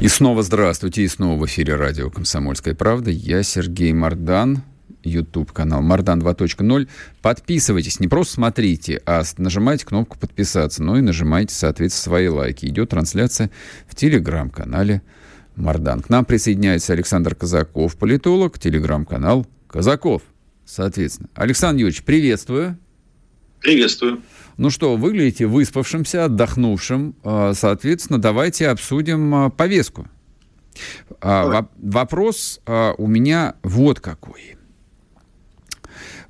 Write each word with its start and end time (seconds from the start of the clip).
И 0.00 0.08
снова 0.08 0.42
здравствуйте, 0.42 1.02
и 1.02 1.08
снова 1.08 1.40
в 1.40 1.46
эфире 1.46 1.74
радио 1.74 2.10
«Комсомольская 2.10 2.74
правда». 2.74 3.10
Я 3.10 3.42
Сергей 3.42 3.92
Мардан, 3.92 4.62
YouTube-канал 5.02 5.82
Мардан 5.82 6.20
2.0. 6.20 6.88
Подписывайтесь, 7.20 7.98
не 7.98 8.08
просто 8.08 8.34
смотрите, 8.34 9.02
а 9.06 9.22
нажимайте 9.38 9.84
кнопку 9.84 10.18
«Подписаться», 10.18 10.82
но 10.82 10.98
и 10.98 11.00
нажимайте, 11.00 11.54
соответственно, 11.54 12.02
свои 12.02 12.28
лайки. 12.28 12.66
Идет 12.66 12.90
трансляция 12.90 13.50
в 13.88 13.94
Телеграм-канале 13.94 15.02
Мардан. 15.56 16.00
К 16.00 16.08
нам 16.10 16.24
присоединяется 16.24 16.92
Александр 16.92 17.34
Казаков, 17.34 17.96
политолог, 17.96 18.58
Телеграм-канал 18.58 19.46
Казаков– 19.66 20.22
соответственно. 20.68 21.28
Александр 21.34 21.80
Юрьевич, 21.80 22.04
приветствую. 22.04 22.78
Приветствую. 23.60 24.22
Ну 24.58 24.70
что, 24.70 24.96
выглядите 24.96 25.46
выспавшимся, 25.46 26.26
отдохнувшим. 26.26 27.14
А, 27.24 27.54
соответственно, 27.54 28.18
давайте 28.18 28.68
обсудим 28.68 29.34
а, 29.34 29.50
повестку. 29.50 30.06
А. 31.20 31.66
Вопрос 31.78 32.60
у 32.66 33.06
меня 33.08 33.54
вот 33.64 33.98
какой. 33.98 34.57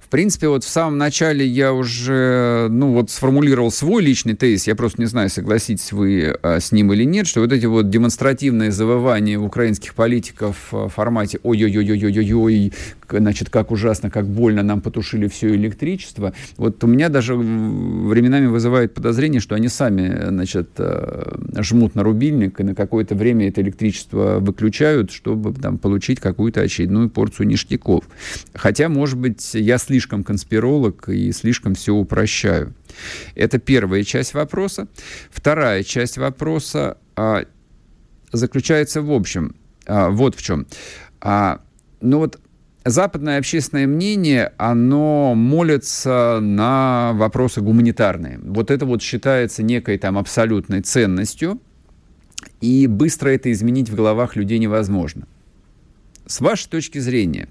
В 0.08 0.10
принципе, 0.10 0.48
вот 0.48 0.64
в 0.64 0.68
самом 0.70 0.96
начале 0.96 1.46
я 1.46 1.74
уже, 1.74 2.68
ну, 2.70 2.94
вот 2.94 3.10
сформулировал 3.10 3.70
свой 3.70 4.02
личный 4.02 4.32
тезис, 4.32 4.66
я 4.66 4.74
просто 4.74 5.02
не 5.02 5.06
знаю, 5.06 5.28
согласитесь 5.28 5.92
вы 5.92 6.34
а, 6.42 6.60
с 6.60 6.72
ним 6.72 6.94
или 6.94 7.04
нет, 7.04 7.26
что 7.26 7.42
вот 7.42 7.52
эти 7.52 7.66
вот 7.66 7.90
демонстративные 7.90 8.72
завывания 8.72 9.38
украинских 9.38 9.94
политиков 9.94 10.56
в 10.70 10.88
формате 10.88 11.40
«Ой-ой-ой-ой-ой-ой», 11.42 12.72
значит, 13.10 13.50
как 13.50 13.70
ужасно, 13.70 14.10
как 14.10 14.26
больно 14.26 14.62
нам 14.62 14.80
потушили 14.80 15.28
все 15.28 15.54
электричество, 15.54 16.32
вот 16.56 16.82
у 16.82 16.86
меня 16.86 17.10
даже 17.10 17.36
временами 17.36 18.46
вызывает 18.46 18.94
подозрение, 18.94 19.42
что 19.42 19.56
они 19.56 19.68
сами, 19.68 20.28
значит, 20.28 20.70
э, 20.78 21.36
жмут 21.58 21.94
на 21.94 22.02
рубильник 22.02 22.58
и 22.60 22.62
на 22.62 22.74
какое-то 22.74 23.14
время 23.14 23.48
это 23.48 23.60
электричество 23.60 24.38
выключают, 24.40 25.10
чтобы 25.10 25.52
там 25.52 25.76
получить 25.76 26.18
какую-то 26.18 26.62
очередную 26.62 27.10
порцию 27.10 27.48
ништяков. 27.48 28.04
Хотя, 28.54 28.88
может 28.88 29.18
быть, 29.18 29.52
я 29.52 29.76
слишком 29.76 29.97
слишком 29.98 30.22
конспиролог 30.22 31.08
и 31.08 31.32
слишком 31.32 31.74
все 31.74 31.92
упрощаю. 31.92 32.72
Это 33.34 33.58
первая 33.58 34.04
часть 34.04 34.32
вопроса. 34.32 34.86
Вторая 35.28 35.82
часть 35.82 36.18
вопроса 36.18 36.98
а, 37.16 37.46
заключается 38.30 39.02
в 39.02 39.10
общем, 39.10 39.56
а, 39.86 40.10
вот 40.10 40.36
в 40.36 40.42
чем. 40.42 40.68
А, 41.20 41.60
ну 42.00 42.18
вот 42.18 42.38
западное 42.84 43.38
общественное 43.38 43.88
мнение, 43.88 44.52
оно 44.56 45.34
молится 45.34 46.38
на 46.40 47.10
вопросы 47.14 47.60
гуманитарные. 47.60 48.38
Вот 48.40 48.70
это 48.70 48.86
вот 48.86 49.02
считается 49.02 49.64
некой 49.64 49.98
там 49.98 50.16
абсолютной 50.16 50.82
ценностью, 50.82 51.60
и 52.60 52.86
быстро 52.86 53.30
это 53.30 53.50
изменить 53.50 53.90
в 53.90 53.96
головах 53.96 54.36
людей 54.36 54.60
невозможно. 54.60 55.26
С 56.26 56.40
вашей 56.40 56.68
точки 56.68 56.98
зрения, 56.98 57.48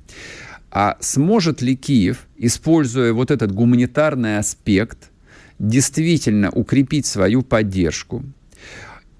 а 0.72 0.98
сможет 1.00 1.62
ли 1.62 1.76
Киев, 1.76 2.28
используя 2.38 3.14
вот 3.14 3.32
этот 3.32 3.52
гуманитарный 3.52 4.38
аспект, 4.38 5.12
действительно 5.60 6.50
укрепить 6.52 7.06
свою 7.06 7.42
поддержку? 7.42 8.24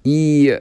И 0.04 0.60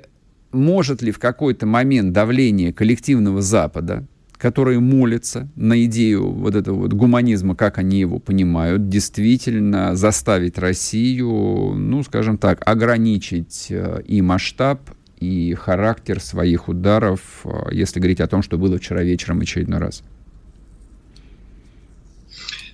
может 0.52 1.02
ли 1.02 1.12
в 1.12 1.20
какой-то 1.20 1.66
момент 1.66 2.14
давление 2.14 2.74
коллективного 2.74 3.42
Запада, 3.42 4.06
который 4.38 4.80
молится 4.80 5.48
на 5.56 5.84
идею 5.86 6.30
вот 6.30 6.56
этого 6.56 6.80
вот 6.80 6.94
гуманизма, 6.94 7.56
как 7.56 7.78
они 7.78 8.00
его 8.00 8.20
понимают, 8.20 8.88
действительно 8.88 9.96
заставить 9.96 10.58
Россию, 10.58 11.74
ну, 11.76 12.04
скажем 12.04 12.38
так, 12.38 12.62
ограничить 12.68 13.68
э, 13.70 14.02
и 14.06 14.22
масштаб, 14.22 14.92
и 15.20 15.56
характер 15.56 16.20
своих 16.20 16.68
ударов, 16.70 17.42
э, 17.46 17.70
если 17.72 18.00
говорить 18.00 18.22
о 18.22 18.28
том, 18.28 18.44
что 18.44 18.58
было 18.58 18.78
вчера 18.78 19.02
вечером 19.02 19.40
очередной 19.42 19.80
раз? 19.80 20.04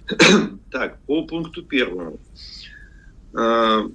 Так, 0.71 0.99
по 1.05 1.23
пункту 1.25 1.61
первому. 1.63 2.19
А, 3.33 3.89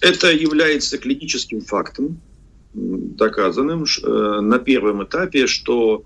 это 0.00 0.32
является 0.32 0.98
клиническим 0.98 1.60
фактом, 1.60 2.20
доказанным 2.72 3.84
э, 3.84 4.40
на 4.40 4.58
первом 4.58 5.04
этапе, 5.04 5.46
что 5.46 6.04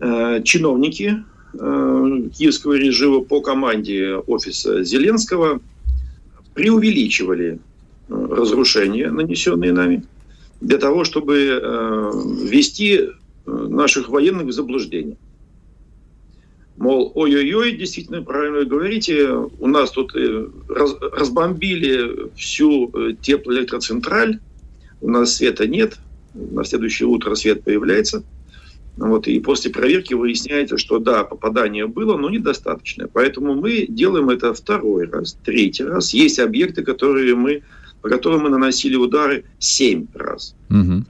э, 0.00 0.42
чиновники 0.42 1.24
э, 1.54 2.20
киевского 2.34 2.74
режима 2.74 3.20
по 3.20 3.40
команде 3.40 4.14
офиса 4.14 4.82
Зеленского 4.82 5.60
преувеличивали 6.54 7.60
разрушения, 8.08 9.10
нанесенные 9.10 9.72
нами, 9.72 10.04
для 10.60 10.78
того, 10.78 11.04
чтобы 11.04 11.60
ввести 12.42 13.10
наших 13.46 14.08
военных 14.08 14.46
в 14.46 14.52
заблуждение. 14.52 15.16
Мол, 16.78 17.10
ой-ой-ой, 17.16 17.76
действительно, 17.76 18.22
правильно 18.22 18.64
говорите, 18.64 19.28
у 19.32 19.66
нас 19.66 19.90
тут 19.90 20.14
э, 20.14 20.48
раз, 20.68 20.94
разбомбили 21.00 22.30
всю 22.36 22.88
э, 22.94 23.14
теплоэлектроцентраль, 23.20 24.38
у 25.00 25.10
нас 25.10 25.34
света 25.34 25.66
нет, 25.66 25.98
на 26.34 26.64
следующее 26.64 27.08
утро 27.08 27.34
свет 27.34 27.64
появляется. 27.64 28.22
Вот, 28.96 29.26
и 29.26 29.40
после 29.40 29.72
проверки 29.72 30.14
выясняется, 30.14 30.78
что 30.78 31.00
да, 31.00 31.24
попадание 31.24 31.88
было, 31.88 32.16
но 32.16 32.30
недостаточное. 32.30 33.08
Поэтому 33.12 33.54
мы 33.54 33.86
делаем 33.88 34.30
это 34.30 34.54
второй 34.54 35.06
раз, 35.06 35.36
третий 35.44 35.84
раз. 35.84 36.14
Есть 36.14 36.38
объекты, 36.38 36.82
которые 36.82 37.34
мы, 37.34 37.62
по 38.02 38.08
которым 38.08 38.42
мы 38.42 38.50
наносили 38.50 38.94
удары 38.96 39.44
семь 39.58 40.06
раз. 40.14 40.54
Угу. 40.70 41.04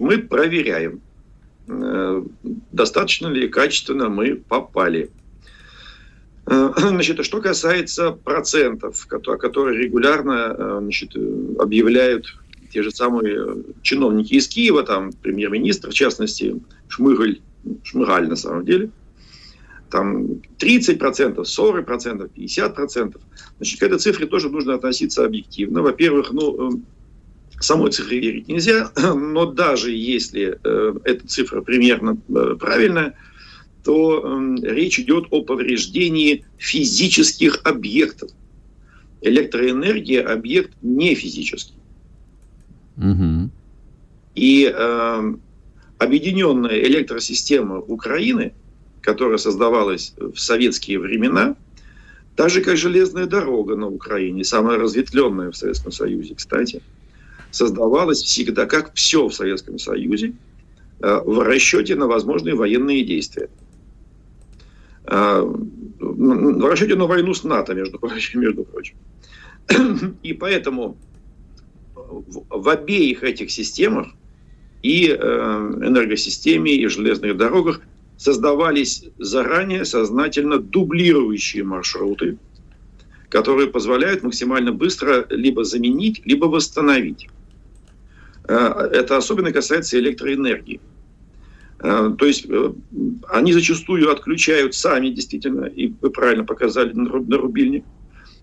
Мы 0.00 0.18
проверяем. 0.18 1.00
Э, 1.68 2.22
достаточно 2.72 3.26
ли 3.26 3.48
качественно 3.48 4.08
мы 4.08 4.36
попали. 4.36 5.10
Э, 6.46 6.72
значит, 6.76 7.24
что 7.24 7.40
касается 7.40 8.12
процентов, 8.12 9.06
которые 9.06 9.84
регулярно 9.84 10.54
э, 10.56 10.78
значит, 10.80 11.14
объявляют 11.58 12.26
те 12.72 12.82
же 12.82 12.90
самые 12.90 13.64
чиновники 13.82 14.34
из 14.34 14.48
Киева, 14.48 14.82
там 14.82 15.12
премьер-министр, 15.12 15.90
в 15.90 15.94
частности, 15.94 16.60
Шмыгаль, 16.88 17.40
Шмыгаль 17.82 18.28
на 18.28 18.36
самом 18.36 18.64
деле, 18.64 18.90
там 19.90 20.26
30%, 20.58 21.36
40%, 21.36 22.30
50%. 22.34 23.20
Значит, 23.56 23.80
к 23.80 23.82
этой 23.82 23.98
цифре 23.98 24.26
тоже 24.26 24.50
нужно 24.50 24.74
относиться 24.74 25.24
объективно. 25.24 25.80
Во-первых, 25.80 26.30
ну, 26.32 26.82
самой 27.60 27.90
цифре 27.90 28.20
верить 28.20 28.48
нельзя, 28.48 28.90
но 28.96 29.46
даже 29.46 29.90
если 29.90 30.58
э, 30.62 30.94
эта 31.04 31.26
цифра 31.26 31.60
примерно 31.60 32.18
э, 32.28 32.56
правильная, 32.58 33.14
то 33.84 34.22
э, 34.22 34.56
речь 34.62 34.98
идет 34.98 35.26
о 35.30 35.42
повреждении 35.42 36.44
физических 36.56 37.60
объектов. 37.64 38.30
Электроэнергия– 39.20 40.24
объект 40.32 40.72
не 40.82 41.14
физический. 41.14 41.74
Угу. 42.96 43.50
И 44.36 44.72
э, 44.72 45.34
объединенная 45.98 46.80
электросистема 46.82 47.78
Украины, 47.78 48.52
которая 49.00 49.38
создавалась 49.38 50.14
в 50.16 50.36
советские 50.36 51.00
времена, 51.00 51.56
так 52.36 52.50
же 52.50 52.60
как 52.60 52.76
железная 52.76 53.26
дорога 53.26 53.74
на 53.74 53.88
Украине, 53.88 54.44
самая 54.44 54.78
разветвленная 54.78 55.50
в 55.50 55.56
Советском 55.56 55.90
Союзе, 55.90 56.36
кстати– 56.36 56.80
создавалось 57.58 58.22
всегда, 58.22 58.66
как 58.66 58.94
все 58.94 59.26
в 59.26 59.34
Советском 59.34 59.78
Союзе, 59.78 60.32
э, 61.00 61.20
в 61.24 61.40
расчете 61.40 61.96
на 61.96 62.06
возможные 62.06 62.54
военные 62.54 63.04
действия. 63.04 63.48
Э, 65.06 65.42
в 65.98 66.66
расчете 66.66 66.94
на 66.94 67.06
войну 67.06 67.34
с 67.34 67.42
НАТО, 67.42 67.74
между 67.74 67.98
прочим. 68.04 68.40
Между 68.40 68.64
прочим. 68.64 68.94
И 70.22 70.32
поэтому 70.32 70.96
в 71.94 72.68
обеих 72.68 73.22
этих 73.24 73.50
системах, 73.50 74.06
и 74.82 75.08
э, 75.08 75.16
энергосистеме, 75.18 76.72
и 76.72 76.86
железных 76.86 77.36
дорогах, 77.36 77.80
создавались 78.16 79.04
заранее 79.18 79.84
сознательно 79.84 80.58
дублирующие 80.58 81.64
маршруты, 81.64 82.38
которые 83.28 83.68
позволяют 83.68 84.22
максимально 84.22 84.72
быстро 84.72 85.26
либо 85.30 85.64
заменить, 85.64 86.22
либо 86.24 86.46
восстановить. 86.46 87.28
Э, 88.48 88.88
это 88.92 89.18
особенно 89.18 89.52
касается 89.52 89.98
электроэнергии. 89.98 90.80
Э, 91.80 92.14
то 92.18 92.26
есть 92.26 92.46
э, 92.48 92.72
они 93.28 93.52
зачастую 93.52 94.10
отключают 94.10 94.74
сами, 94.74 95.10
действительно, 95.10 95.66
и 95.66 95.92
вы 96.00 96.10
правильно 96.10 96.44
показали 96.44 96.92
на 96.92 97.10
рубильник, 97.10 97.84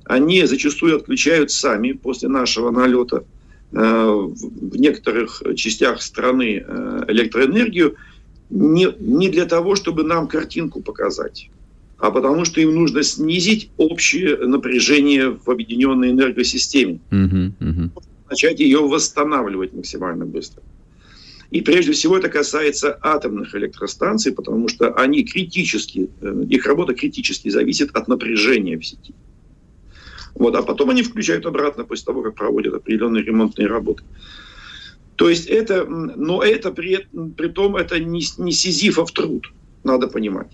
они 0.06 0.46
зачастую 0.46 0.96
отключают 0.96 1.52
сами 1.52 1.94
после 1.94 2.30
нашего 2.30 2.70
налета 2.70 3.24
в 3.72 4.78
некоторых 4.78 5.42
частях 5.56 6.02
страны 6.02 6.64
электроэнергию 7.08 7.96
не, 8.52 8.88
не 9.00 9.30
для 9.30 9.46
того, 9.46 9.76
чтобы 9.76 10.04
нам 10.04 10.28
картинку 10.28 10.82
показать, 10.82 11.50
а 11.98 12.12
потому 12.12 12.46
что 12.46 12.62
им 12.62 12.76
нужно 12.76 13.02
снизить 13.02 13.72
общее 13.78 14.38
напряжение 14.38 15.32
в 15.32 15.50
объединенной 15.50 16.12
энергосистеме. 16.12 17.00
Uh-huh, 17.10 17.52
uh-huh. 17.60 17.90
Начать 18.36 18.60
ее 18.60 18.80
восстанавливать 18.80 19.72
максимально 19.72 20.26
быстро. 20.26 20.62
И 21.52 21.62
прежде 21.62 21.94
всего 21.94 22.18
это 22.18 22.28
касается 22.28 23.00
атомных 23.02 23.56
электростанций, 23.56 24.34
потому 24.34 24.68
что 24.68 24.94
они 24.94 25.24
критически, 25.24 26.10
э, 26.20 26.44
их 26.50 26.66
работа 26.66 26.94
критически 26.94 27.48
зависит 27.48 27.96
от 27.96 28.10
напряжения 28.10 28.78
в 28.78 28.86
сети. 28.86 29.14
Вот, 30.34 30.54
а 30.54 30.64
потом 30.64 30.90
они 30.90 31.02
включают 31.02 31.46
обратно 31.46 31.86
после 31.86 32.04
того, 32.08 32.24
как 32.24 32.36
проводят 32.36 32.74
определенные 32.74 33.24
ремонтные 33.24 33.68
работы. 33.68 34.04
То 35.16 35.30
есть 35.30 35.46
это, 35.46 35.86
но 35.86 36.44
это 36.44 36.72
при, 36.72 37.08
при 37.38 37.48
том 37.48 37.78
это 37.78 38.02
не, 38.02 38.22
не 38.38 38.52
сизифов 38.52 39.14
труд, 39.14 39.54
надо 39.86 40.08
понимать. 40.08 40.52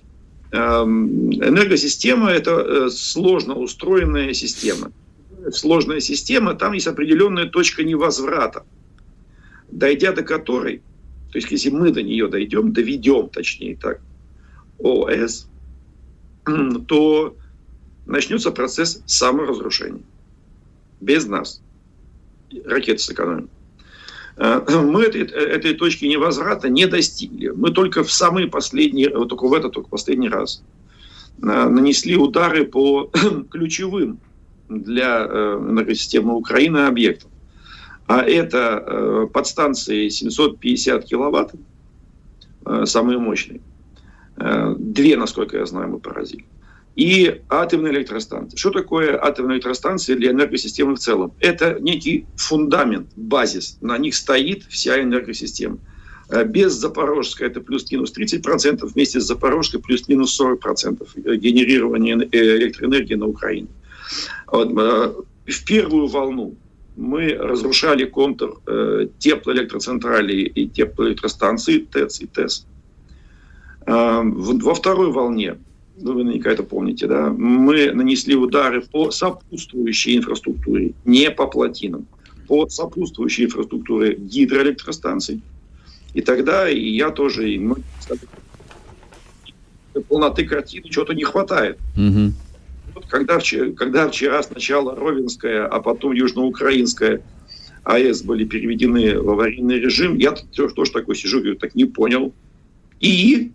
Эм, 0.51 1.31
энергосистема– 1.33 2.29
это 2.31 2.51
э, 2.51 2.89
сложно 2.91 3.55
устроенная 3.55 4.33
система. 4.33 4.91
Сложная 5.51 5.99
система, 5.99 6.53
там 6.53 6.73
есть 6.73 6.87
определенная 6.87 7.45
точка 7.45 7.83
невозврата, 7.83 8.63
дойдя 9.71 10.11
до 10.11 10.23
которой, 10.23 10.81
то 11.31 11.37
есть 11.37 11.49
если 11.49 11.69
мы 11.69 11.91
до 11.91 12.03
нее 12.03 12.27
дойдем, 12.27 12.73
доведем, 12.73 13.29
точнее 13.29 13.75
так, 13.75 14.01
ОС, 14.77 15.47
то 16.87 17.35
начнется 18.05 18.51
процесс 18.51 19.01
саморазрушения. 19.05 20.03
Без 20.99 21.25
нас. 21.25 21.61
Ракеты 22.65 22.99
сэкономим. 22.99 23.49
Э, 24.37 24.61
мы 24.67 25.03
этой, 25.03 25.21
этой 25.23 25.73
точки 25.73 26.05
невозврата 26.05 26.69
не 26.69 26.85
достигли. 26.87 27.49
Мы 27.49 27.71
только 27.71 28.03
в 28.03 28.11
самые 28.11 28.47
последние, 28.47 29.09
только 29.09 29.47
в 29.47 29.53
этот, 29.53 29.73
только 29.73 29.89
последний 29.89 30.29
раз 30.29 30.63
э, 31.41 31.45
нанесли 31.45 32.15
удары 32.15 32.65
по 32.65 33.09
ключевым 33.51 34.19
для 34.79 35.25
э, 35.27 35.57
энергосистемы 35.59 36.35
Украины 36.35 36.79
объектам. 36.79 37.29
А 38.07 38.23
это 38.23 39.29
подстанции 39.33 40.09
750 40.09 41.05
киловатт, 41.05 41.53
самые 42.83 43.19
мощные. 43.19 43.61
Две, 44.35 45.15
насколько 45.15 45.57
я 45.57 45.65
знаю, 45.65 45.91
мы 45.91 45.99
поразили 45.99 46.43
и 46.95 47.41
атомные 47.49 47.93
электростанции. 47.93 48.57
Что 48.57 48.71
такое 48.71 49.17
атомные 49.21 49.55
электростанции 49.55 50.15
для 50.15 50.31
энергосистемы 50.31 50.95
в 50.95 50.99
целом? 50.99 51.33
Это 51.39 51.77
некий 51.79 52.25
фундамент, 52.35 53.07
базис. 53.15 53.77
На 53.81 53.97
них 53.97 54.15
стоит 54.15 54.63
вся 54.65 55.01
энергосистема. 55.01 55.77
Э, 56.29 56.43
без 56.43 56.73
Запорожской 56.73 57.47
это 57.47 57.61
плюс-минус 57.61 58.13
30%, 58.15 58.85
вместе 58.85 59.21
с 59.21 59.23
Запорожской 59.25 59.81
плюс-минус 59.81 60.39
40% 60.39 61.37
генерирования 61.37 62.17
э, 62.31 62.57
электроэнергии 62.57 63.15
на 63.15 63.27
Украине. 63.27 63.67
Э, 64.51 65.13
в 65.45 65.65
первую 65.65 66.07
волну 66.07 66.55
мы 66.95 67.33
разрушали 67.33 68.05
контур 68.05 68.61
теплоэлектроцентралей 69.17 70.43
и 70.43 70.67
теплоэлектростанций 70.67 71.87
ТЭЦ 71.91 72.21
и 72.21 72.27
ТЭС. 72.27 72.67
Во 73.85 74.73
второй 74.75 75.11
волне 75.11 75.57
ну, 76.01 76.13
вы 76.13 76.23
наверняка 76.23 76.51
это 76.51 76.63
помните, 76.63 77.07
да, 77.07 77.29
мы 77.29 77.91
нанесли 77.91 78.35
удары 78.35 78.81
по 78.81 79.11
сопутствующей 79.11 80.17
инфраструктуре, 80.17 80.93
не 81.05 81.29
по 81.29 81.47
плотинам, 81.47 82.07
по 82.47 82.67
сопутствующей 82.69 83.45
инфраструктуре 83.45 84.15
гидроэлектростанций. 84.15 85.41
И 86.13 86.21
тогда 86.21 86.69
и 86.69 86.89
я 86.89 87.09
тоже, 87.11 87.51
и 87.51 87.59
многие 87.59 87.83
полноты 90.07 90.45
картины 90.45 90.89
чего-то 90.89 91.13
не 91.13 91.23
хватает. 91.23 91.77
Угу. 91.95 92.33
Вот 92.93 93.05
когда, 93.07 93.39
вчера, 93.39 93.71
когда 93.71 94.09
вчера 94.09 94.43
сначала 94.43 94.95
Ровенская, 94.95 95.65
а 95.65 95.79
потом 95.81 96.13
Южноукраинская 96.13 97.21
АЭС 97.83 98.23
были 98.23 98.45
переведены 98.45 99.19
в 99.19 99.29
аварийный 99.29 99.79
режим, 99.79 100.17
я 100.17 100.31
тоже 100.31 100.91
такой 100.91 101.15
сижу, 101.15 101.39
говорю, 101.39 101.55
так 101.55 101.75
не 101.75 101.85
понял. 101.85 102.33
И 102.99 103.51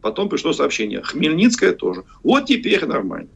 Потом 0.00 0.28
пришло 0.28 0.52
сообщение. 0.52 1.02
Хмельницкая 1.02 1.72
тоже. 1.72 2.04
Вот 2.22 2.46
теперь 2.46 2.84
нормально. 2.86 3.28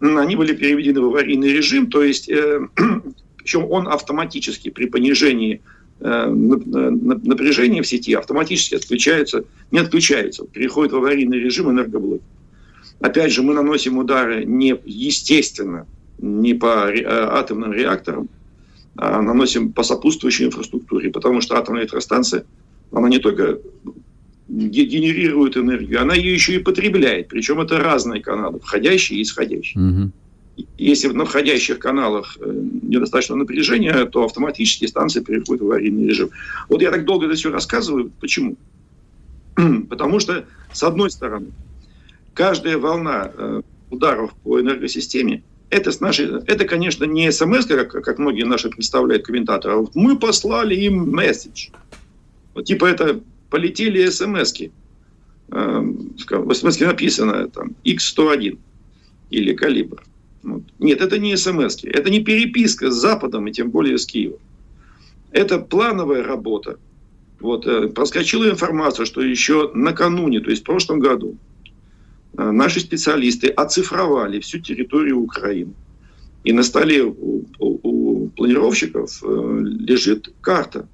Они 0.00 0.36
были 0.36 0.54
переведены 0.54 1.00
в 1.00 1.06
аварийный 1.06 1.52
режим, 1.52 1.90
то 1.90 2.02
есть, 2.02 2.30
э, 2.30 2.60
причем 3.36 3.70
он 3.70 3.86
автоматически 3.88 4.70
при 4.70 4.86
понижении 4.86 5.60
э, 6.00 6.26
напряжения 6.26 7.82
в 7.82 7.86
сети 7.86 8.14
автоматически 8.14 8.76
отключается, 8.76 9.44
не 9.70 9.78
отключается, 9.78 10.46
переходит 10.46 10.92
в 10.92 10.96
аварийный 10.96 11.38
режим 11.38 11.70
энергоблок. 11.70 12.22
Опять 13.00 13.32
же, 13.32 13.42
мы 13.42 13.54
наносим 13.54 13.98
удары 13.98 14.44
не 14.44 14.78
естественно, 14.84 15.86
не 16.18 16.54
по 16.54 16.90
э, 16.90 17.02
атомным 17.04 17.72
реакторам, 17.72 18.28
а 18.96 19.22
наносим 19.22 19.72
по 19.72 19.82
сопутствующей 19.82 20.46
инфраструктуре, 20.46 21.10
потому 21.10 21.40
что 21.40 21.56
атомная 21.56 21.82
электростанция, 21.82 22.44
она 22.92 23.08
не 23.08 23.18
только 23.18 23.58
генерирует 24.48 25.56
энергию, 25.56 26.02
она 26.02 26.14
ее 26.14 26.34
еще 26.34 26.56
и 26.56 26.58
потребляет. 26.58 27.28
Причем 27.28 27.60
это 27.60 27.78
разные 27.78 28.20
каналы, 28.20 28.58
входящие 28.58 29.20
и 29.20 29.22
исходящие. 29.22 29.82
Угу. 29.82 30.10
Если 30.76 31.08
на 31.08 31.24
входящих 31.24 31.78
каналах 31.78 32.36
э, 32.40 32.52
недостаточно 32.82 33.36
напряжения, 33.36 34.04
то 34.06 34.24
автоматически 34.24 34.86
станция 34.86 35.22
переходит 35.22 35.62
в 35.62 35.66
аварийный 35.66 36.06
режим. 36.06 36.30
Вот 36.68 36.82
я 36.82 36.90
так 36.90 37.04
долго 37.04 37.26
это 37.26 37.36
все 37.36 37.50
рассказываю. 37.50 38.10
Почему? 38.20 38.56
Потому 39.88 40.18
что, 40.18 40.44
с 40.72 40.82
одной 40.82 41.10
стороны, 41.10 41.46
каждая 42.34 42.78
волна 42.78 43.32
э, 43.34 43.62
ударов 43.90 44.32
по 44.42 44.60
энергосистеме 44.60 45.42
это, 45.70 45.92
с 45.92 46.00
нашей, 46.00 46.26
это, 46.46 46.64
конечно, 46.64 47.04
не 47.04 47.30
смс, 47.30 47.64
как, 47.66 47.90
как 47.90 48.18
многие 48.18 48.42
наши 48.42 48.68
представляют 48.68 49.24
комментаторы, 49.24 49.74
а 49.74 49.76
вот 49.78 49.94
мы 49.94 50.18
послали 50.18 50.74
им 50.74 51.10
месседж. 51.12 51.68
Вот, 52.54 52.64
типа 52.64 52.86
это 52.86 53.20
полетели 53.50 54.04
смс-ки. 54.08 54.72
Эм, 55.52 56.14
в 56.28 56.54
смс 56.54 56.80
написано 56.80 57.48
там 57.48 57.76
X101 57.84 58.58
или 59.30 59.52
калибр. 59.54 60.02
Вот. 60.42 60.62
Нет, 60.80 61.00
это 61.00 61.18
не 61.18 61.36
смс 61.36 61.84
это 61.84 62.10
не 62.10 62.20
переписка 62.20 62.90
с 62.90 62.94
Западом 62.94 63.46
и 63.46 63.52
тем 63.52 63.70
более 63.70 63.98
с 63.98 64.06
Киевом. 64.06 64.38
Это 65.30 65.60
плановая 65.60 66.24
работа. 66.24 66.78
Вот, 67.38 67.66
э, 67.66 67.88
проскочила 67.88 68.50
информация, 68.50 69.06
что 69.06 69.22
еще 69.22 69.70
накануне, 69.72 70.40
то 70.40 70.50
есть 70.50 70.62
в 70.62 70.66
прошлом 70.66 70.98
году, 70.98 71.36
наши 72.34 72.80
специалисты 72.80 73.48
оцифровали 73.48 74.40
всю 74.40 74.58
территорию 74.58 75.20
Украины. 75.20 75.74
И 76.44 76.52
на 76.52 76.62
столе 76.62 77.04
у, 77.04 77.44
у, 77.58 77.78
у 77.82 78.28
планировщиков 78.28 79.22
э, 79.22 79.58
лежит 79.62 80.32
карта 80.40 80.88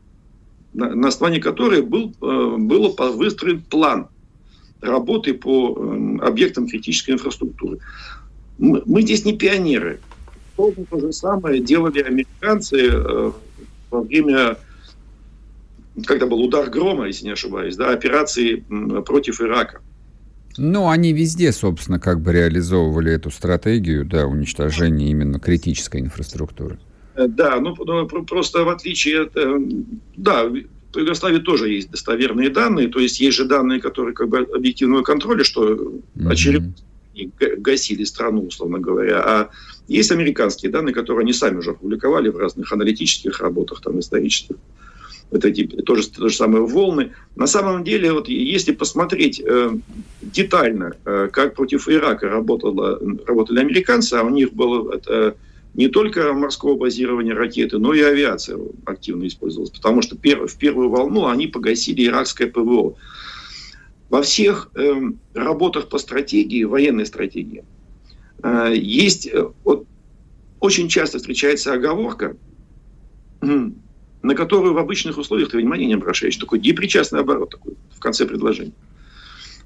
на, 0.76 0.94
на 0.94 1.08
основании 1.08 1.40
которой 1.40 1.82
был, 1.82 2.14
э, 2.22 2.56
был 2.58 2.94
выстроен 3.14 3.62
план 3.62 4.08
работы 4.80 5.34
по 5.34 5.74
э, 5.76 6.18
объектам 6.20 6.68
критической 6.68 7.14
инфраструктуры. 7.14 7.78
Мы, 8.58 8.82
мы 8.84 9.02
здесь 9.02 9.24
не 9.24 9.36
пионеры. 9.36 10.00
То 10.56 10.72
же 10.92 11.12
самое 11.12 11.60
делали 11.60 12.02
американцы 12.02 12.90
э, 12.90 13.32
во 13.90 14.02
время, 14.02 14.58
когда 16.04 16.26
был 16.26 16.40
удар 16.42 16.68
грома, 16.68 17.06
если 17.06 17.24
не 17.24 17.32
ошибаюсь, 17.32 17.76
да, 17.76 17.90
операции 17.90 18.64
против 19.06 19.40
Ирака. 19.40 19.80
Ну, 20.58 20.88
они 20.88 21.12
везде, 21.12 21.52
собственно, 21.52 21.98
как 21.98 22.20
бы 22.20 22.32
реализовывали 22.32 23.12
эту 23.12 23.30
стратегию, 23.30 24.04
да, 24.04 24.26
уничтожения 24.26 25.10
именно 25.10 25.38
критической 25.38 26.00
инфраструктуры. 26.00 26.78
Э, 27.14 27.26
да, 27.28 27.60
ну, 27.60 27.74
ну 27.78 28.06
просто 28.06 28.64
в 28.64 28.68
отличие 28.68 29.22
от... 29.22 29.36
Э, 29.36 29.58
да, 30.16 30.44
в 30.44 30.98
Югославии 30.98 31.38
тоже 31.38 31.68
есть 31.70 31.90
достоверные 31.90 32.50
данные, 32.50 32.88
то 32.88 32.98
есть 33.00 33.20
есть 33.20 33.36
же 33.36 33.44
данные, 33.44 33.80
которые 33.80 34.14
как 34.14 34.28
бы 34.28 34.38
объективного 34.38 35.02
контроля, 35.02 35.44
что 35.44 35.74
mm-hmm. 36.14 37.56
гасили 37.58 38.04
страну, 38.04 38.46
условно 38.46 38.78
говоря. 38.78 39.20
А 39.20 39.50
есть 39.88 40.10
американские 40.10 40.72
данные, 40.72 40.94
которые 40.94 41.22
они 41.22 41.32
сами 41.32 41.58
уже 41.58 41.72
опубликовали 41.72 42.28
в 42.28 42.38
разных 42.38 42.72
аналитических 42.72 43.40
работах, 43.40 43.80
там, 43.82 44.00
исторических. 44.00 44.56
Это 45.30 45.50
типа, 45.50 45.82
тоже 45.82 46.08
то 46.08 46.28
же 46.28 46.36
самое 46.36 46.64
волны. 46.64 47.12
На 47.34 47.46
самом 47.46 47.82
деле, 47.82 48.12
вот 48.12 48.28
если 48.28 48.72
посмотреть 48.72 49.42
э, 49.44 49.76
детально, 50.22 50.94
э, 51.04 51.28
как 51.32 51.54
против 51.54 51.88
Ирака 51.88 52.28
работало, 52.28 53.00
работали 53.26 53.60
американцы, 53.60 54.14
а 54.14 54.22
у 54.22 54.30
них 54.30 54.52
было 54.52 54.94
это, 54.94 55.36
не 55.74 55.88
только 55.88 56.32
морского 56.32 56.76
базирования 56.76 57.34
ракеты, 57.34 57.78
но 57.78 57.92
и 57.92 58.00
авиация 58.00 58.58
активно 58.84 59.26
использовалась. 59.26 59.70
Потому 59.70 60.00
что 60.00 60.16
в 60.16 60.56
первую 60.56 60.88
волну 60.90 61.26
они 61.26 61.48
погасили 61.48 62.06
иракское 62.06 62.48
ПВО. 62.48 62.94
Во 64.08 64.22
всех 64.22 64.70
э, 64.74 64.94
работах 65.34 65.88
по 65.88 65.98
стратегии, 65.98 66.62
военной 66.62 67.04
стратегии, 67.04 67.64
э, 68.44 68.72
есть 68.76 69.26
э, 69.26 69.48
вот, 69.64 69.86
очень 70.60 70.88
часто 70.88 71.18
встречается 71.18 71.72
оговорка, 71.72 72.36
на 74.26 74.34
которую 74.34 74.74
в 74.74 74.78
обычных 74.78 75.18
условиях 75.18 75.50
ты 75.50 75.56
внимания 75.56 75.86
не 75.86 75.94
обращаешь. 75.94 76.36
Такой 76.36 76.58
депричастный 76.58 77.20
оборот 77.20 77.50
такой 77.50 77.74
в 77.94 78.00
конце 78.00 78.26
предложения. 78.26 78.72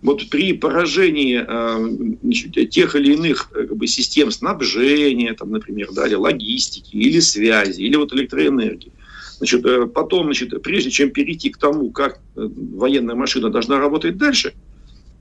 Вот 0.02 0.28
при 0.28 0.52
поражении 0.52 1.42
э, 1.42 2.66
тех 2.66 2.94
или 2.94 3.14
иных 3.14 3.50
как 3.50 3.74
бы, 3.74 3.86
систем 3.86 4.30
снабжения, 4.30 5.34
там, 5.34 5.50
например, 5.50 5.88
да, 5.92 6.06
или 6.06 6.14
логистики, 6.14 6.94
или 6.94 7.20
связи, 7.20 7.80
или 7.80 7.96
вот 7.96 8.12
электроэнергии, 8.12 8.92
значит, 9.38 9.64
э, 9.64 9.86
потом, 9.86 10.26
значит, 10.26 10.62
прежде 10.62 10.90
чем 10.90 11.10
перейти 11.10 11.48
к 11.48 11.56
тому, 11.56 11.90
как 11.90 12.20
э, 12.36 12.48
военная 12.74 13.14
машина 13.14 13.48
должна 13.48 13.78
работать 13.78 14.18
дальше, 14.18 14.52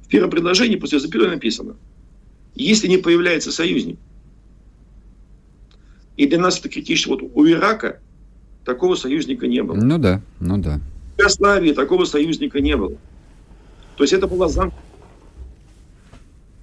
в 0.04 0.10
первом 0.10 0.32
предложении 0.32 0.76
после 0.76 1.00
запятой 1.00 1.30
написано, 1.30 1.78
если 2.56 2.88
не 2.88 2.98
появляется 2.98 3.54
союзник, 3.54 3.98
и 6.18 6.26
для 6.26 6.40
нас 6.40 6.60
это 6.60 6.68
критично, 6.68 7.16
вот 7.16 7.24
у 7.34 7.48
Ирака 7.48 8.00
такого 8.66 8.96
союзника 8.96 9.48
не 9.48 9.64
было. 9.64 9.76
Ну 9.76 9.98
да, 9.98 10.22
ну 10.40 10.58
да. 10.58 10.80
В 11.16 11.20
Югославии 11.20 11.74
такого 11.74 12.06
союзника 12.06 12.62
не 12.62 12.76
было. 12.76 12.96
То 13.98 14.04
есть 14.04 14.14
это 14.14 14.28
была 14.28 14.48
зам... 14.48 14.72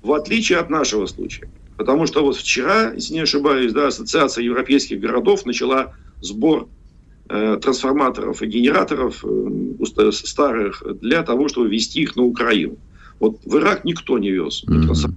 В 0.03 0.13
отличие 0.13 0.59
от 0.59 0.71
нашего 0.71 1.07
случая. 1.07 1.49
Потому 1.77 2.07
что 2.07 2.25
вот 2.25 2.37
вчера, 2.37 2.93
если 2.93 3.15
не 3.15 3.21
ошибаюсь, 3.21 3.73
да, 3.73 3.89
Ассоциация 3.89 4.45
европейских 4.45 5.01
городов 5.01 5.45
начала 5.45 5.93
сбор 6.23 6.69
э, 7.29 7.59
трансформаторов 7.61 8.41
и 8.41 8.47
генераторов 8.47 9.25
э, 9.25 10.11
старых 10.13 10.83
для 11.01 11.23
того, 11.23 11.49
чтобы 11.49 11.69
ввести 11.69 12.03
их 12.03 12.17
на 12.17 12.23
Украину. 12.23 12.77
Вот 13.21 13.41
в 13.45 13.57
Ирак 13.57 13.85
никто 13.85 14.19
не 14.19 14.31
вез 14.31 14.65
mm-hmm. 14.67 15.13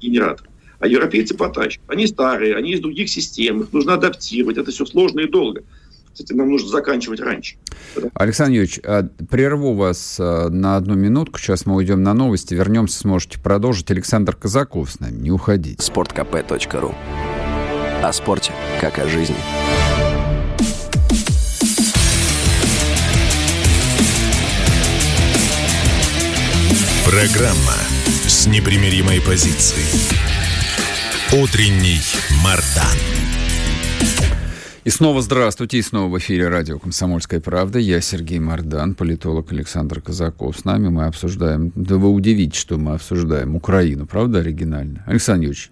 генератор. 0.00 0.48
А 0.78 0.86
европейцы 0.88 1.36
потащат. 1.36 1.82
Они 1.86 2.06
старые, 2.06 2.56
они 2.56 2.72
из 2.72 2.80
других 2.80 3.10
систем, 3.10 3.60
их 3.60 3.72
нужно 3.72 3.94
адаптировать. 3.94 4.56
Это 4.56 4.70
все 4.70 4.86
сложно 4.86 5.20
и 5.20 5.28
долго. 5.28 5.62
Кстати, 6.12 6.32
нам 6.32 6.50
нужно 6.50 6.68
заканчивать 6.68 7.20
раньше. 7.20 7.56
Александр 8.14 8.52
Юрьевич, 8.52 8.80
а, 8.84 9.08
прерву 9.30 9.74
вас 9.74 10.16
а, 10.18 10.48
на 10.48 10.76
одну 10.76 10.94
минутку. 10.94 11.38
Сейчас 11.38 11.66
мы 11.66 11.76
уйдем 11.76 12.02
на 12.02 12.14
новости. 12.14 12.54
Вернемся, 12.54 12.98
сможете 12.98 13.38
продолжить. 13.38 13.90
Александр 13.90 14.34
Казаков 14.34 14.90
с 14.90 15.00
нами. 15.00 15.18
Не 15.18 15.30
уходите. 15.30 15.82
Спорткп.ру 15.82 16.94
О 18.02 18.12
спорте, 18.12 18.52
как 18.80 18.98
о 18.98 19.08
жизни. 19.08 19.36
Программа 27.04 27.74
с 28.26 28.46
непримиримой 28.46 29.20
позицией. 29.20 29.84
Утренний 31.32 32.00
Мардан. 32.44 33.19
И 34.82 34.88
снова 34.88 35.20
здравствуйте, 35.20 35.76
и 35.76 35.82
снова 35.82 36.10
в 36.10 36.18
эфире 36.18 36.48
радио 36.48 36.78
«Комсомольская 36.78 37.38
правда». 37.38 37.78
Я 37.78 38.00
Сергей 38.00 38.38
Мордан, 38.38 38.94
политолог 38.94 39.52
Александр 39.52 40.00
Казаков. 40.00 40.58
С 40.58 40.64
нами 40.64 40.88
мы 40.88 41.04
обсуждаем, 41.04 41.70
да 41.74 41.96
вы 41.96 42.08
удивитесь, 42.08 42.58
что 42.58 42.78
мы 42.78 42.94
обсуждаем 42.94 43.56
Украину, 43.56 44.06
правда, 44.06 44.38
оригинально? 44.38 45.04
Александр 45.06 45.48
Юрьевич. 45.48 45.70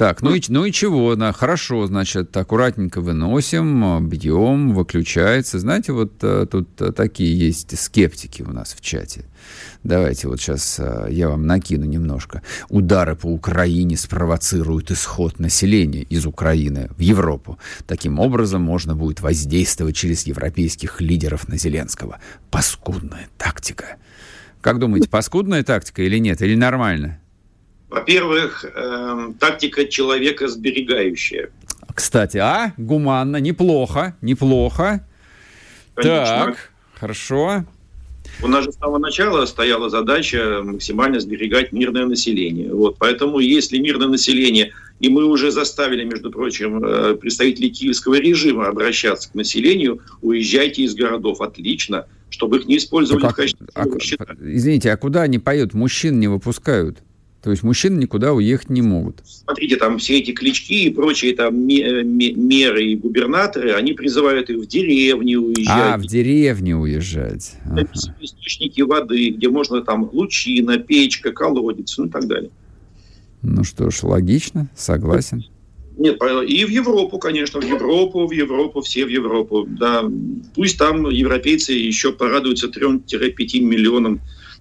Так, 0.00 0.22
ну 0.22 0.34
и, 0.34 0.40
ну 0.48 0.64
и 0.64 0.72
чего, 0.72 1.14
да, 1.14 1.30
хорошо, 1.30 1.86
значит, 1.86 2.34
аккуратненько 2.34 3.02
выносим, 3.02 4.08
бьем, 4.08 4.72
выключается. 4.72 5.58
Знаете, 5.58 5.92
вот 5.92 6.12
а, 6.22 6.46
тут 6.46 6.68
а, 6.80 6.90
такие 6.92 7.38
есть 7.38 7.78
скептики 7.78 8.40
у 8.40 8.50
нас 8.50 8.72
в 8.72 8.80
чате. 8.80 9.26
Давайте 9.84 10.28
вот 10.28 10.40
сейчас 10.40 10.80
а, 10.80 11.06
я 11.06 11.28
вам 11.28 11.46
накину 11.46 11.84
немножко. 11.84 12.40
Удары 12.70 13.14
по 13.14 13.26
Украине 13.26 13.98
спровоцируют 13.98 14.90
исход 14.90 15.38
населения 15.38 16.04
из 16.04 16.24
Украины 16.24 16.88
в 16.96 17.00
Европу. 17.00 17.58
Таким 17.86 18.20
образом 18.20 18.62
можно 18.62 18.96
будет 18.96 19.20
воздействовать 19.20 19.96
через 19.96 20.22
европейских 20.22 21.02
лидеров 21.02 21.46
на 21.46 21.58
Зеленского. 21.58 22.20
Паскудная 22.50 23.28
тактика. 23.36 23.96
Как 24.62 24.78
думаете, 24.78 25.10
паскудная 25.10 25.62
тактика 25.62 26.02
или 26.02 26.16
нет? 26.16 26.40
Или 26.40 26.54
нормально? 26.54 27.19
Во-первых, 27.90 28.64
э, 28.64 29.32
тактика 29.40 29.84
человека 29.84 30.46
сберегающая. 30.46 31.50
Кстати, 31.94 32.38
а? 32.38 32.72
Гуманно, 32.76 33.38
неплохо, 33.38 34.16
неплохо. 34.22 35.06
Конечно. 35.94 36.46
Так, 36.46 36.70
хорошо. 36.94 37.64
У 38.42 38.48
нас 38.48 38.64
же 38.64 38.72
с 38.72 38.76
самого 38.76 38.98
начала 38.98 39.44
стояла 39.44 39.90
задача 39.90 40.62
максимально 40.62 41.20
сберегать 41.20 41.72
мирное 41.72 42.06
население. 42.06 42.72
Вот, 42.72 42.96
поэтому 42.98 43.40
если 43.40 43.78
мирное 43.78 44.06
население, 44.06 44.72
и 45.00 45.08
мы 45.08 45.24
уже 45.24 45.50
заставили, 45.50 46.04
между 46.04 46.30
прочим, 46.30 46.82
э, 46.82 47.16
представителей 47.16 47.70
киевского 47.70 48.14
режима 48.14 48.68
обращаться 48.68 49.30
к 49.30 49.34
населению, 49.34 50.00
уезжайте 50.22 50.82
из 50.82 50.94
городов, 50.94 51.40
отлично, 51.40 52.06
чтобы 52.30 52.58
их 52.58 52.66
не 52.66 52.78
использовали 52.78 53.22
так, 53.22 53.32
в 53.32 53.34
качестве 53.34 53.66
а, 53.74 53.84
Извините, 54.40 54.92
а 54.92 54.96
куда 54.96 55.22
они 55.22 55.38
поют? 55.38 55.74
Мужчин 55.74 56.20
не 56.20 56.28
выпускают. 56.28 57.02
То 57.42 57.50
есть 57.50 57.62
мужчины 57.62 57.98
никуда 57.98 58.34
уехать 58.34 58.68
не 58.68 58.82
могут. 58.82 59.22
Смотрите, 59.24 59.76
там 59.76 59.98
все 59.98 60.18
эти 60.18 60.32
клички 60.32 60.84
и 60.84 60.90
прочие 60.90 61.34
там 61.34 61.56
меры 61.66 62.84
и 62.84 62.96
губернаторы, 62.96 63.72
они 63.72 63.94
призывают 63.94 64.50
их 64.50 64.58
в 64.58 64.66
деревне 64.66 65.38
уезжать. 65.38 65.94
А, 65.94 65.96
в 65.96 66.04
деревню 66.06 66.78
уезжать. 66.78 67.54
Ага. 67.64 67.88
Источники 68.20 68.82
воды, 68.82 69.30
где 69.30 69.48
можно 69.48 69.80
там 69.80 70.10
лучина, 70.12 70.76
печка, 70.78 71.32
колодец, 71.32 71.96
ну 71.96 72.06
и 72.06 72.08
так 72.10 72.26
далее. 72.26 72.50
Ну 73.40 73.64
что 73.64 73.90
ж, 73.90 74.02
логично, 74.02 74.68
согласен. 74.76 75.44
Нет, 75.96 76.18
и 76.46 76.64
в 76.64 76.68
Европу, 76.68 77.18
конечно, 77.18 77.60
в 77.60 77.64
Европу, 77.64 78.26
в 78.26 78.32
Европу, 78.32 78.80
все 78.80 79.04
в 79.04 79.08
Европу. 79.08 79.66
Да, 79.68 80.04
пусть 80.54 80.78
там 80.78 81.08
европейцы 81.08 81.72
еще 81.72 82.12
порадуются 82.12 82.68
3-5 82.68 83.60
миллионам 83.60 84.20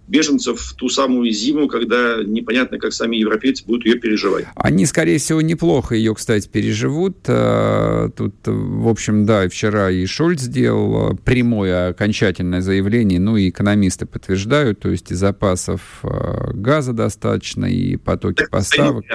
беженцев 0.09 0.59
в 0.59 0.73
ту 0.73 0.89
самую 0.89 1.31
зиму, 1.31 1.67
когда 1.67 2.23
непонятно, 2.23 2.79
как 2.79 2.93
сами 2.93 3.15
европейцы 3.17 3.63
будут 3.65 3.85
ее 3.85 3.95
переживать. 3.95 4.45
Они, 4.55 4.85
скорее 4.85 5.19
всего, 5.19 5.41
неплохо 5.41 5.95
ее, 5.95 6.15
кстати, 6.15 6.47
переживут. 6.47 7.17
Э, 7.27 8.09
тут, 8.15 8.35
в 8.45 8.87
общем, 8.87 9.25
да, 9.25 9.47
вчера 9.47 9.91
и 9.91 10.05
Шольц 10.05 10.41
сделал 10.41 11.15
прямое 11.23 11.89
окончательное 11.89 12.61
заявление, 12.61 13.19
ну 13.19 13.37
и 13.37 13.49
экономисты 13.49 14.05
подтверждают, 14.05 14.79
то 14.79 14.89
есть 14.89 15.11
и 15.11 15.15
запасов 15.15 15.81
э, 16.03 16.51
газа 16.53 16.93
достаточно, 16.93 17.65
и 17.65 17.95
потоки 17.95 18.45
поставок. 18.49 19.05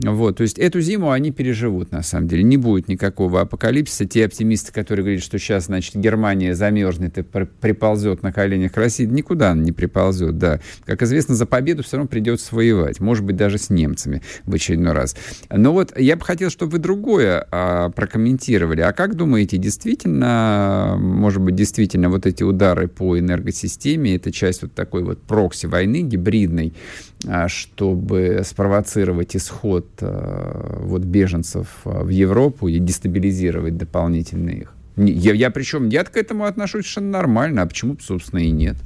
Вот, 0.00 0.38
то 0.38 0.42
есть 0.42 0.58
эту 0.58 0.80
зиму 0.80 1.10
они 1.10 1.30
переживут, 1.30 1.92
на 1.92 2.02
самом 2.02 2.28
деле. 2.28 2.42
Не 2.42 2.56
будет 2.56 2.88
никакого 2.88 3.40
апокалипсиса. 3.40 4.06
Те 4.06 4.24
оптимисты, 4.24 4.72
которые 4.72 5.04
говорят, 5.04 5.22
что 5.22 5.38
сейчас, 5.38 5.66
значит, 5.66 5.94
Германия 5.96 6.54
замерзнет 6.54 7.18
и 7.18 7.22
приползет 7.22 8.22
на 8.22 8.32
коленях 8.32 8.76
России, 8.76 9.04
никуда 9.04 9.50
она 9.50 9.62
не 9.62 9.72
приползет, 9.72 10.38
да. 10.38 10.60
Как 10.84 11.02
известно, 11.02 11.34
за 11.34 11.46
победу 11.46 11.82
все 11.82 11.98
равно 11.98 12.08
придется 12.08 12.54
воевать. 12.54 13.00
Может 13.00 13.24
быть, 13.24 13.36
даже 13.36 13.58
с 13.58 13.70
немцами 13.70 14.22
в 14.44 14.54
очередной 14.54 14.92
раз. 14.92 15.16
Но 15.50 15.72
вот 15.72 15.96
я 15.98 16.16
бы 16.16 16.24
хотел, 16.24 16.50
чтобы 16.50 16.72
вы 16.72 16.78
другое 16.78 17.46
а, 17.50 17.90
прокомментировали. 17.90 18.80
А 18.80 18.92
как 18.92 19.14
думаете, 19.14 19.58
действительно, 19.58 20.96
может 20.98 21.42
быть, 21.42 21.54
действительно 21.54 22.08
вот 22.08 22.26
эти 22.26 22.42
удары 22.42 22.88
по 22.88 23.18
энергосистеме, 23.18 24.16
это 24.16 24.32
часть 24.32 24.62
вот 24.62 24.74
такой 24.74 25.04
вот 25.04 25.22
прокси-войны 25.22 26.02
гибридной, 26.02 26.72
а, 26.72 27.11
чтобы 27.48 28.42
спровоцировать 28.44 29.36
исход 29.36 29.86
а, 30.00 30.78
вот 30.80 31.02
беженцев 31.02 31.68
а, 31.84 32.02
в 32.02 32.08
Европу 32.08 32.68
и 32.68 32.78
дестабилизировать 32.78 33.76
дополнительно 33.76 34.50
их. 34.50 34.74
Я, 34.96 35.32
я 35.32 35.50
причем, 35.50 35.88
я 35.88 36.04
к 36.04 36.16
этому 36.16 36.44
отношусь 36.44 36.84
совершенно 36.84 37.10
нормально, 37.10 37.62
а 37.62 37.66
почему, 37.66 37.96
собственно, 38.00 38.40
и 38.40 38.50
нет? 38.50 38.76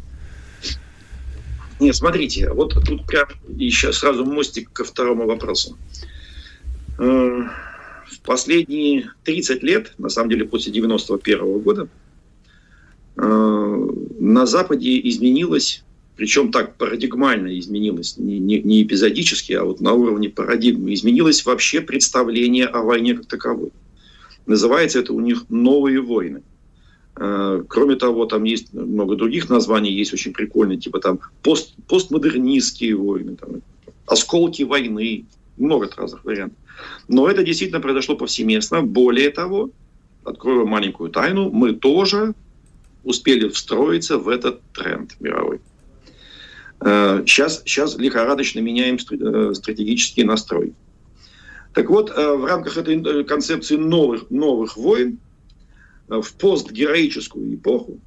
Нет, 1.81 1.95
смотрите, 1.95 2.51
вот 2.53 2.75
тут 2.87 3.07
прям 3.07 3.27
еще 3.49 3.93
сразу 3.93 4.25
мостик 4.25 4.73
ко 4.73 4.85
второму 4.85 5.27
вопросу. 5.27 5.77
Э, 6.99 7.43
в 8.07 8.21
последние 8.25 9.11
30 9.25 9.63
лет, 9.63 9.93
на 9.99 10.09
самом 10.09 10.31
деле 10.31 10.47
после 10.47 10.73
91 10.73 11.41
-го 11.41 11.61
года, 11.61 11.89
э, 13.17 13.91
на 14.21 14.47
Западе 14.47 15.01
изменилось 15.09 15.85
причем 16.17 16.51
так 16.51 16.77
парадигмально 16.77 17.59
изменилось, 17.59 18.17
не, 18.17 18.39
не, 18.39 18.61
не 18.61 18.83
эпизодически, 18.83 19.53
а 19.53 19.65
вот 19.65 19.81
на 19.81 19.93
уровне 19.93 20.31
парадигмы, 20.31 20.95
изменилось 20.95 21.45
вообще 21.45 21.83
представление 21.83 22.67
о 22.67 22.83
войне 22.83 23.15
как 23.15 23.27
таковой. 23.27 23.71
Называется 24.47 24.99
это 25.01 25.13
у 25.13 25.21
них 25.21 25.45
«Новые 25.51 26.01
войны». 26.01 26.43
Э, 27.17 27.63
кроме 27.69 27.97
того, 27.97 28.25
там 28.27 28.45
есть 28.45 28.73
много 28.73 29.17
других 29.17 29.51
названий, 29.51 29.93
есть 29.93 30.15
очень 30.15 30.33
прикольные, 30.33 30.79
типа 30.79 31.01
там 31.01 31.21
пост, 31.43 31.75
постмодернистские 31.87 32.97
войны, 32.97 33.37
там, 33.37 33.63
осколки 34.07 34.63
войны, 34.63 35.27
много 35.59 35.91
разных 35.97 36.25
вариантов. 36.25 36.59
Но 37.09 37.29
это 37.29 37.43
действительно 37.43 37.81
произошло 37.81 38.17
повсеместно. 38.17 38.83
Более 38.83 39.31
того, 39.31 39.71
открою 40.25 40.67
маленькую 40.67 41.11
тайну, 41.11 41.51
мы 41.51 41.73
тоже 41.73 42.35
успели 43.05 43.49
встроиться 43.49 44.19
в 44.19 44.29
этот 44.29 44.61
тренд 44.73 45.17
мировой. 45.21 45.61
Сейчас, 46.81 47.61
э, 47.61 47.63
сейчас 47.65 47.97
лихорадочно 47.97 48.61
меняем 48.61 48.97
э, 48.97 49.55
стратегический 49.55 50.25
настрой. 50.25 50.75
Так 51.73 51.89
вот, 51.91 52.11
э, 52.11 52.35
в 52.35 52.45
рамках 52.45 52.77
этой 52.77 53.25
концепции 53.25 53.77
новых, 53.77 54.31
новых 54.31 54.77
войн 54.77 55.19
в 56.09 56.33
постгероическую 56.35 57.55
эпоху 57.55 58.01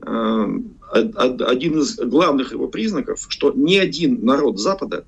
один 0.00 1.78
из 1.78 1.96
главных 1.96 2.52
его 2.52 2.68
признаков, 2.68 3.26
что 3.28 3.52
ни 3.52 3.76
один 3.76 4.24
народ 4.24 4.58
Запада 4.58 5.04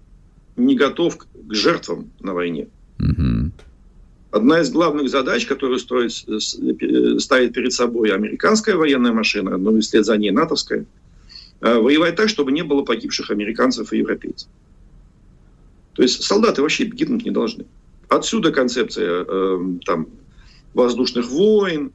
не 0.57 0.75
готов 0.75 1.19
к 1.19 1.27
жертвам 1.51 2.11
на 2.21 2.35
войне. 2.35 2.69
Угу. 2.99 3.51
Одна 4.31 4.61
из 4.61 4.71
главных 4.71 5.09
задач, 5.09 5.47
которую 5.47 5.79
строит, 5.79 6.13
ставит 6.13 7.53
перед 7.53 7.73
собой 7.73 8.11
американская 8.11 8.77
военная 8.77 9.13
машина, 9.13 9.57
но 9.57 9.77
и 9.77 9.81
вслед 9.81 10.05
за 10.05 10.17
ней 10.17 10.31
натовская, 10.31 10.87
воевать 11.61 12.17
так, 12.17 12.29
чтобы 12.29 12.53
не 12.53 12.63
было 12.63 12.83
погибших 12.83 13.31
американцев 13.31 13.93
и 13.93 13.99
европейцев. 13.99 14.49
То 15.95 16.03
есть 16.03 16.23
солдаты 16.23 16.63
вообще 16.63 16.85
гибнуть 16.85 17.25
не 17.25 17.31
должны. 17.31 17.67
Отсюда 18.09 18.53
концепция 18.53 19.25
э, 19.27 19.59
там, 19.85 20.07
воздушных 20.73 21.29
войн, 21.29 21.93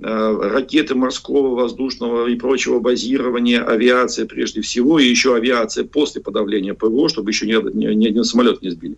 Э, 0.00 0.38
ракеты 0.40 0.94
морского, 0.94 1.56
воздушного 1.56 2.28
и 2.28 2.36
прочего 2.36 2.78
базирования, 2.78 3.64
авиация 3.64 4.26
прежде 4.26 4.60
всего, 4.60 5.00
и 5.00 5.08
еще 5.08 5.34
авиация 5.34 5.82
после 5.82 6.22
подавления 6.22 6.72
ПВО, 6.72 7.08
чтобы 7.08 7.30
еще 7.32 7.46
ни, 7.46 7.76
ни, 7.76 7.92
ни 7.94 8.06
один 8.06 8.22
самолет 8.22 8.62
не 8.62 8.70
сбили. 8.70 8.96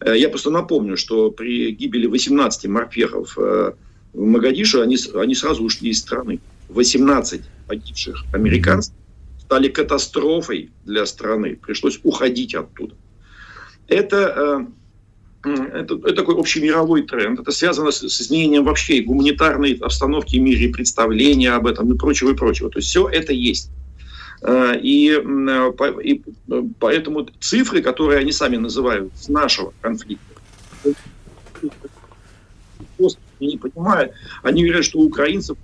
Э, 0.00 0.16
я 0.16 0.28
просто 0.28 0.50
напомню, 0.50 0.96
что 0.96 1.32
при 1.32 1.72
гибели 1.72 2.06
18 2.06 2.66
морпехов 2.66 3.36
э, 3.36 3.72
в 4.12 4.24
Магадишу 4.24 4.80
они, 4.80 4.96
они 5.16 5.34
сразу 5.34 5.64
ушли 5.64 5.90
из 5.90 5.98
страны. 5.98 6.38
18 6.68 7.40
погибших 7.66 8.26
американцев 8.32 8.94
стали 9.46 9.68
катастрофой 9.68 10.70
для 10.84 11.06
страны. 11.06 11.56
Пришлось 11.56 12.00
уходить 12.02 12.54
оттуда. 12.54 12.94
Это 13.86 14.66
это, 15.44 15.94
это 15.94 16.14
такой 16.14 16.34
общемировой 16.34 17.02
тренд. 17.02 17.38
Это 17.38 17.52
связано 17.52 17.92
с, 17.92 18.00
с 18.00 18.20
изменением 18.20 18.64
вообще 18.64 19.00
гуманитарной 19.02 19.74
обстановки 19.74 20.36
в 20.36 20.40
мире, 20.40 20.70
представления 20.70 21.52
об 21.52 21.68
этом 21.68 21.92
и 21.92 21.96
прочего, 21.96 22.30
и 22.30 22.34
прочего. 22.34 22.68
То 22.68 22.78
есть 22.78 22.88
все 22.88 23.08
это 23.08 23.32
есть. 23.32 23.70
А, 24.42 24.72
и, 24.72 25.12
и 26.02 26.22
поэтому 26.80 27.28
цифры, 27.38 27.80
которые 27.80 28.18
они 28.18 28.32
сами 28.32 28.56
называют 28.56 29.12
с 29.14 29.28
нашего 29.28 29.72
конфликта, 29.80 30.24
не 33.38 33.56
понимают, 33.56 34.12
они 34.42 34.64
говорят, 34.64 34.84
что 34.84 34.98
у 34.98 35.04
украинцев 35.04 35.56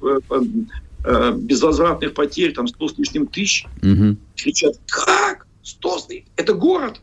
э, 1.05 1.33
безвозвратных 1.37 2.15
потерь 2.15 2.53
там 2.53 2.67
100 2.67 2.89
с 2.89 2.99
лишним 2.99 3.27
тысяч. 3.27 3.67
Угу. 3.83 4.17
Кричат, 4.37 4.75
как? 4.87 5.47
100 5.63 5.99
с 5.99 6.09
Это 6.37 6.55
город. 6.55 7.01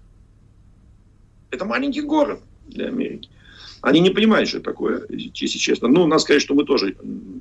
Это 1.52 1.66
маленький 1.66 2.02
город 2.02 2.42
для 2.68 2.88
Америки. 2.88 3.30
Они 3.82 4.02
не 4.02 4.10
понимают, 4.10 4.50
что 4.50 4.58
это 4.58 4.66
такое, 4.66 5.04
если 5.10 5.58
честно. 5.58 5.88
Ну, 5.88 6.06
надо 6.06 6.22
сказать, 6.22 6.42
что 6.42 6.54
мы 6.54 6.66
тоже 6.66 6.98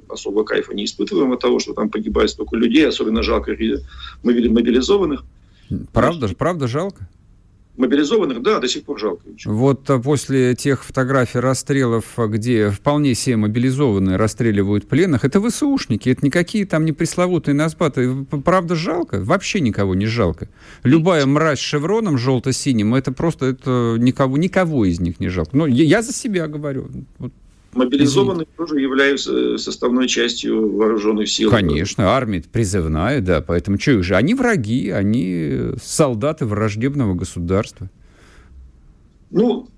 особо 0.09 0.45
кайфа 0.45 0.73
не 0.73 0.85
испытываем 0.85 1.33
от 1.33 1.41
того, 1.41 1.59
что 1.59 1.75
там 1.75 1.91
погибает 1.91 2.31
столько 2.31 2.57
людей. 2.57 2.87
Особенно 2.87 3.23
жалко 3.23 3.57
мы 4.23 4.33
видели 4.33 4.49
мобилизованных. 4.49 5.25
Правда, 5.93 6.29
правда 6.37 6.69
жалко? 6.69 7.09
Мобилизованных, 7.79 8.43
да, 8.43 8.59
до 8.59 8.69
сих 8.69 8.83
пор 8.85 8.99
жалко. 8.99 9.23
Вот 9.47 9.89
а, 9.89 9.99
после 9.99 10.55
тех 10.57 10.85
фотографий 10.85 11.39
расстрелов, 11.39 12.05
где 12.17 12.71
вполне 12.71 13.15
все 13.15 13.37
мобилизованные 13.37 14.17
расстреливают 14.17 14.89
пленных, 14.89 15.25
это 15.25 15.41
ВСУшники, 15.41 16.09
это 16.11 16.27
никакие 16.27 16.67
там 16.67 16.85
не 16.85 16.93
пресловутые 16.93 17.55
назбаты. 17.55 18.27
Правда 18.45 18.75
жалко? 18.75 19.23
Вообще 19.23 19.61
никого 19.61 19.95
не 19.95 20.07
жалко. 20.07 20.49
Любая 20.83 21.25
мразь 21.25 21.61
с 21.61 21.63
шевроном 21.63 22.19
желто-синим, 22.19 22.97
это 22.97 23.13
просто 23.13 23.47
это 23.47 23.97
никого, 23.99 24.37
никого 24.37 24.85
из 24.85 24.99
них 24.99 25.21
не 25.21 25.29
жалко. 25.29 25.57
Но 25.57 25.67
я, 25.67 25.85
я 25.85 26.03
за 26.03 26.13
себя 26.13 26.49
говорю. 26.49 26.89
Вот 27.19 27.33
Мобилизованные 27.79 28.45
Извините. 28.45 28.57
тоже 28.57 28.81
являются 28.81 29.55
э, 29.55 29.59
составной 29.59 30.09
частью 30.09 30.77
вооруженных 30.77 31.29
сил. 31.29 31.51
Конечно, 31.51 32.09
армия 32.09 32.43
призывная, 32.51 33.21
да, 33.21 33.41
поэтому 33.41 33.79
что 33.79 33.93
их 33.93 34.05
же? 34.05 34.17
Они 34.17 34.35
враги, 34.35 34.91
они 34.91 35.73
солдаты 35.83 36.47
враждебного 36.47 37.15
государства. 37.15 37.89
Ну, 39.31 39.69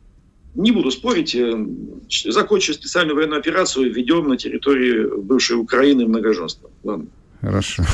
не 0.55 0.73
буду 0.73 0.91
спорить. 0.91 1.35
Э, 1.35 1.55
закончив 2.09 2.75
специальную 2.75 3.17
военную 3.17 3.39
операцию, 3.39 3.93
ведем 3.93 4.29
на 4.29 4.37
территории 4.37 5.21
бывшей 5.21 5.57
Украины 5.57 6.07
многоженство. 6.07 6.71
Ладно. 6.83 7.07
Хорошо. 7.41 7.85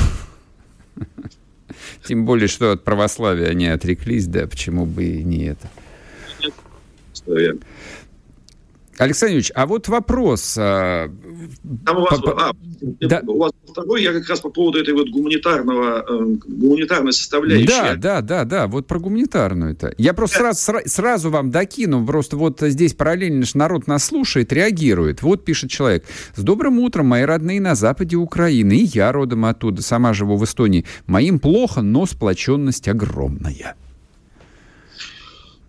Тем 2.03 2.25
более, 2.25 2.47
что 2.47 2.71
от 2.71 2.83
православия 2.83 3.47
они 3.47 3.67
отреклись, 3.67 4.27
да, 4.27 4.47
почему 4.47 4.85
бы 4.85 5.03
и 5.03 5.23
не 5.23 5.45
это. 5.45 5.69
Нет, 7.27 7.61
Александр 8.97 9.33
Юрьевич, 9.33 9.51
а 9.55 9.65
вот 9.65 9.87
вопрос. 9.87 10.55
А, 10.57 11.09
Там 11.85 11.97
у 11.97 12.01
вас, 12.01 12.19
по, 12.19 12.31
а, 12.31 12.53
да. 12.81 13.21
у 13.27 13.37
вас 13.37 13.51
второй, 13.69 14.03
я 14.03 14.13
как 14.13 14.27
раз 14.27 14.39
по 14.39 14.49
поводу 14.49 14.79
этой 14.79 14.93
вот 14.93 15.09
гуманитарного, 15.09 16.05
э, 16.07 16.35
гуманитарной 16.47 17.13
составляющей. 17.13 17.67
Да, 17.67 17.95
да, 17.95 18.21
да, 18.21 18.43
да, 18.43 18.67
вот 18.67 18.87
про 18.87 18.99
гуманитарную-то. 18.99 19.93
Я 19.97 20.13
просто 20.13 20.39
да. 20.39 20.53
сразу, 20.53 20.89
сразу 20.89 21.29
вам 21.29 21.51
докину, 21.51 22.05
просто 22.05 22.37
вот 22.37 22.59
здесь 22.61 22.93
параллельно 22.93 23.41
наш 23.41 23.55
народ 23.55 23.87
нас 23.87 24.05
слушает, 24.05 24.51
реагирует. 24.51 25.21
Вот 25.21 25.45
пишет 25.45 25.69
человек. 25.69 26.05
С 26.35 26.41
добрым 26.41 26.79
утром, 26.79 27.07
мои 27.07 27.23
родные 27.23 27.61
на 27.61 27.75
западе 27.75 28.15
Украины, 28.15 28.73
и 28.73 28.85
я 28.85 29.11
родом 29.11 29.45
оттуда, 29.45 29.81
сама 29.81 30.13
живу 30.13 30.37
в 30.37 30.43
Эстонии. 30.43 30.85
Моим 31.05 31.39
плохо, 31.39 31.81
но 31.81 32.05
сплоченность 32.05 32.87
огромная. 32.87 33.75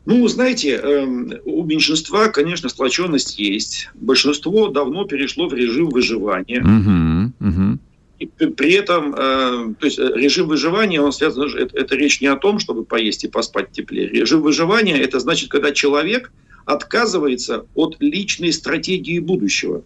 Ну, 0.09 0.27
знаете, 0.27 0.71
эм, 0.77 1.35
у 1.45 1.65
меньшинства, 1.65 2.29
конечно, 2.29 2.71
сплоченность 2.71 3.39
есть. 3.39 3.91
Большинство 3.93 4.69
давно 4.69 5.05
перешло 5.05 5.49
в 5.49 5.53
режим 5.53 5.91
выживания. 5.91 6.63
Угу, 6.63 7.47
угу. 7.47 7.79
И 8.19 8.27
при 8.27 8.73
этом, 8.73 9.15
э, 9.15 9.75
то 9.79 9.85
есть 9.85 9.99
э, 9.99 10.11
режим 10.15 10.49
выживания, 10.49 11.03
он 11.03 11.13
связан, 11.13 11.55
это, 11.55 11.77
это 11.77 11.95
речь 11.95 12.23
не 12.23 12.27
о 12.29 12.37
том, 12.37 12.59
чтобы 12.59 12.87
поесть 12.87 13.25
и 13.25 13.29
поспать 13.29 13.71
теплее. 13.73 14.09
Режим 14.09 14.41
выживания– 14.41 14.97
это 14.99 15.21
значит, 15.21 15.51
когда 15.51 15.73
человек 15.73 16.33
отказывается 16.65 17.67
от 17.75 17.99
личной 18.01 18.55
стратегии 18.55 19.19
будущего. 19.19 19.83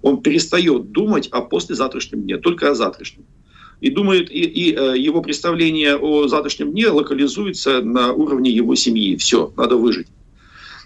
Он 0.00 0.22
перестает 0.22 0.92
думать 0.92 1.26
о 1.32 1.40
послезавтрашнем 1.40 2.22
дне, 2.22 2.36
только 2.36 2.70
о 2.70 2.74
завтрашнем 2.76 3.24
и 3.80 3.90
думает, 3.90 4.30
и, 4.30 4.40
и 4.40 4.74
э, 4.74 4.98
его 4.98 5.20
представление 5.22 5.96
о 5.96 6.28
завтрашнем 6.28 6.72
дне 6.72 6.88
локализуется 6.88 7.82
на 7.82 8.12
уровне 8.12 8.50
его 8.50 8.74
семьи. 8.74 9.16
Все, 9.16 9.52
надо 9.56 9.76
выжить. 9.76 10.08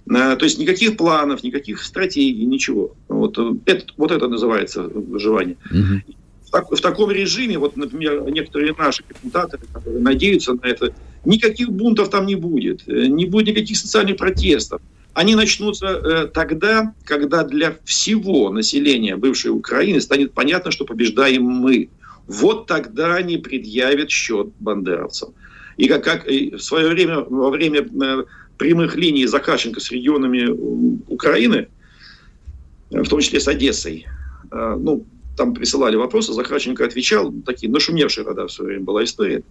Э, 0.09 0.37
то 0.37 0.45
есть 0.45 0.59
никаких 0.59 0.97
планов, 0.97 1.43
никаких 1.43 1.83
стратегий, 1.83 2.45
ничего. 2.45 2.95
Вот 3.09 3.39
э, 3.39 3.53
это, 3.67 3.87
вот 3.97 4.11
это 4.11 4.29
называется 4.29 4.83
выживание. 4.83 5.57
Угу. 5.71 6.15
В, 6.47 6.51
так, 6.51 6.71
в 6.71 6.81
таком 6.81 7.11
режиме, 7.11 7.59
вот, 7.59 7.77
например, 7.77 8.29
некоторые 8.31 8.75
наши 8.77 9.05
комментаторы, 9.05 9.63
которые 9.73 10.03
надеются 10.03 10.55
на 10.55 10.67
это, 10.67 10.93
никаких 11.25 11.71
бунтов 11.71 12.11
там 12.11 12.27
не 12.27 12.35
будет, 12.35 12.87
не 12.87 13.27
будет 13.27 13.49
никаких 13.49 13.77
социальных 13.77 14.17
протестов. 14.17 14.81
Они 15.13 15.35
начнутся 15.35 15.87
э, 15.87 16.27
тогда, 16.33 16.95
когда 17.05 17.43
для 17.45 17.77
всего 17.85 18.51
населения 18.51 19.17
бывшей 19.17 19.51
Украины 19.51 20.01
станет 20.01 20.33
понятно, 20.33 20.71
что 20.71 20.85
побеждаем 20.85 21.43
мы 21.43 21.89
вот 22.31 22.67
тогда 22.67 23.17
они 23.17 23.39
предъявят 23.39 24.11
счет 24.11 24.51
бандеровцам. 24.61 25.35
И 25.77 25.89
как, 25.89 26.05
как 26.05 26.27
в 26.27 26.59
свое 26.59 26.89
время, 26.89 27.21
во 27.21 27.51
время 27.51 27.81
э, 27.81 28.25
прямых 28.57 28.95
линий 28.95 29.27
Захарченко 29.27 29.81
с 29.81 29.91
регионами 29.91 30.49
Украины, 31.09 31.69
в 32.91 33.09
том 33.09 33.21
числе 33.21 33.41
с 33.41 33.49
Одессой, 33.49 34.07
э, 34.53 34.77
ну, 34.79 35.05
там 35.37 35.55
присылали 35.55 35.97
вопросы, 35.97 36.33
Захарченко 36.33 36.85
отвечал, 36.85 37.33
такие 37.45 37.73
нашумевшие 37.73 38.25
тогда 38.25 38.47
свое 38.47 38.69
время 38.69 38.85
была 38.85 39.03
история. 39.03 39.43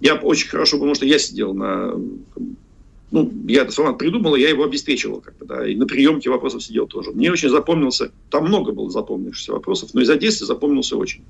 Я 0.00 0.14
очень 0.14 0.48
хорошо, 0.48 0.78
потому 0.78 0.94
что 0.94 1.04
я 1.04 1.18
сидел 1.18 1.52
на... 1.52 1.92
Ну, 3.10 3.30
я 3.46 3.62
этот 3.62 3.74
формат 3.74 3.98
придумал, 3.98 4.36
я 4.36 4.48
его 4.48 4.64
обеспечивал 4.64 5.20
как 5.20 5.36
бы, 5.36 5.44
да, 5.44 5.68
и 5.68 5.76
на 5.76 5.86
приемке 5.86 6.30
вопросов 6.30 6.62
сидел 6.64 6.86
тоже. 6.86 7.10
Мне 7.10 7.30
очень 7.30 7.50
запомнился, 7.50 8.10
там 8.30 8.46
много 8.46 8.72
было 8.72 8.88
запомнившихся 8.88 9.52
вопросов, 9.52 9.90
но 9.92 10.00
из 10.00 10.08
Одессы 10.08 10.46
запомнился 10.46 10.96
очень. 10.96 11.22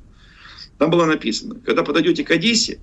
Там 0.83 0.91
было 0.91 1.07
написано, 1.07 1.55
когда 1.65 1.85
подойдете 1.85 2.25
к 2.25 2.33
Одессе, 2.33 2.81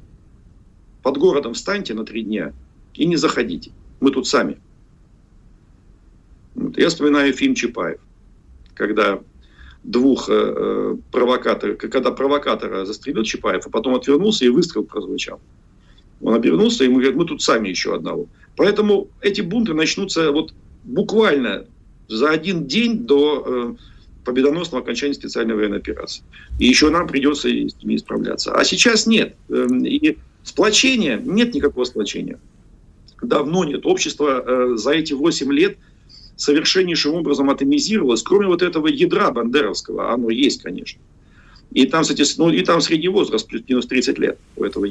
под 1.03 1.17
городом 1.17 1.53
встаньте 1.53 1.93
на 1.93 2.05
три 2.05 2.21
дня 2.23 2.53
и 2.93 3.05
не 3.05 3.17
заходите. 3.17 3.71
Мы 3.99 4.11
тут 4.11 4.25
сами. 4.25 4.57
Вот. 6.55 6.77
Я 6.77 6.87
вспоминаю 6.87 7.33
фильм 7.33 7.55
Чапаев, 7.55 7.99
когда 8.73 9.19
двух 9.83 10.29
э, 10.29 10.33
э 10.33 10.95
провокаторов, 11.11 11.77
когда 11.77 12.11
провокатора 12.11 12.85
застрелил 12.85 13.23
Чапаев, 13.23 13.67
а 13.67 13.69
потом 13.69 13.95
отвернулся 13.95 14.45
и 14.45 14.47
выстрел 14.47 14.85
прозвучал. 14.85 15.41
Он 16.21 16.35
обернулся, 16.35 16.85
и 16.85 16.87
ему 16.87 16.99
говорят, 16.99 17.17
мы 17.17 17.25
тут 17.25 17.41
сами 17.41 17.67
еще 17.67 17.93
одного. 17.93 18.27
Поэтому 18.55 19.09
эти 19.19 19.41
бунты 19.41 19.73
начнутся 19.73 20.31
вот 20.31 20.53
буквально 20.85 21.65
за 22.07 22.29
один 22.29 22.65
день 22.65 22.99
до 22.99 23.43
э, 23.45 23.75
победоносного 24.29 24.83
окончания 24.83 25.13
специальной 25.13 25.55
военной 25.55 25.77
операции. 25.77 26.23
И 26.59 26.67
еще 26.67 26.89
нам 26.91 27.07
придется 27.07 27.49
с 27.49 27.83
ними 27.83 27.97
справляться. 27.97 28.53
А 28.53 28.63
сейчас 28.63 29.07
нет. 29.07 29.35
Эм, 29.49 29.83
и 29.83 30.17
сплочения, 30.43 31.17
нет 31.17 31.55
никакого 31.55 31.83
сплочения. 31.85 32.39
Давно 33.23 33.63
нет. 33.63 33.85
Общество 33.85 34.43
э, 34.45 34.77
за 34.77 34.91
эти 34.91 35.13
8 35.13 35.51
лет 35.51 35.77
совершеннейшим 36.35 37.15
образом 37.15 37.49
атомизировалось, 37.49 38.21
кроме 38.21 38.47
вот 38.47 38.61
этого 38.61 38.87
ядра 38.87 39.31
бандеровского, 39.31 40.13
оно 40.13 40.29
есть, 40.29 40.61
конечно. 40.61 41.01
И 41.71 41.85
там, 41.85 42.03
кстати, 42.03 42.23
ну, 42.37 42.49
и 42.49 42.63
там 42.63 42.81
средний 42.81 43.09
возраст 43.09 43.47
плюс-минус 43.47 43.87
30 43.87 44.19
лет 44.19 44.37
у 44.55 44.63
этого 44.63 44.87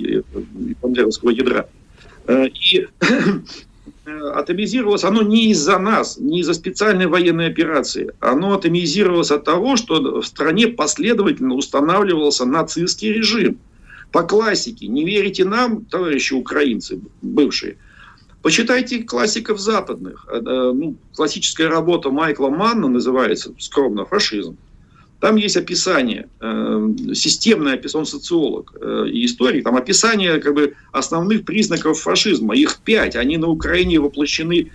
бандеровского 0.82 1.30
ядра. 1.30 1.68
Э, 2.26 2.48
и 2.48 2.88
Э, 3.00 3.40
атомизировалось 4.34 5.04
оно 5.04 5.22
не 5.22 5.50
из-за 5.50 5.78
нас, 5.78 6.18
не 6.18 6.40
из-за 6.40 6.54
специальной 6.54 7.06
военной 7.06 7.46
операции. 7.46 8.12
Оно 8.20 8.54
атомизировалось 8.54 9.30
от 9.30 9.44
того, 9.44 9.76
что 9.76 10.20
в 10.20 10.26
стране 10.26 10.68
последовательно 10.68 11.54
устанавливался 11.54 12.44
нацистский 12.44 13.12
режим. 13.12 13.58
По 14.12 14.22
классике. 14.22 14.86
Не 14.86 15.04
верите 15.04 15.44
нам, 15.44 15.84
товарищи 15.84 16.32
украинцы, 16.32 17.00
бывшие. 17.20 17.76
Почитайте 18.42 19.02
классиков 19.02 19.58
западных. 19.58 20.26
Э, 20.30 20.36
э, 20.38 20.72
ну, 20.72 20.96
классическая 21.14 21.68
работа 21.68 22.10
Майкла 22.10 22.48
Манна 22.48 22.88
называется 22.88 23.52
скромно 23.58 24.06
«Фашизм». 24.06 24.56
Там 25.20 25.34
есть 25.34 25.56
описание, 25.56 26.28
э, 26.40 26.88
системное 27.12 27.74
описание, 27.74 28.00
он 28.02 28.06
социолог 28.06 28.72
э, 28.80 29.06
и 29.10 29.24
историк, 29.24 29.64
там 29.64 29.74
описание 29.74 30.38
как 30.38 30.54
бы, 30.54 30.74
основных 30.92 31.44
признаков 31.44 31.98
фашизма. 31.98 32.54
Их 32.54 32.78
пять, 32.84 33.16
они 33.16 33.36
на 33.36 33.48
Украине 33.48 33.98
воплощены 33.98 34.70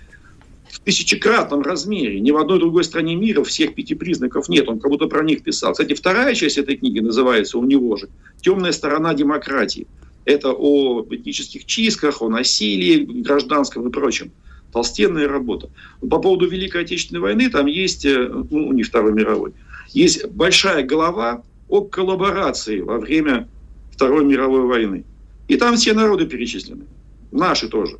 в 0.70 0.80
тысячекратном 0.80 1.62
размере. 1.62 2.20
Ни 2.20 2.30
в 2.30 2.36
одной 2.36 2.58
другой 2.58 2.84
стране 2.84 3.16
мира 3.16 3.42
всех 3.42 3.74
пяти 3.74 3.94
признаков 3.94 4.48
нет. 4.50 4.68
Он 4.68 4.80
как 4.80 4.90
будто 4.90 5.06
про 5.06 5.24
них 5.24 5.42
писал. 5.42 5.72
Кстати, 5.72 5.94
вторая 5.94 6.34
часть 6.34 6.58
этой 6.58 6.76
книги 6.76 7.00
называется 7.00 7.56
у 7.56 7.64
него 7.64 7.96
же 7.96 8.08
«Темная 8.42 8.72
сторона 8.72 9.14
демократии». 9.14 9.86
Это 10.26 10.52
о 10.52 11.06
этнических 11.10 11.64
чистках, 11.64 12.20
о 12.20 12.28
насилии 12.28 13.22
гражданском 13.22 13.88
и 13.88 13.92
прочем. 13.92 14.30
Толстенная 14.72 15.28
работа. 15.28 15.70
По 16.00 16.18
поводу 16.18 16.48
Великой 16.48 16.82
Отечественной 16.82 17.20
войны 17.20 17.48
там 17.48 17.66
есть, 17.66 18.04
э, 18.04 18.28
ну, 18.50 18.72
не 18.72 18.82
Второй 18.82 19.12
мировой, 19.12 19.52
есть 19.94 20.26
большая 20.26 20.82
голова 20.82 21.42
о 21.68 21.82
коллаборации 21.82 22.80
во 22.80 22.98
время 22.98 23.48
Второй 23.92 24.24
мировой 24.24 24.66
войны. 24.66 25.04
И 25.48 25.56
там 25.56 25.76
все 25.76 25.92
народы 25.94 26.26
перечислены. 26.26 26.84
Наши 27.30 27.68
тоже. 27.68 27.98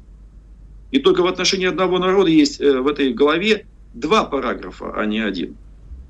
И 0.90 0.98
только 0.98 1.22
в 1.22 1.26
отношении 1.26 1.66
одного 1.66 1.98
народа 1.98 2.30
есть 2.30 2.60
э, 2.60 2.80
в 2.80 2.88
этой 2.88 3.12
главе 3.12 3.66
два 3.94 4.24
параграфа, 4.24 4.92
а 4.94 5.06
не 5.06 5.20
один. 5.20 5.56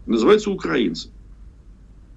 Называется 0.06 0.50
«Украинцы». 0.50 1.10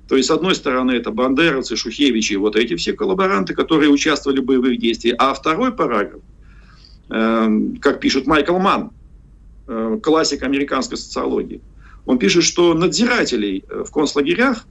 То 0.08 0.16
есть, 0.16 0.30
с 0.30 0.32
одной 0.32 0.56
стороны, 0.56 0.92
это 0.92 1.12
бандеровцы, 1.12 1.76
шухевичи, 1.76 2.36
вот 2.36 2.56
эти 2.56 2.76
все 2.78 2.94
коллаборанты, 2.94 3.54
которые 3.54 3.90
участвовали 3.90 4.40
в 4.40 4.46
боевых 4.46 4.80
действиях. 4.80 5.18
А 5.20 5.34
второй 5.34 5.74
параграф, 5.74 6.22
э, 7.10 7.50
как 7.82 8.00
пишет 8.00 8.28
Майкл 8.28 8.58
Манн, 8.58 8.92
э, 9.68 10.00
классик 10.02 10.44
американской 10.44 10.98
социологии, 10.98 11.60
он 12.08 12.18
пишет, 12.18 12.44
что 12.44 12.74
надзирателей 12.74 13.66
э, 13.70 13.84
в 13.86 13.92
концлагерях 13.92 14.66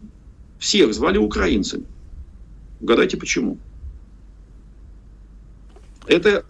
всех 0.58 0.92
звали 0.94 1.18
украинцами. 1.18 1.84
Угадайте 2.80 3.16
почему? 3.18 3.58
Это 6.06 6.44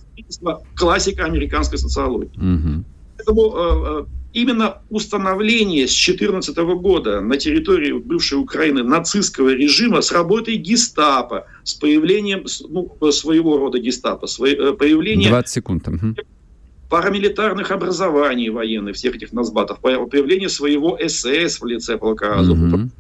классика 0.77 1.25
американской 1.25 1.79
социологии. 1.79 2.37
Угу. 2.37 2.85
Поэтому 3.17 3.57
э, 3.57 4.03
э 4.03 4.07
именно 4.33 4.83
установление 4.91 5.89
с 5.89 5.93
2014 5.93 6.59
года 6.79 7.23
на 7.23 7.39
территории 7.39 7.93
бывшей 7.93 8.39
Украины 8.39 8.83
нацистского 8.83 9.49
режима 9.55 10.03
с 10.03 10.13
работой 10.13 10.57
гестапо, 10.57 11.47
с 11.65 11.73
появлением 11.73 12.45
ну, 12.69 12.95
своего 13.13 13.57
рода 13.57 13.79
гестапо, 13.79 14.27
э, 14.27 14.73
появлением... 14.75 15.31
20 15.31 15.51
секунд. 15.51 15.89
Угу 15.89 16.17
парамилитарных 16.89 17.71
образований 17.71 18.51
военных, 18.51 18.97
всех 18.97 19.17
этих 19.17 19.33
назбатов, 19.33 19.81
появление 19.81 20.49
своего 20.49 20.99
СС 21.07 21.61
в 21.61 21.67
лице 21.67 21.99
полка 21.99 22.39
Азов. 22.39 22.59
Угу. 22.59 22.91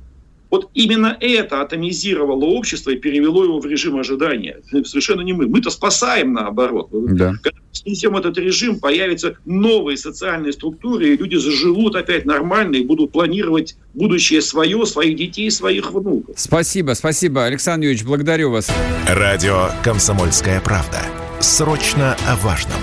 Вот 0.48 0.70
именно 0.74 1.16
это 1.20 1.60
атомизировало 1.60 2.44
общество 2.44 2.90
и 2.90 2.96
перевело 2.96 3.42
его 3.44 3.58
в 3.58 3.66
режим 3.66 3.98
ожидания. 3.98 4.60
Совершенно 4.84 5.22
не 5.22 5.32
мы. 5.32 5.48
Мы-то 5.48 5.70
спасаем 5.70 6.32
наоборот. 6.32 6.88
Да. 6.92 7.34
Когда 7.42 7.58
снесем 7.72 8.16
этот 8.16 8.38
режим, 8.38 8.78
появятся 8.78 9.36
новые 9.44 9.96
социальные 9.96 10.52
структуры, 10.52 11.08
и 11.08 11.16
люди 11.16 11.36
заживут 11.36 11.96
опять 11.96 12.24
нормально 12.24 12.76
и 12.76 12.84
будут 12.84 13.10
планировать 13.12 13.76
будущее 13.92 14.40
свое, 14.40 14.86
своих 14.86 15.16
детей, 15.16 15.50
своих 15.50 15.92
внуков. 15.92 16.38
Спасибо, 16.38 16.92
спасибо. 16.92 17.44
Александр 17.44 17.86
Юрьевич, 17.86 18.06
благодарю 18.06 18.52
вас. 18.52 18.70
Радио 19.08 19.70
«Комсомольская 19.82 20.60
правда». 20.60 21.00
Срочно 21.40 22.16
о 22.26 22.36
важном. 22.36 22.80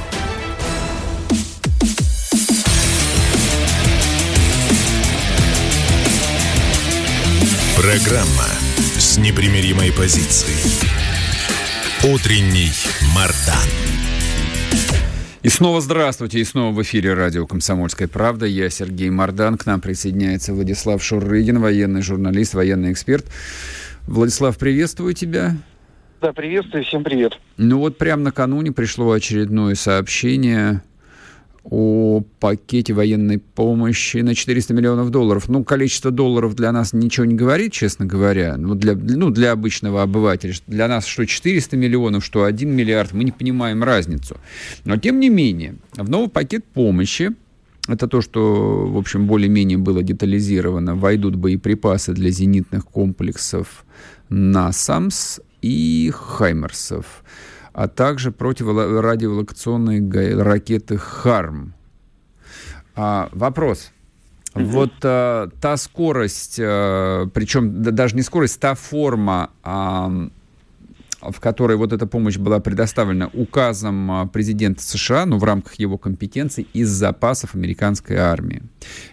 Программа 7.94 8.48
с 8.98 9.20
непримиримой 9.20 9.92
позицией. 9.92 10.58
Утренний 12.12 12.72
Мардан. 13.16 13.70
И 15.44 15.50
снова 15.50 15.80
здравствуйте, 15.80 16.40
и 16.40 16.44
снова 16.44 16.74
в 16.74 16.82
эфире 16.82 17.14
радио 17.14 17.46
«Комсомольская 17.46 18.08
правда». 18.08 18.48
Я 18.48 18.72
Сергей 18.72 19.12
Мардан, 19.12 19.60
к 19.60 19.68
нам 19.68 19.80
присоединяется 19.80 20.56
Владислав 20.56 21.04
Шурыгин, 21.04 21.62
военный 21.62 22.02
журналист, 22.02 22.56
военный 22.56 22.94
эксперт. 22.94 23.28
Владислав, 24.08 24.58
приветствую 24.58 25.14
тебя. 25.14 25.56
Да, 26.20 26.34
приветствую, 26.34 26.86
всем 26.86 27.04
привет. 27.04 27.38
Ну 27.58 27.78
вот 27.78 28.00
прямо 28.00 28.24
накануне 28.24 28.72
пришло 28.72 29.12
очередное 29.12 29.76
сообщение 29.76 30.82
о 31.64 32.24
пакете 32.40 32.94
военной 32.94 33.40
помощи 33.40 34.18
на 34.18 34.36
400 34.36 34.74
миллионов 34.74 35.12
долларов. 35.12 35.48
Ну, 35.48 35.64
количество 35.64 36.12
долларов 36.12 36.56
для 36.56 36.72
нас 36.72 36.94
ничего 36.94 37.26
не 37.26 37.36
говорит, 37.36 37.72
честно 37.72 38.06
говоря. 38.06 38.58
Ну, 38.58 38.76
для, 38.76 38.96
ну, 38.96 39.30
для 39.30 39.54
обычного 39.54 40.02
обывателя. 40.02 40.54
Для 40.68 40.88
нас 40.88 41.06
что 41.06 41.26
400 41.26 41.78
миллионов, 41.78 42.26
что 42.26 42.44
1 42.44 42.70
миллиард, 42.70 43.14
мы 43.14 43.24
не 43.24 43.32
понимаем 43.32 43.84
разницу. 43.84 44.38
Но, 44.84 44.98
тем 44.98 45.20
не 45.20 45.30
менее, 45.30 45.76
в 45.96 46.10
новый 46.10 46.30
пакет 46.30 46.66
помощи 46.66 47.32
это 47.88 48.08
то, 48.08 48.22
что, 48.22 48.88
в 48.88 48.98
общем, 48.98 49.28
более-менее 49.28 49.78
было 49.78 50.04
детализировано. 50.04 50.96
Войдут 50.96 51.36
боеприпасы 51.36 52.14
для 52.14 52.30
зенитных 52.30 52.86
комплексов 52.86 53.86
«Насамс» 54.30 55.40
и 55.62 56.12
«Хаймерсов» 56.14 57.24
а 57.74 57.88
также 57.88 58.32
противорадиолокационные 58.32 60.42
ракеты 60.42 60.98
«Харм». 60.98 61.74
А, 62.96 63.30
вопрос. 63.32 63.92
Угу. 64.54 64.66
Вот 64.66 64.94
а, 65.04 65.50
та 65.60 65.78
скорость, 65.78 66.60
а, 66.62 67.28
причем 67.34 67.82
да, 67.82 67.92
даже 67.92 68.16
не 68.16 68.22
скорость, 68.22 68.60
та 68.60 68.76
форма, 68.76 69.50
а, 69.64 70.12
в 71.22 71.40
которой 71.40 71.78
вот 71.78 71.92
эта 71.92 72.06
помощь 72.06 72.38
была 72.38 72.60
предоставлена 72.60 73.32
указом 73.34 74.12
а, 74.12 74.28
президента 74.28 74.84
США, 74.84 75.26
ну, 75.26 75.40
в 75.40 75.44
рамках 75.44 75.76
его 75.76 75.98
компетенций, 75.98 76.68
из 76.74 76.90
запасов 76.90 77.56
американской 77.56 78.18
армии. 78.18 78.62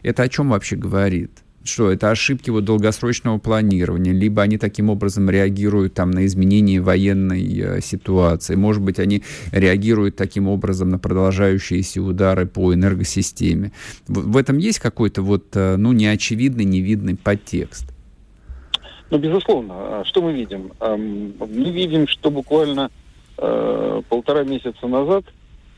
Это 0.03 0.25
о 0.25 0.29
чем 0.29 0.51
вообще 0.51 0.77
говорит? 0.77 1.31
Что 1.71 1.91
это 1.91 2.11
ошибки 2.11 2.51
вот 2.51 2.65
долгосрочного 2.65 3.39
планирования, 3.39 4.13
либо 4.13 4.43
они 4.43 4.59
таким 4.59 4.91
образом 4.91 5.31
реагируют 5.31 5.95
там 5.95 6.11
на 6.11 6.27
изменения 6.27 6.81
военной 6.81 7.59
э, 7.59 7.81
ситуации, 7.81 8.57
может 8.57 8.83
быть, 8.83 8.99
они 8.99 9.23
реагируют 9.53 10.17
таким 10.17 10.49
образом 10.49 10.89
на 10.89 10.99
продолжающиеся 10.99 12.03
удары 12.03 12.47
по 12.47 12.75
энергосистеме. 12.75 13.73
В, 14.09 14.33
в 14.33 14.37
этом 14.37 14.59
есть 14.59 14.81
какой-то 14.81 15.23
вот, 15.23 15.45
э, 15.55 15.77
ну, 15.77 15.93
неочевидный, 15.93 16.65
невидный 16.65 17.17
подтекст? 17.17 17.93
Ну, 19.11 19.19
безусловно. 19.19 19.75
А 20.01 20.05
что 20.05 20.23
мы 20.23 20.33
видим? 20.33 20.73
Мы 20.81 21.71
видим, 21.71 22.07
что 22.07 22.31
буквально 22.31 22.91
э, 23.39 24.03
полтора 24.09 24.45
месяца 24.45 24.87
назад 24.87 25.25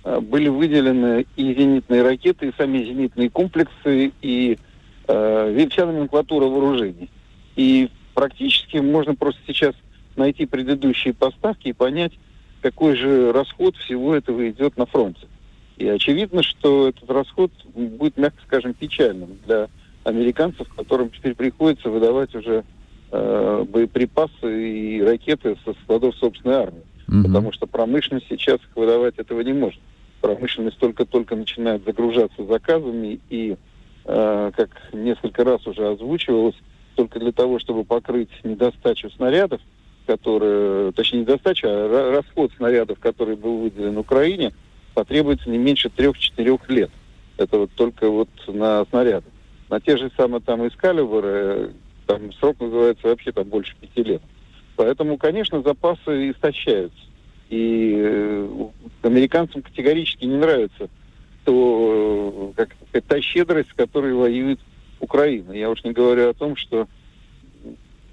были 0.04 0.48
выделены 0.48 1.26
и 1.36 1.54
зенитные 1.54 2.02
ракеты, 2.02 2.48
и 2.48 2.52
сами 2.58 2.84
зенитные 2.84 3.30
комплексы, 3.30 4.12
и 4.20 4.52
э, 4.52 4.71
вся 5.06 5.86
номенклатура 5.86 6.46
вооружений. 6.46 7.10
И 7.56 7.90
практически 8.14 8.78
можно 8.78 9.14
просто 9.14 9.40
сейчас 9.46 9.74
найти 10.16 10.46
предыдущие 10.46 11.14
поставки 11.14 11.68
и 11.68 11.72
понять, 11.72 12.12
какой 12.60 12.96
же 12.96 13.32
расход 13.32 13.76
всего 13.76 14.14
этого 14.14 14.48
идет 14.48 14.76
на 14.76 14.86
фронте. 14.86 15.26
И 15.76 15.88
очевидно, 15.88 16.42
что 16.42 16.88
этот 16.88 17.10
расход 17.10 17.50
будет, 17.74 18.16
мягко 18.16 18.40
скажем, 18.46 18.74
печальным 18.74 19.38
для 19.46 19.68
американцев, 20.04 20.68
которым 20.74 21.10
теперь 21.10 21.34
приходится 21.34 21.88
выдавать 21.88 22.34
уже 22.34 22.64
э, 23.10 23.64
боеприпасы 23.68 24.70
и 24.70 25.02
ракеты 25.02 25.56
со 25.64 25.72
складов 25.82 26.14
собственной 26.16 26.56
армии. 26.56 26.82
угу. 27.08 27.24
потому 27.24 27.52
что 27.52 27.66
промышленность 27.66 28.26
сейчас 28.28 28.58
выдавать 28.74 29.18
этого 29.18 29.40
не 29.40 29.52
может. 29.52 29.80
Промышленность 30.20 30.78
только-только 30.78 31.36
начинает 31.36 31.84
загружаться 31.84 32.44
заказами, 32.44 33.20
и, 33.28 33.52
э, 33.52 33.56
как 34.04 34.70
несколько 34.92 35.44
раз 35.44 35.66
уже 35.66 35.88
озвучивалось, 35.88 36.56
только 36.94 37.20
для 37.20 37.32
того, 37.32 37.58
чтобы 37.58 37.84
покрыть 37.84 38.30
недостачу 38.44 39.10
снарядов, 39.10 39.60
которые, 40.06 40.92
точнее, 40.92 41.20
недостачу, 41.20 41.66
а 41.68 42.12
расход 42.12 42.52
снарядов, 42.56 42.98
который 42.98 43.36
был 43.36 43.58
выделен 43.58 43.96
Украине, 43.98 44.52
потребуется 44.94 45.48
не 45.48 45.58
меньше 45.58 45.88
трех-четырех 45.90 46.68
лет. 46.68 46.90
Это 47.36 47.58
вот 47.58 47.70
только 47.72 48.10
вот 48.10 48.28
на 48.46 48.84
снаряды. 48.86 49.26
На 49.70 49.80
те 49.80 49.96
же 49.96 50.10
самые 50.16 50.40
там 50.40 50.66
эскалибры, 50.66 51.72
там 52.06 52.32
срок 52.34 52.60
называется 52.60 53.06
вообще 53.06 53.32
там 53.32 53.48
больше 53.48 53.74
пяти 53.80 54.02
лет. 54.02 54.22
Поэтому, 54.76 55.16
конечно, 55.16 55.62
запасы 55.62 56.30
истощаются. 56.30 56.98
И 57.48 57.94
э, 57.96 58.68
американцам 59.02 59.62
категорически 59.62 60.24
не 60.24 60.36
нравится 60.36 60.88
то, 61.44 62.52
э, 62.56 62.64
как 62.64 63.04
та 63.06 63.20
щедрость, 63.20 63.70
с 63.70 63.74
которой 63.74 64.14
воюет 64.14 64.60
Украина. 65.00 65.52
Я 65.52 65.70
уж 65.70 65.82
не 65.84 65.92
говорю 65.92 66.30
о 66.30 66.34
том, 66.34 66.56
что 66.56 66.88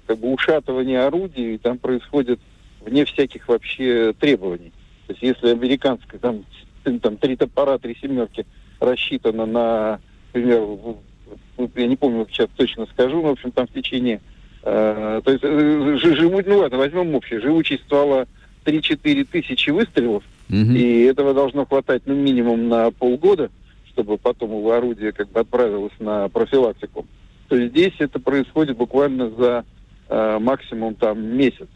как 0.06 0.18
бы 0.18 0.32
ушатывание 0.32 1.02
орудий 1.02 1.58
там 1.58 1.78
происходит 1.78 2.40
вне 2.80 3.04
всяких 3.04 3.46
вообще 3.48 4.12
требований. 4.18 4.72
То 5.06 5.12
есть 5.12 5.22
если 5.22 5.50
американская 5.50 6.20
там, 6.20 6.44
там 7.00 7.16
три 7.16 7.36
топора, 7.36 7.78
три 7.78 7.96
семерки 8.00 8.46
рассчитано 8.80 9.46
на, 9.46 10.00
например, 10.32 10.96
я 11.76 11.86
не 11.86 11.96
помню, 11.96 12.26
сейчас 12.30 12.48
точно 12.56 12.86
скажу, 12.86 13.22
но, 13.22 13.28
в 13.28 13.32
общем, 13.32 13.52
там 13.52 13.66
в 13.66 13.72
течение... 13.72 14.20
Э, 14.62 15.20
то 15.24 15.30
есть, 15.30 15.44
э, 15.44 15.96
живут, 15.96 16.46
ну 16.46 16.58
ладно, 16.58 16.78
возьмем 16.78 17.14
общее, 17.14 17.40
живучесть 17.40 17.84
ствола 17.84 18.26
3-4 18.64 19.24
тысячи 19.30 19.70
выстрелов, 19.70 20.24
угу. 20.50 20.72
и 20.72 21.02
этого 21.02 21.34
должно 21.34 21.64
хватать, 21.64 22.02
ну, 22.06 22.14
минимум 22.14 22.68
на 22.68 22.90
полгода, 22.90 23.50
чтобы 23.88 24.18
потом 24.18 24.50
его 24.50 24.72
орудие 24.72 25.12
как 25.12 25.30
бы 25.30 25.40
отправилось 25.40 25.92
на 25.98 26.28
профилактику, 26.28 27.06
то 27.48 27.66
здесь 27.68 27.94
это 27.98 28.20
происходит 28.20 28.76
буквально 28.76 29.30
за 29.30 29.64
э, 30.08 30.38
максимум 30.40 30.94
там 30.94 31.22
месяц. 31.22 31.68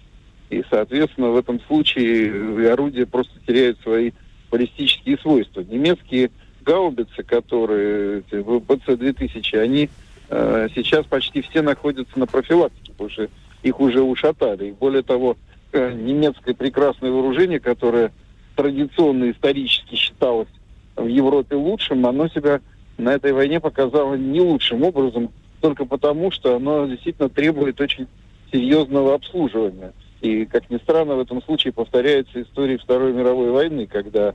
И, 0.51 0.63
соответственно, 0.71 1.31
в 1.31 1.37
этом 1.37 1.61
случае 1.61 2.71
орудие 2.71 3.07
просто 3.07 3.33
теряет 3.47 3.81
свои 3.81 4.13
баллистические 4.51 5.19
свойства. 5.19 5.63
Немецкие 5.63 6.31
гаубицы, 6.65 7.23
которые 7.23 8.21
БЦ-2000, 8.31 9.59
они 9.59 9.91
э, 10.31 10.69
сейчас 10.75 11.07
почти 11.07 11.43
все 11.43 11.63
находятся 11.63 12.19
на 12.19 12.27
профилактике, 12.27 12.93
потому 12.93 13.11
что 13.11 13.29
их 13.63 13.81
уже 13.81 14.01
ушатали. 14.03 14.67
И 14.67 14.73
более 14.73 15.03
того, 15.03 15.37
э, 15.73 15.93
немецкое 15.93 16.55
прекрасное 16.55 17.11
вооружение, 17.11 17.59
которое 17.59 18.13
традиционно 18.55 19.31
исторически 19.31 19.95
считалось 19.95 20.49
в 20.97 21.07
Европе 21.07 21.57
лучшим, 21.57 22.07
оно 22.07 22.29
себя 22.29 22.61
на 22.99 23.15
этой 23.15 23.33
войне 23.33 23.61
показало 23.61 24.15
не 24.15 24.41
лучшим 24.41 24.83
образом, 24.83 25.31
только 25.61 25.85
потому, 25.85 26.31
что 26.31 26.57
оно 26.57 26.87
действительно 26.87 27.29
требует 27.29 27.81
очень 27.81 28.07
серьезного 28.53 29.15
обслуживания. 29.15 29.93
И, 30.21 30.45
как 30.47 30.71
ни 30.71 30.79
странно, 30.79 31.17
в 31.17 31.21
этом 31.21 31.43
случае 31.43 31.73
повторяется 31.73 32.43
история 32.43 32.79
Второй 32.79 33.13
мировой 33.13 33.51
войны, 33.51 33.87
когда 33.87 34.35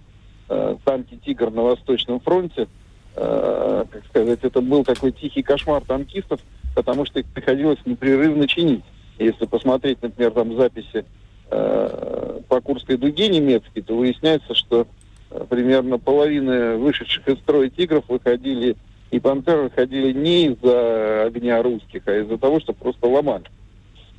э, 0.49 0.75
танки 0.83 1.17
«Тигр» 1.25 1.51
на 1.51 1.63
Восточном 1.63 2.19
фронте, 2.19 2.67
э, 3.15 3.85
как 3.89 4.05
сказать, 4.05 4.39
это 4.43 4.61
был 4.61 4.83
такой 4.83 5.11
тихий 5.11 5.41
кошмар 5.41 5.81
танкистов, 5.85 6.41
потому 6.75 7.05
что 7.05 7.19
их 7.19 7.25
приходилось 7.27 7.79
непрерывно 7.85 8.47
чинить. 8.47 8.83
Если 9.17 9.45
посмотреть, 9.45 10.01
например, 10.01 10.31
там 10.31 10.55
записи 10.55 11.05
э, 11.49 12.39
по 12.47 12.61
Курской 12.61 12.97
дуге 12.97 13.27
немецкой, 13.27 13.81
то 13.81 13.95
выясняется, 13.95 14.53
что 14.55 14.87
э, 15.31 15.45
примерно 15.49 15.97
половина 15.97 16.77
вышедших 16.77 17.27
из 17.27 17.37
строя 17.39 17.69
«Тигров» 17.69 18.05
выходили 18.07 18.75
и 19.11 19.19
«Пантеры» 19.19 19.63
выходили 19.63 20.11
не 20.11 20.47
из-за 20.47 21.23
огня 21.23 21.61
русских, 21.63 22.03
а 22.05 22.19
из-за 22.19 22.37
того, 22.37 22.59
что 22.59 22.73
просто 22.73 23.07
ломали. 23.07 23.45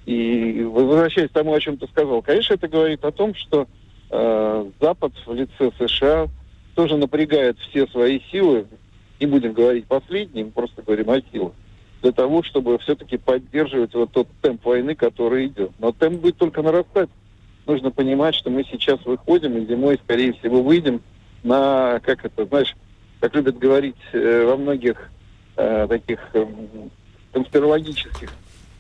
И 0.07 0.63
возвращаясь 0.65 1.31
к 1.31 1.35
тому, 1.35 1.55
о 1.55 1.61
чем 1.61 1.77
ты 1.77 1.87
сказал, 1.87 2.23
конечно, 2.23 2.55
это 2.55 2.69
говорит 2.69 3.05
о 3.05 3.13
том, 3.13 3.35
что 3.35 3.69
э, 4.11 4.71
Запад 4.81 5.13
в 5.27 5.35
лице 5.35 5.71
США 5.79 6.29
тоже 6.75 6.97
напрягает 6.97 7.59
все 7.59 7.87
свои 7.89 8.21
силы, 8.33 8.67
не 9.21 9.27
будем 9.27 9.53
говорить 9.53 9.87
последние, 9.87 10.47
мы 10.47 10.51
просто 10.51 10.83
говорим 10.83 11.11
о 11.11 11.21
силах, 11.33 11.53
для 12.03 12.13
того, 12.13 12.43
чтобы 12.43 12.79
все-таки 12.79 13.19
поддерживать 13.19 13.95
вот 13.95 14.11
тот 14.13 14.29
темп 14.41 14.65
войны, 14.65 14.95
который 14.95 15.47
идет. 15.47 15.71
Но 15.79 15.93
темп 15.93 16.23
будет 16.23 16.39
только 16.39 16.63
нарастать. 16.63 17.11
Нужно 17.67 17.91
понимать, 17.91 18.35
что 18.35 18.51
мы 18.51 18.65
сейчас 18.65 19.05
выходим, 19.05 19.57
и 19.57 19.67
зимой, 19.67 19.99
скорее 20.03 20.33
всего, 20.35 20.63
выйдем 20.63 21.03
на, 21.43 22.01
как 22.03 22.25
это, 22.25 22.47
знаешь, 22.47 22.77
как 23.21 23.35
любят 23.35 23.59
говорить 23.59 23.97
э, 24.13 24.45
во 24.45 24.57
многих 24.57 25.11
э, 25.57 25.87
таких 25.89 26.19
э, 26.33 26.47
конспирологических, 27.33 28.31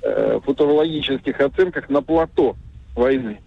э, 0.03 0.40
футурологических 0.45 1.40
оценках, 1.40 1.88
на 1.88 2.03
плато 2.03 2.57
войны 2.95 3.38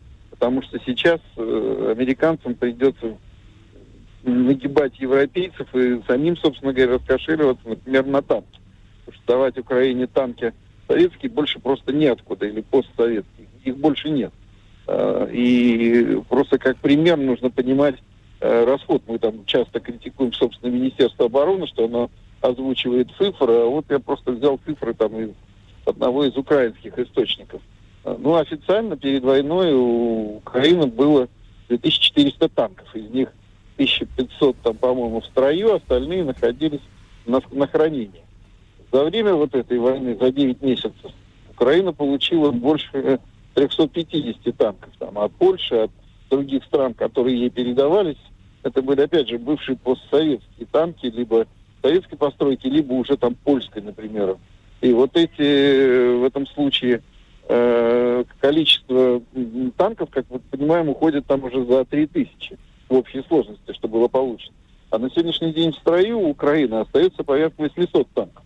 потому 0.43 0.61
что 0.63 0.77
сейчас 0.85 1.21
э, 1.37 1.93
американцам 1.95 2.55
придется 2.55 3.17
нагибать 4.23 4.99
европейцев 4.99 5.73
и 5.73 6.01
самим, 6.05 6.35
собственно 6.35 6.73
говоря, 6.73 6.95
раскошеливаться, 6.95 7.65
например, 7.65 8.05
на 8.07 8.21
танки. 8.21 8.59
Потому 9.05 9.15
что 9.15 9.25
давать 9.25 9.57
Украине 9.57 10.05
танки 10.05 10.53
советские 10.85 11.31
больше 11.31 11.59
просто 11.59 11.93
неоткуда, 11.93 12.45
или 12.45 12.59
постсоветские. 12.59 13.47
Их 13.63 13.77
больше 13.77 14.09
нет. 14.09 14.33
Э, 14.87 15.27
и 15.31 16.21
просто 16.29 16.57
как 16.57 16.77
пример 16.77 17.17
нужно 17.17 17.49
понимать 17.49 17.95
э, 18.39 18.65
расход. 18.65 19.03
Мы 19.07 19.19
там 19.19 19.45
часто 19.45 19.79
критикуем, 19.79 20.33
собственно, 20.33 20.71
Министерство 20.71 21.25
обороны, 21.25 21.67
что 21.67 21.85
оно 21.85 22.09
озвучивает 22.41 23.09
цифры, 23.17 23.53
а 23.53 23.65
вот 23.65 23.85
я 23.89 23.99
просто 23.99 24.31
взял 24.31 24.59
цифры 24.65 24.93
там 24.93 25.17
из 25.17 25.29
одного 25.85 26.25
из 26.25 26.35
украинских 26.35 26.97
источников. 26.99 27.61
Ну, 28.03 28.35
официально 28.35 28.97
перед 28.97 29.23
войной 29.23 29.73
у 29.73 30.37
Украины 30.37 30.87
было 30.87 31.29
2400 31.69 32.49
танков. 32.49 32.93
Из 32.93 33.09
них 33.09 33.29
1500, 33.75 34.57
там, 34.57 34.75
по-моему, 34.75 35.21
в 35.21 35.25
строю, 35.25 35.75
остальные 35.75 36.25
находились 36.25 36.81
на, 37.25 37.41
на 37.51 37.67
хранении. 37.67 38.23
За 38.91 39.05
время 39.05 39.33
вот 39.33 39.55
этой 39.55 39.79
войны, 39.79 40.17
за 40.19 40.31
9 40.31 40.61
месяцев, 40.61 41.11
Украина 41.49 41.93
получила 41.93 42.51
больше 42.51 43.19
350 43.53 44.57
танков. 44.57 44.89
Там, 44.99 45.17
от 45.17 45.31
Польши, 45.33 45.75
от 45.75 45.91
других 46.29 46.63
стран, 46.65 46.93
которые 46.93 47.39
ей 47.39 47.49
передавались, 47.49 48.17
это 48.63 48.81
были, 48.81 49.01
опять 49.01 49.27
же, 49.27 49.37
бывшие 49.37 49.77
постсоветские 49.77 50.67
танки, 50.71 51.05
либо 51.05 51.45
советской 51.81 52.15
постройки, 52.15 52.67
либо 52.67 52.93
уже 52.93 53.17
там 53.17 53.35
польской, 53.35 53.81
например. 53.81 54.37
И 54.81 54.91
вот 54.93 55.15
эти 55.15 56.17
в 56.17 56.23
этом 56.23 56.47
случае 56.47 57.03
э, 57.49 58.23
количество 58.39 59.21
танков, 59.77 60.09
как 60.09 60.25
мы 60.29 60.39
понимаем, 60.39 60.89
уходит 60.89 61.25
там 61.25 61.43
уже 61.43 61.65
за 61.65 61.85
3000 61.85 62.57
в 62.89 62.95
общей 62.95 63.23
сложности, 63.27 63.73
что 63.73 63.87
было 63.87 64.07
получено. 64.07 64.55
А 64.89 64.97
на 64.97 65.09
сегодняшний 65.09 65.51
день 65.53 65.71
в 65.71 65.75
строю 65.75 66.19
Украины 66.19 66.75
остается 66.75 67.23
порядка 67.23 67.63
800 67.63 68.07
танков. 68.11 68.42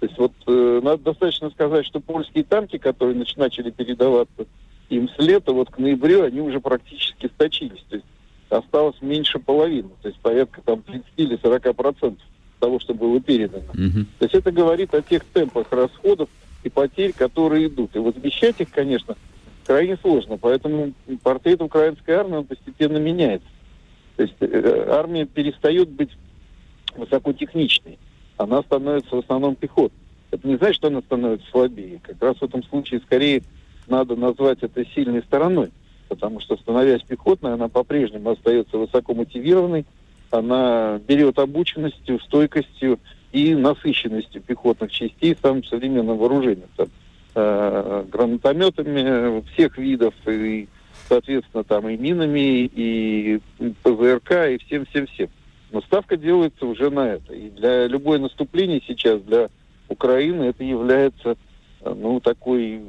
То 0.00 0.06
есть 0.06 0.18
вот 0.18 0.32
э, 0.46 0.80
надо 0.82 1.02
достаточно 1.04 1.50
сказать, 1.50 1.86
что 1.86 2.00
польские 2.00 2.44
танки, 2.44 2.78
которые 2.78 3.16
нач- 3.16 3.34
начали 3.36 3.70
передаваться 3.70 4.46
им 4.88 5.08
с 5.08 5.18
лета, 5.18 5.52
вот 5.52 5.70
к 5.70 5.78
ноябрю 5.78 6.24
они 6.24 6.40
уже 6.40 6.58
практически 6.60 7.26
сточились. 7.26 7.84
То 7.88 7.96
есть 7.96 8.06
осталось 8.48 8.96
меньше 9.00 9.38
половины, 9.38 9.90
то 10.02 10.08
есть 10.08 10.20
порядка 10.20 10.62
там 10.64 10.82
30 10.82 11.04
или 11.16 11.38
40 11.40 11.76
процентов 11.76 12.24
того, 12.58 12.80
что 12.80 12.94
было 12.94 13.20
передано. 13.20 13.64
Mm-hmm. 13.74 14.04
То 14.18 14.24
есть 14.24 14.34
это 14.34 14.50
говорит 14.50 14.94
о 14.94 15.02
тех 15.02 15.24
темпах 15.24 15.66
расходов, 15.70 16.28
и 16.62 16.68
потерь, 16.68 17.12
которые 17.12 17.68
идут. 17.68 17.94
И 17.96 17.98
возмещать 17.98 18.60
их, 18.60 18.70
конечно, 18.70 19.16
крайне 19.66 19.96
сложно. 19.96 20.36
Поэтому 20.36 20.92
портрет 21.22 21.62
украинской 21.62 22.12
армии 22.12 22.36
он 22.36 22.44
постепенно 22.44 22.98
меняется. 22.98 23.48
То 24.16 24.22
есть 24.24 24.34
э, 24.40 24.86
армия 24.90 25.24
перестает 25.24 25.88
быть 25.88 26.10
высокотехничной. 26.96 27.98
Она 28.40 28.62
становится 28.62 29.16
в 29.16 29.18
основном 29.18 29.54
пехотой. 29.54 29.98
Это 30.30 30.48
не 30.48 30.56
значит, 30.56 30.76
что 30.76 30.88
она 30.88 31.02
становится 31.02 31.46
слабее. 31.50 32.00
Как 32.02 32.22
раз 32.22 32.36
в 32.38 32.42
этом 32.42 32.62
случае 32.62 33.00
скорее 33.00 33.42
надо 33.86 34.16
назвать 34.16 34.62
это 34.62 34.82
сильной 34.94 35.22
стороной. 35.22 35.70
Потому 36.08 36.40
что, 36.40 36.56
становясь 36.56 37.02
пехотной, 37.02 37.52
она 37.52 37.68
по-прежнему 37.68 38.30
остается 38.30 38.78
высоко 38.78 39.12
мотивированной, 39.12 39.84
она 40.30 40.98
берет 41.06 41.38
обученностью, 41.38 42.18
стойкостью, 42.20 42.98
и 43.32 43.54
насыщенностью 43.54 44.40
пехотных 44.40 44.90
частей 44.90 45.36
самым 45.40 45.62
современным 45.64 46.16
вооружением. 46.16 46.68
Там, 46.76 46.88
э, 47.34 48.04
гранатометами 48.10 49.42
всех 49.52 49.76
видов, 49.76 50.14
и, 50.26 50.66
соответственно, 51.08 51.62
там 51.62 51.88
и 51.90 51.96
минами, 51.96 52.64
и 52.64 53.40
ПЗРК, 53.82 54.48
и 54.48 54.58
всем-всем-всем. 54.66 55.28
Но 55.72 55.80
ставка 55.82 56.16
делается 56.16 56.66
уже 56.66 56.90
на 56.90 57.08
это. 57.14 57.32
И 57.32 57.50
для 57.50 57.86
любой 57.86 58.18
наступления 58.18 58.80
сейчас, 58.86 59.20
для 59.22 59.48
Украины, 59.88 60.44
это 60.44 60.64
является, 60.64 61.36
э, 61.80 61.94
ну, 61.94 62.20
такой, 62.20 62.82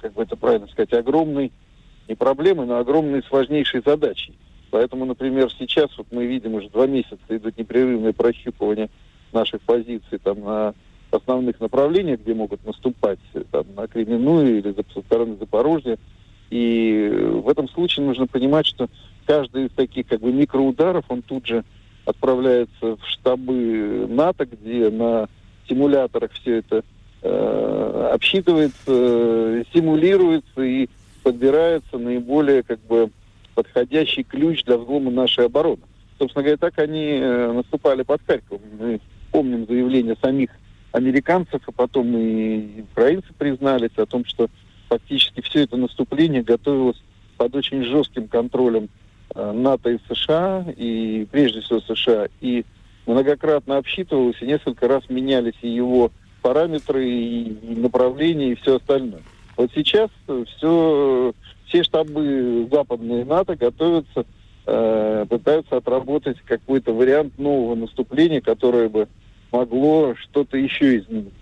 как 0.00 0.12
бы 0.14 0.22
это 0.22 0.36
правильно 0.36 0.66
сказать, 0.68 0.92
огромной 0.92 1.52
не 2.08 2.14
проблемой, 2.14 2.66
но 2.66 2.78
огромной 2.78 3.22
сложнейшей 3.22 3.82
задачей. 3.84 4.34
Поэтому, 4.70 5.04
например, 5.04 5.50
сейчас 5.56 5.96
вот 5.96 6.08
мы 6.10 6.26
видим 6.26 6.54
уже 6.54 6.68
два 6.68 6.86
месяца 6.86 7.20
идут 7.28 7.56
непрерывные 7.56 8.12
прощупывания 8.12 8.90
наших 9.32 9.60
позиций 9.62 10.18
там 10.18 10.40
на 10.40 10.74
основных 11.12 11.60
направлениях, 11.60 12.20
где 12.20 12.34
могут 12.34 12.64
наступать, 12.66 13.20
там, 13.52 13.66
на 13.76 13.86
Кременную 13.86 14.58
или 14.58 14.74
со 14.92 15.00
стороны 15.00 15.36
Запорожья. 15.36 15.96
И 16.50 17.08
в 17.44 17.48
этом 17.48 17.68
случае 17.68 18.04
нужно 18.06 18.26
понимать, 18.26 18.66
что 18.66 18.88
каждый 19.26 19.66
из 19.66 19.70
таких 19.70 20.08
как 20.08 20.20
бы 20.20 20.32
микроударов, 20.32 21.04
он 21.08 21.22
тут 21.22 21.46
же 21.46 21.64
отправляется 22.04 22.96
в 22.96 23.00
штабы 23.06 24.06
НАТО, 24.08 24.46
где 24.46 24.90
на 24.90 25.28
симуляторах 25.68 26.32
все 26.32 26.58
это 26.58 26.84
э, 27.22 28.10
обсчитывается, 28.12 29.64
симулируется 29.72 30.62
и 30.62 30.88
подбирается 31.22 31.98
наиболее 31.98 32.62
как 32.62 32.80
бы 32.80 33.10
подходящий 33.54 34.22
ключ 34.24 34.64
для 34.64 34.76
взлома 34.76 35.10
нашей 35.10 35.46
обороны. 35.46 35.82
Собственно 36.18 36.42
говоря, 36.42 36.58
так 36.58 36.78
они 36.78 37.18
э, 37.20 37.52
наступали 37.52 38.02
под 38.02 38.20
Харьковом. 38.26 38.62
Мы 38.78 39.00
помним 39.32 39.66
заявление 39.66 40.16
самих 40.20 40.50
американцев, 40.92 41.62
а 41.66 41.72
потом 41.72 42.16
и 42.16 42.82
украинцы 42.92 43.28
признались 43.36 43.96
о 43.96 44.06
том, 44.06 44.24
что 44.24 44.48
фактически 44.88 45.40
все 45.40 45.62
это 45.62 45.76
наступление 45.76 46.42
готовилось 46.42 47.02
под 47.36 47.56
очень 47.56 47.82
жестким 47.82 48.28
контролем 48.28 48.84
э, 48.84 48.88
НАТО 49.34 49.90
и 49.90 49.98
США, 50.08 50.64
и 50.76 51.26
прежде 51.30 51.60
всего 51.60 51.80
США, 51.80 52.28
и 52.40 52.64
многократно 53.06 53.78
обсчитывалось, 53.78 54.36
и 54.40 54.46
несколько 54.46 54.88
раз 54.88 55.02
менялись 55.08 55.54
и 55.62 55.68
его 55.68 56.10
параметры, 56.42 57.08
и 57.08 57.56
направления, 57.76 58.52
и 58.52 58.54
все 58.56 58.76
остальное. 58.76 59.22
Вот 59.56 59.70
сейчас 59.74 60.10
все, 60.56 61.32
все 61.66 61.82
штабы 61.82 62.68
западные 62.70 63.24
НАТО 63.24 63.56
готовятся, 63.56 64.26
э, 64.66 65.26
пытаются 65.28 65.76
отработать 65.76 66.38
какой-то 66.44 66.92
вариант 66.92 67.38
нового 67.38 67.74
наступления, 67.74 68.40
которое 68.40 68.88
бы 68.88 69.08
могло 69.52 70.14
что-то 70.16 70.56
еще 70.56 70.98
изменить. 70.98 71.32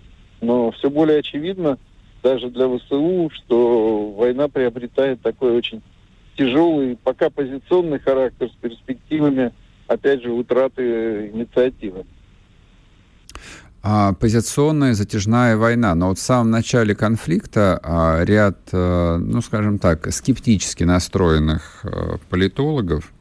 Но 0.41 0.71
все 0.73 0.91
более 0.91 1.19
очевидно, 1.19 1.79
даже 2.23 2.51
для 2.51 2.69
ВСУ, 2.69 3.31
что 3.33 4.11
война 4.11 4.49
приобретает 4.49 5.21
такой 5.23 5.57
очень 5.57 5.83
тяжелый, 6.37 6.97
пока 7.03 7.31
позиционный 7.31 7.99
характер 7.99 8.49
с 8.49 8.57
перспективами, 8.61 9.53
опять 9.87 10.23
же, 10.23 10.31
утраты 10.31 11.31
инициативы 11.33 12.05
а, 13.83 14.13
позиционная 14.13 14.95
затяжная 14.95 15.57
война. 15.57 15.95
Но 15.95 16.09
вот 16.09 16.19
в 16.19 16.23
самом 16.23 16.51
начале 16.51 16.95
конфликта 16.95 17.81
а, 17.83 18.23
ряд, 18.25 18.59
а, 18.73 19.19
ну, 19.19 19.43
скажем 19.43 19.79
так, 19.79 20.13
скептически 20.13 20.85
настроенных 20.85 21.81
а, 21.85 22.19
политологов 22.31 23.13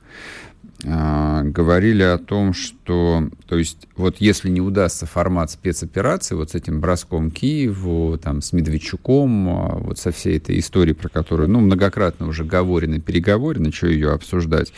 а, 0.84 1.44
говорили 1.44 2.02
о 2.02 2.17
том, 2.17 2.54
что, 2.54 3.30
то 3.48 3.58
есть, 3.58 3.88
вот 3.96 4.17
если 4.20 4.50
не 4.50 4.62
удастся 4.62 5.06
формат 5.06 5.52
спецоперации, 5.52 6.34
вот 6.34 6.52
с 6.52 6.56
этим 6.56 6.82
броском 6.82 7.30
Киеву, 7.30 8.17
там, 8.17 8.41
с 8.41 8.52
Медведчуком, 8.52 9.50
а, 9.50 9.76
вот 9.78 10.00
со 10.00 10.12
всей 10.12 10.38
этой 10.38 10.58
историей, 10.58 10.96
про 10.96 11.10
которую, 11.10 11.50
ну, 11.50 11.60
многократно 11.60 12.28
уже 12.28 12.44
говорено, 12.44 13.00
переговорено, 13.00 13.72
что 13.72 13.88
ее 13.88 14.12
обсуждать, 14.12 14.74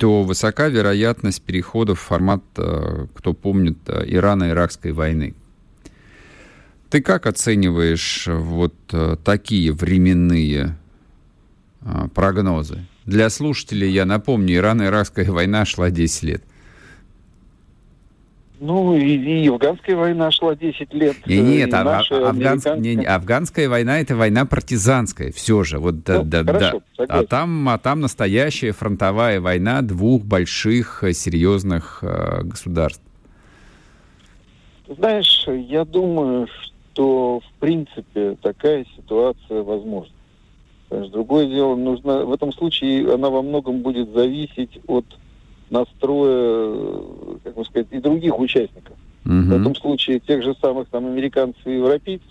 то 0.00 0.24
высока 0.24 0.68
вероятность 0.68 1.42
перехода 1.42 1.94
в 1.94 2.00
формат, 2.00 2.42
э, 2.56 3.06
кто 3.14 3.32
помнит, 3.32 3.78
Ирано-Иракской 3.86 4.92
войны. 4.92 5.34
Ты 6.90 7.00
как 7.00 7.26
оцениваешь 7.26 8.28
вот 8.28 8.74
такие 9.24 9.72
временные 9.72 10.76
прогнозы? 12.14 12.84
Для 13.06 13.30
слушателей 13.30 13.90
я 13.90 14.04
напомню, 14.04 14.56
Ирано-Иракская 14.56 15.30
война 15.30 15.64
шла 15.64 15.90
10 15.90 16.22
лет– 16.24 16.42
ну, 18.58 18.96
и, 18.96 19.16
и 19.16 19.48
афганская 19.48 19.96
война 19.96 20.30
шла 20.30 20.56
10 20.56 20.94
лет. 20.94 21.26
Не, 21.26 21.40
нет, 21.40 21.74
а, 21.74 22.00
а, 22.00 22.30
афганск... 22.30 22.66
не, 22.78 22.94
не, 22.94 23.04
афганская 23.04 23.68
война 23.68 24.00
это 24.00 24.16
война 24.16 24.46
партизанская, 24.46 25.30
все 25.30 25.62
же. 25.62 25.78
Вот, 25.78 26.02
да, 26.04 26.18
ну, 26.18 26.24
да, 26.24 26.44
хорошо, 26.44 26.82
да. 26.96 27.04
А, 27.08 27.26
там, 27.26 27.68
а 27.68 27.76
там 27.76 28.00
настоящая 28.00 28.72
фронтовая 28.72 29.40
война 29.40 29.82
двух 29.82 30.24
больших 30.24 31.04
э, 31.04 31.12
серьезных 31.12 31.98
э, 32.00 32.44
государств. 32.44 33.02
Знаешь, 34.88 35.44
я 35.46 35.84
думаю, 35.84 36.48
что 36.94 37.40
в 37.40 37.60
принципе 37.60 38.36
такая 38.40 38.86
ситуация 38.96 39.62
возможна. 39.62 40.15
Другое 40.90 41.46
дело, 41.46 41.74
нужно 41.74 42.24
в 42.24 42.32
этом 42.32 42.52
случае 42.52 43.12
она 43.12 43.28
во 43.28 43.42
многом 43.42 43.80
будет 43.80 44.12
зависеть 44.12 44.78
от 44.86 45.04
настроя, 45.68 47.02
как 47.42 47.54
бы 47.54 47.64
сказать, 47.64 47.88
и 47.90 47.98
других 47.98 48.38
участников. 48.38 48.96
Угу. 49.24 49.34
В 49.34 49.60
этом 49.60 49.74
случае 49.74 50.20
тех 50.20 50.42
же 50.44 50.54
самых 50.60 50.88
там 50.88 51.06
американцев 51.06 51.66
и 51.66 51.74
европейцев. 51.74 52.28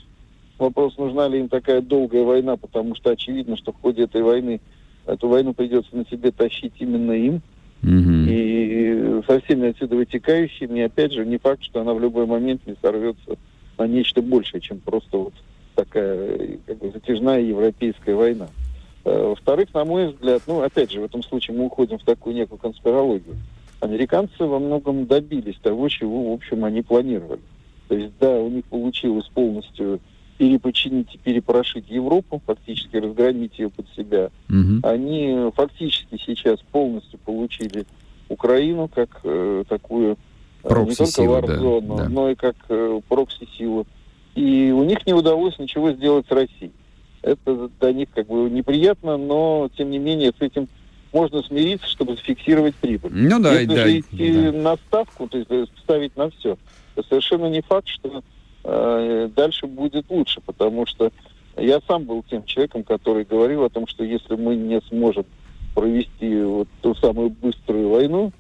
Вопрос, 0.58 0.98
нужна 0.98 1.28
ли 1.28 1.40
им 1.40 1.50
такая 1.50 1.82
долгая 1.82 2.24
война, 2.24 2.56
потому 2.56 2.96
что 2.96 3.10
очевидно, 3.10 3.58
что 3.58 3.74
в 3.74 3.82
ходе 3.82 4.04
этой 4.04 4.24
войны 4.24 4.62
эту 5.06 5.28
войну 5.28 5.54
придется 5.54 5.96
на 5.96 6.06
себе 6.06 6.32
тащить 6.32 6.74
именно 6.80 7.12
им. 7.12 7.42
Угу. 7.84 8.30
И 8.30 9.22
со 9.28 9.42
всеми 9.42 9.70
отсюда 9.70 9.98
вытекающими, 9.98 10.80
и 10.80 10.84
опять 10.84 11.12
же, 11.12 11.26
не 11.26 11.38
факт, 11.38 11.62
что 11.64 11.82
она 11.82 11.94
в 11.94 12.00
любой 12.00 12.26
момент 12.26 12.66
не 12.66 12.76
сорвется 12.82 13.38
на 13.78 13.86
нечто 13.86 14.22
большее, 14.22 14.62
чем 14.62 14.80
просто 14.80 15.18
вот 15.18 15.34
такая 15.76 16.58
как 16.66 16.78
бы, 16.78 16.92
затяжная 16.92 17.42
европейская 17.42 18.16
война. 18.16 18.48
Э, 19.04 19.28
во-вторых, 19.30 19.74
на 19.74 19.86
мой 19.86 20.08
взгляд, 20.08 20.42
ну, 20.48 20.62
опять 20.62 20.92
же, 20.92 21.02
в 21.02 21.06
этом 21.06 21.24
случае 21.24 21.58
мы 21.58 21.66
уходим 21.66 22.00
в 22.00 22.04
такую 22.04 22.36
некую 22.36 22.58
конспирологию. 22.58 23.38
Американцы 23.80 24.46
во 24.46 24.60
многом 24.60 25.06
добились 25.06 25.58
того, 25.62 25.88
чего, 25.90 26.32
в 26.32 26.34
общем, 26.34 26.66
они 26.66 26.82
планировали. 26.82 27.42
То 27.88 27.96
есть, 27.96 28.14
да, 28.20 28.40
у 28.40 28.50
них 28.50 28.66
получилось 28.66 29.28
полностью 29.34 30.00
перепочинить 30.38 31.14
и 31.14 31.18
перепрошить 31.18 31.90
Европу, 31.90 32.42
фактически 32.46 32.98
разгромить 32.98 33.58
ее 33.58 33.70
под 33.70 33.88
себя. 33.96 34.32
Угу. 34.50 34.80
Они 34.84 35.52
фактически 35.56 36.20
сейчас 36.26 36.60
полностью 36.72 37.20
получили 37.20 37.86
Украину 38.28 38.88
как 38.88 39.22
э, 39.24 39.64
такую 39.70 40.18
э, 40.64 40.84
не 40.84 40.96
только 40.96 41.22
варзону, 41.22 41.96
да, 41.96 42.04
да. 42.04 42.10
но 42.10 42.30
и 42.30 42.36
как 42.36 42.56
э, 42.70 43.02
прокси-силу. 43.08 43.86
И 44.36 44.72
у 44.72 44.84
них 44.84 45.06
не 45.06 45.14
удалось 45.14 45.58
ничего 45.58 45.92
сделать 45.92 46.28
с 46.28 46.32
Россией. 46.32 46.74
Это 47.22 47.70
для 47.80 47.94
них 47.94 48.10
как 48.14 48.28
бы 48.28 48.50
неприятно, 48.50 49.18
но 49.18 49.70
тем 49.76 49.90
не 49.90 49.98
менее 49.98 50.32
с 50.38 50.42
этим 50.42 50.68
можно 51.12 51.42
смириться, 51.42 51.88
чтобы 51.88 52.16
зафиксировать 52.16 52.76
прибыль. 52.76 53.12
Ну 53.14 53.40
да, 53.40 53.54
Если 53.54 53.76
да, 53.76 53.84
же 53.84 54.00
идти 54.00 54.34
да. 54.34 54.52
на 54.52 54.76
ставку, 54.76 55.28
то 55.28 55.38
есть 55.38 55.50
э, 55.50 55.66
ставить 55.82 56.16
на 56.18 56.30
все, 56.30 56.58
то 56.94 57.04
совершенно 57.04 57.46
не 57.48 57.62
факт, 57.62 57.88
что 57.88 58.22
э, 58.66 59.30
дальше 59.34 59.66
будет 59.66 60.10
лучше, 60.10 60.42
потому 60.46 60.86
что 60.86 61.12
я 61.58 61.80
сам 61.88 62.04
был 62.04 62.24
тем 62.30 62.44
человеком, 62.44 62.84
который 62.84 63.24
говорил 63.24 63.64
о 63.64 63.70
том, 63.70 63.88
что 63.88 64.04
если 64.04 64.36
мы 64.36 64.58
не 64.58 64.82
сможем 64.90 65.26
провести 65.74 66.42
вот 66.42 66.68
ту 66.82 66.94
самую 66.96 67.30
быструю 67.30 67.90
войну, 67.90 68.34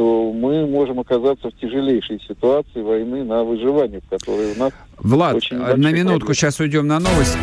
то 0.00 0.32
мы 0.32 0.66
можем 0.66 0.98
оказаться 0.98 1.50
в 1.50 1.60
тяжелейшей 1.60 2.22
ситуации 2.26 2.80
войны 2.80 3.22
на 3.22 3.44
выживание, 3.44 4.00
в 4.00 4.08
которой 4.08 4.52
у 4.52 4.58
нас 4.58 4.72
Влад, 4.96 5.34
очень 5.34 5.58
на 5.58 5.74
минутку 5.92 6.20
проблемы. 6.20 6.34
сейчас 6.34 6.58
уйдем 6.58 6.86
на 6.86 6.98
новость. 6.98 7.36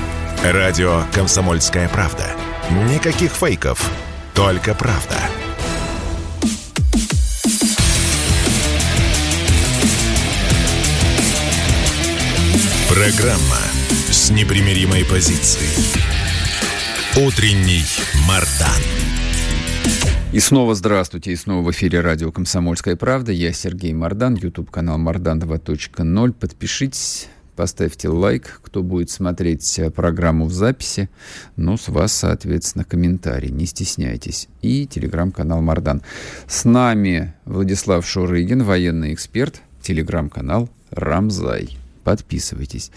Радио 0.43 1.01
«Комсомольская 1.13 1.87
правда». 1.87 2.23
Никаких 2.91 3.29
фейков, 3.29 3.91
только 4.33 4.73
правда. 4.73 5.17
Программа 12.89 13.61
с 14.09 14.31
непримиримой 14.31 15.05
позицией. 15.05 15.77
Утренний 17.23 17.83
Мардан. 18.27 19.16
И 20.33 20.39
снова 20.41 20.75
здравствуйте, 20.75 21.31
и 21.31 21.35
снова 21.37 21.65
в 21.65 21.71
эфире 21.71 22.01
радио 22.01 22.33
«Комсомольская 22.33 22.97
правда». 22.97 23.31
Я 23.31 23.53
Сергей 23.53 23.93
Мардан, 23.93 24.35
YouTube-канал 24.35 24.97
Мардан 24.97 25.39
2.0. 25.39 26.33
Подпишитесь, 26.33 27.29
Поставьте 27.57 28.07
лайк, 28.07 28.59
кто 28.61 28.83
будет 28.83 29.09
смотреть 29.09 29.79
э, 29.79 29.89
программу 29.89 30.45
в 30.45 30.53
записи. 30.53 31.09
Ну, 31.55 31.75
с 31.75 31.87
вас, 31.87 32.13
соответственно, 32.13 32.83
комментарий. 32.83 33.49
Не 33.49 33.65
стесняйтесь. 33.65 34.47
И 34.61 34.85
телеграм-канал 34.85 35.61
Мардан. 35.61 36.03
С 36.47 36.65
нами 36.65 37.33
Владислав 37.45 38.07
Шурыгин, 38.07 38.63
военный 38.63 39.11
эксперт. 39.11 39.61
Телеграм-канал 39.81 40.69
Рамзай. 40.91 41.77
Подписывайтесь. 42.07 42.89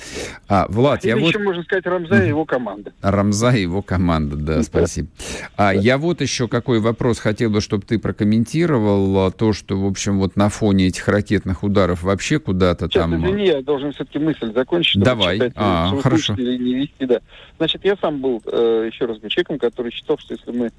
А, 0.49 0.67
Влад, 0.69 1.05
Или 1.05 1.11
я 1.11 1.17
еще 1.17 1.39
вот... 1.39 1.45
можно 1.47 1.65
сказать 1.65 1.85
Рамза 1.85 2.23
и 2.23 2.29
его 2.29 2.45
команда. 2.45 2.93
Рамза 3.03 3.51
и 3.51 3.63
его 3.63 3.83
команда, 3.83 4.37
да, 4.37 4.63
спасибо. 4.63 5.09
А 5.57 5.75
я 5.75 5.99
вот 5.99 6.21
еще 6.21 6.47
какой 6.47 6.79
вопрос 6.79 7.19
хотел 7.19 7.51
бы, 7.51 7.61
чтобы 7.61 7.85
ты 7.85 7.99
прокомментировал. 7.99 9.27
А, 9.27 9.31
то, 9.33 9.53
что, 9.53 9.77
в 9.77 9.85
общем, 9.85 10.21
вот 10.21 10.37
на 10.37 10.49
фоне 10.49 10.87
этих 10.87 11.09
ракетных 11.09 11.65
ударов 11.65 12.05
вообще 12.05 12.39
куда-то 12.39 12.87
Сейчас, 12.87 13.03
там... 13.03 13.17
извини, 13.17 13.47
я 13.47 13.63
должен 13.63 13.93
все-таки 13.93 14.21
мысль 14.21 14.53
закончить. 14.55 15.03
Давай. 15.03 15.39
читать, 15.39 15.55
А, 15.57 15.89
хорошо. 16.01 16.27
слушатели 16.27 16.57
не 16.57 16.75
вести, 16.75 17.05
да. 17.07 17.21
Значит, 17.59 17.85
я 17.85 17.97
сам 17.97 18.21
был, 18.21 18.41
э, 18.47 18.91
еще 18.93 19.07
раз 19.07 19.19
человеком, 19.27 19.59
который 19.59 19.91
считал, 19.91 20.19
что 20.19 20.35
если 20.35 20.53
мы 20.53 20.71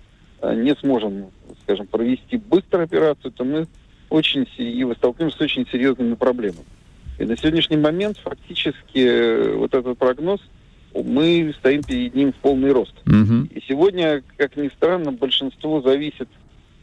э, 0.42 0.56
не 0.56 0.74
сможем, 0.76 1.32
скажем, 1.64 1.86
провести 1.86 2.38
быстро 2.38 2.84
операцию, 2.84 3.34
то 3.34 3.44
мы 3.44 3.68
очень 4.10 4.48
мы 4.86 4.96
столкнемся 4.96 5.38
с 5.38 5.42
очень 5.42 5.68
серьезными 5.68 6.14
проблемами. 6.14 6.64
И 7.22 7.26
на 7.26 7.38
сегодняшний 7.38 7.78
момент 7.78 8.18
фактически 8.18 8.98
э, 8.98 9.54
вот 9.56 9.76
этот 9.76 9.96
прогноз, 9.96 10.42
мы 10.96 11.54
стоим 11.60 11.84
перед 11.84 12.16
ним 12.16 12.34
в 12.34 12.36
полный 12.38 12.72
рост. 12.72 12.96
Мгм. 13.06 13.48
И 13.54 13.62
сегодня, 13.68 14.24
как 14.38 14.58
ни 14.58 14.70
странно, 14.70 15.12
большинство 15.12 15.82
зависит 15.82 16.28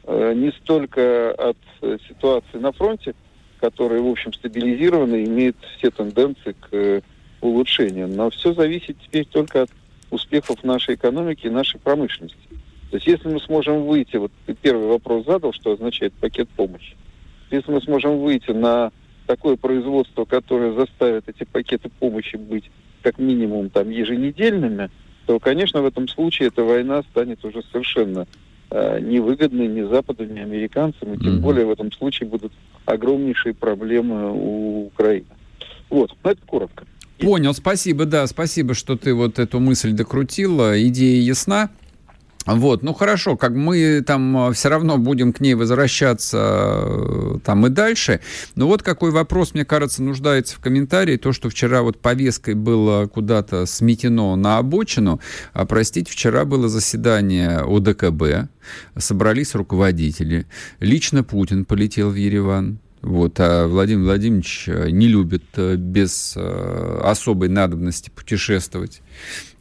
э, 0.04 0.34
не 0.36 0.52
столько 0.52 1.32
от 1.32 1.56
э, 1.82 1.98
ситуации 2.08 2.58
на 2.58 2.70
фронте, 2.70 3.16
которая, 3.60 4.00
в 4.00 4.06
общем, 4.06 4.32
стабилизирована 4.32 5.16
и 5.16 5.24
имеет 5.24 5.56
все 5.76 5.90
тенденции 5.90 6.52
к 6.52 6.68
э, 6.70 7.00
улучшению, 7.40 8.06
но 8.06 8.30
все 8.30 8.54
зависит 8.54 8.96
теперь 9.04 9.24
только 9.24 9.62
от 9.62 9.70
успехов 10.10 10.62
нашей 10.62 10.94
экономики 10.94 11.46
и 11.46 11.50
нашей 11.50 11.80
промышленности. 11.80 12.38
То 12.90 12.96
есть 12.96 13.08
если 13.08 13.28
мы 13.28 13.40
сможем 13.40 13.86
выйти, 13.86 14.16
вот 14.16 14.30
ты 14.46 14.54
первый 14.54 14.86
вопрос 14.86 15.26
задал, 15.26 15.52
что 15.52 15.72
означает 15.72 16.12
пакет 16.14 16.48
помощи. 16.50 16.96
Если 17.50 17.72
мы 17.72 17.82
сможем 17.82 18.18
выйти 18.20 18.52
на 18.52 18.92
такое 19.28 19.56
производство, 19.56 20.24
которое 20.24 20.72
заставит 20.72 21.28
эти 21.28 21.44
пакеты 21.44 21.90
помощи 22.00 22.36
быть 22.36 22.64
как 23.02 23.18
минимум 23.18 23.68
там 23.68 23.90
еженедельными, 23.90 24.90
то, 25.26 25.38
конечно, 25.38 25.82
в 25.82 25.86
этом 25.86 26.08
случае 26.08 26.48
эта 26.48 26.64
война 26.64 27.02
станет 27.10 27.44
уже 27.44 27.62
совершенно 27.70 28.26
э, 28.70 29.00
невыгодной 29.00 29.68
ни 29.68 29.82
Западу, 29.82 30.24
ни 30.24 30.40
американцам, 30.40 31.12
и 31.12 31.18
тем 31.18 31.34
Мгм. 31.34 31.42
более 31.42 31.66
в 31.66 31.70
этом 31.70 31.92
случае 31.92 32.28
будут 32.28 32.52
огромнейшие 32.86 33.54
проблемы 33.54 34.32
у 34.32 34.86
Украины. 34.86 35.26
Вот, 35.90 36.10
ну 36.24 36.30
это 36.30 36.40
коротко. 36.46 36.84
Понял, 37.18 37.52
спасибо, 37.52 38.06
да, 38.06 38.26
спасибо, 38.26 38.74
что 38.74 38.96
ты 38.96 39.12
вот 39.12 39.38
эту 39.38 39.60
мысль 39.60 39.92
докрутила. 39.92 40.80
Идея 40.82 41.20
ясна. 41.20 41.70
Вот, 42.56 42.82
ну 42.82 42.94
хорошо, 42.94 43.36
как 43.36 43.52
мы 43.52 44.02
там 44.06 44.52
все 44.52 44.68
равно 44.68 44.98
будем 44.98 45.32
к 45.32 45.40
ней 45.40 45.54
возвращаться 45.54 46.82
э, 46.84 47.38
там 47.44 47.66
и 47.66 47.70
дальше. 47.70 48.20
Но 48.54 48.66
вот 48.66 48.82
какой 48.82 49.10
вопрос, 49.10 49.54
мне 49.54 49.64
кажется, 49.64 50.02
нуждается 50.02 50.56
в 50.56 50.60
комментарии. 50.60 51.16
То, 51.16 51.32
что 51.32 51.50
вчера 51.50 51.82
вот 51.82 52.00
повесткой 52.00 52.54
было 52.54 53.06
куда-то 53.06 53.66
сметено 53.66 54.36
на 54.36 54.58
обочину. 54.58 55.20
А, 55.52 55.66
простите, 55.66 56.10
вчера 56.10 56.44
было 56.44 56.68
заседание 56.68 57.58
ОДКБ, 57.58 58.50
собрались 58.96 59.54
руководители. 59.54 60.46
Лично 60.80 61.22
Путин 61.24 61.64
полетел 61.64 62.10
в 62.10 62.14
Ереван. 62.14 62.78
Вот, 63.00 63.38
а 63.38 63.68
Владимир 63.68 64.04
Владимирович 64.04 64.64
э, 64.66 64.90
не 64.90 65.06
любит 65.06 65.44
э, 65.54 65.76
без 65.76 66.34
э, 66.36 67.00
особой 67.04 67.48
надобности 67.48 68.10
путешествовать. 68.10 69.02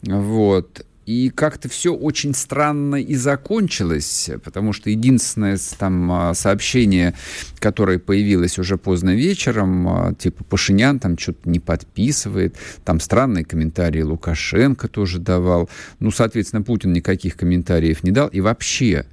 Вот. 0.02 0.86
И 1.08 1.30
как-то 1.30 1.70
все 1.70 1.96
очень 1.96 2.36
странно 2.36 2.98
и 2.98 3.16
закончилось, 3.16 4.30
потому 4.44 4.74
что 4.74 4.90
единственное 4.90 5.58
там 5.80 6.12
а, 6.12 6.34
сообщение, 6.34 7.14
которое 7.60 7.98
появилось 7.98 8.60
уже 8.60 8.78
поздно 8.78 9.16
вечером, 9.16 9.88
а, 9.88 10.14
типа 10.14 10.44
Пашинян 10.44 11.00
там 11.00 11.18
что-то 11.18 11.50
не 11.50 11.62
подписывает, 11.62 12.58
там 12.84 13.00
странные 13.00 13.46
комментарии 13.46 14.02
Лукашенко 14.02 14.90
тоже 14.90 15.20
давал. 15.20 15.70
Ну, 16.02 16.12
соответственно, 16.12 16.62
Путин 16.62 16.92
никаких 16.92 17.38
комментариев 17.38 18.04
не 18.04 18.12
дал. 18.12 18.28
И 18.28 18.42
вообще, 18.42 19.06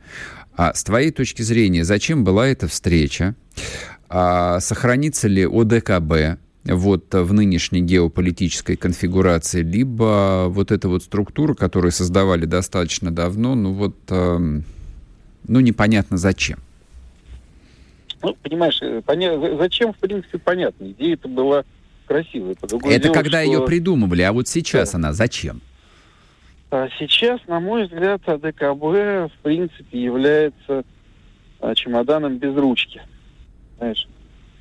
а 0.57 0.75
с 0.75 0.83
твоей 0.83 1.13
точки 1.13 1.43
зрения, 1.43 1.85
зачем 1.85 2.25
была 2.25 2.49
эта 2.49 2.67
встреча? 2.67 3.37
А 4.09 4.59
сохранится 4.59 5.29
ли 5.29 5.47
ОДКБ 5.47 6.41
вот 6.67 7.13
в 7.13 7.33
нынешней 7.33 7.81
геополитической 7.83 8.77
конфигурации, 8.77 9.63
либо 9.63 10.47
вот 10.49 10.73
эта 10.73 10.89
вот 10.89 11.03
структура, 11.03 11.55
которую 11.55 11.93
создавали 11.93 12.47
достаточно 12.47 13.11
давно, 13.11 13.55
ну 13.55 13.73
вот, 13.73 13.97
эм, 14.09 14.65
ну 15.47 15.61
непонятно 15.61 16.17
зачем. 16.17 16.59
Ну, 18.23 18.35
понимаешь, 18.43 18.79
э, 18.81 19.03
поня- 19.05 19.39
за- 19.39 19.59
зачем, 19.59 19.93
в 19.93 19.99
принципе, 19.99 20.39
понятно. 20.39 20.91
Идея 20.93 21.15
это 21.15 21.29
была 21.29 21.65
красивая. 22.07 22.53
Это 22.53 22.67
дело, 22.79 23.13
когда 23.13 23.43
что- 23.43 23.53
ее 23.53 23.67
придумывали, 23.67 24.23
а 24.23 24.33
вот 24.33 24.49
сейчас 24.49 24.93
Да. 24.93 24.99
она 24.99 25.13
зачем? 25.13 25.61
А 26.71 26.89
сейчас, 26.99 27.41
на 27.47 27.61
мой 27.61 27.85
взгляд, 27.85 28.23
АДКБ, 28.27 29.31
в 29.31 29.33
принципе, 29.43 30.03
является 30.03 30.85
а, 31.61 31.75
чемоданом 31.75 32.37
без 32.37 32.55
ручки. 32.57 33.01
Знаешь? 33.79 34.07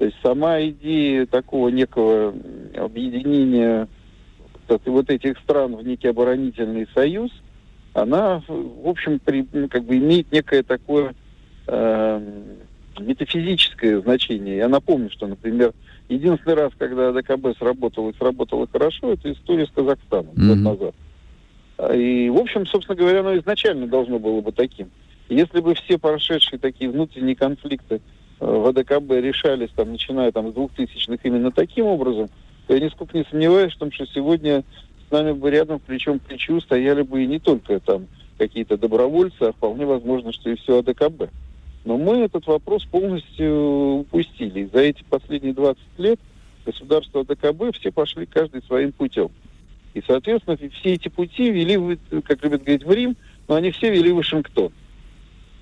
То 0.03 0.07
есть 0.07 0.17
сама 0.21 0.61
идея 0.61 1.25
такого 1.25 1.69
некого 1.69 2.35
объединения 2.75 3.87
вот 4.67 4.81
эт- 4.81 4.91
вот 4.91 5.09
этих 5.09 5.37
стран 5.39 5.77
в 5.77 5.87
некий 5.87 6.09
оборонительный 6.09 6.89
союз, 6.93 7.31
она, 7.93 8.43
в 8.49 8.85
общем, 8.85 9.21
при- 9.23 9.47
ну, 9.53 9.69
как 9.69 9.85
бы 9.85 9.95
имеет 9.95 10.29
некое 10.29 10.61
такое 10.63 11.15
эм, 11.67 12.57
метафизическое 12.99 14.01
значение. 14.01 14.57
Я 14.57 14.67
напомню, 14.67 15.09
что, 15.09 15.25
например, 15.25 15.71
единственный 16.09 16.55
раз, 16.55 16.73
когда 16.77 17.07
АДКБ 17.07 17.57
сработало 17.57 18.09
и 18.09 18.17
сработало 18.17 18.67
хорошо, 18.69 19.13
это 19.13 19.31
история 19.31 19.65
с 19.67 19.71
Казахстаном 19.71 20.33
год 20.35 20.57
Мгм. 20.57 20.63
назад. 20.63 20.95
А, 21.77 21.95
И, 21.95 22.27
в 22.29 22.35
общем, 22.39 22.65
собственно 22.65 22.97
говоря, 22.97 23.21
оно 23.21 23.37
изначально 23.37 23.87
должно 23.87 24.19
было 24.19 24.41
бы 24.41 24.51
таким. 24.51 24.91
Если 25.29 25.61
бы 25.61 25.73
все 25.75 25.97
прошедшие 25.97 26.59
такие 26.59 26.89
внутренние 26.91 27.37
конфликты 27.37 28.01
в 28.39 28.67
АДКБ 28.67 29.11
решались, 29.11 29.69
там, 29.75 29.91
начиная 29.91 30.31
там, 30.31 30.51
с 30.51 30.55
2000-х 30.55 31.19
именно 31.23 31.51
таким 31.51 31.85
образом, 31.85 32.29
то 32.67 32.73
я 32.73 32.79
нисколько 32.79 33.17
не 33.17 33.25
сомневаюсь 33.29 33.73
в 33.73 33.77
том, 33.77 33.91
что 33.91 34.05
сегодня 34.07 34.63
с 35.07 35.11
нами 35.11 35.33
бы 35.33 35.49
рядом 35.49 35.79
плечом 35.79 36.19
к 36.19 36.23
плечу 36.23 36.59
стояли 36.61 37.01
бы 37.01 37.23
и 37.23 37.27
не 37.27 37.39
только 37.39 37.79
там 37.79 38.07
какие-то 38.37 38.77
добровольцы, 38.77 39.41
а 39.41 39.51
вполне 39.51 39.85
возможно, 39.85 40.31
что 40.33 40.49
и 40.49 40.55
все 40.55 40.79
АДКБ. 40.79 41.29
Но 41.85 41.97
мы 41.97 42.19
этот 42.19 42.47
вопрос 42.47 42.85
полностью 42.85 43.99
упустили. 43.99 44.69
За 44.73 44.79
эти 44.79 45.03
последние 45.09 45.53
20 45.53 45.79
лет 45.97 46.19
государства 46.65 47.21
АДКБ 47.21 47.77
все 47.77 47.91
пошли 47.91 48.25
каждый 48.25 48.63
своим 48.63 48.91
путем. 48.91 49.29
И, 49.93 50.01
соответственно, 50.05 50.57
все 50.57 50.93
эти 50.93 51.09
пути 51.09 51.51
вели, 51.51 51.97
как 52.23 52.43
любят 52.43 52.63
говорить, 52.63 52.85
в 52.85 52.91
Рим, 52.91 53.15
но 53.47 53.55
они 53.55 53.71
все 53.71 53.91
вели 53.91 54.11
в 54.11 54.15
Вашингтон. 54.15 54.71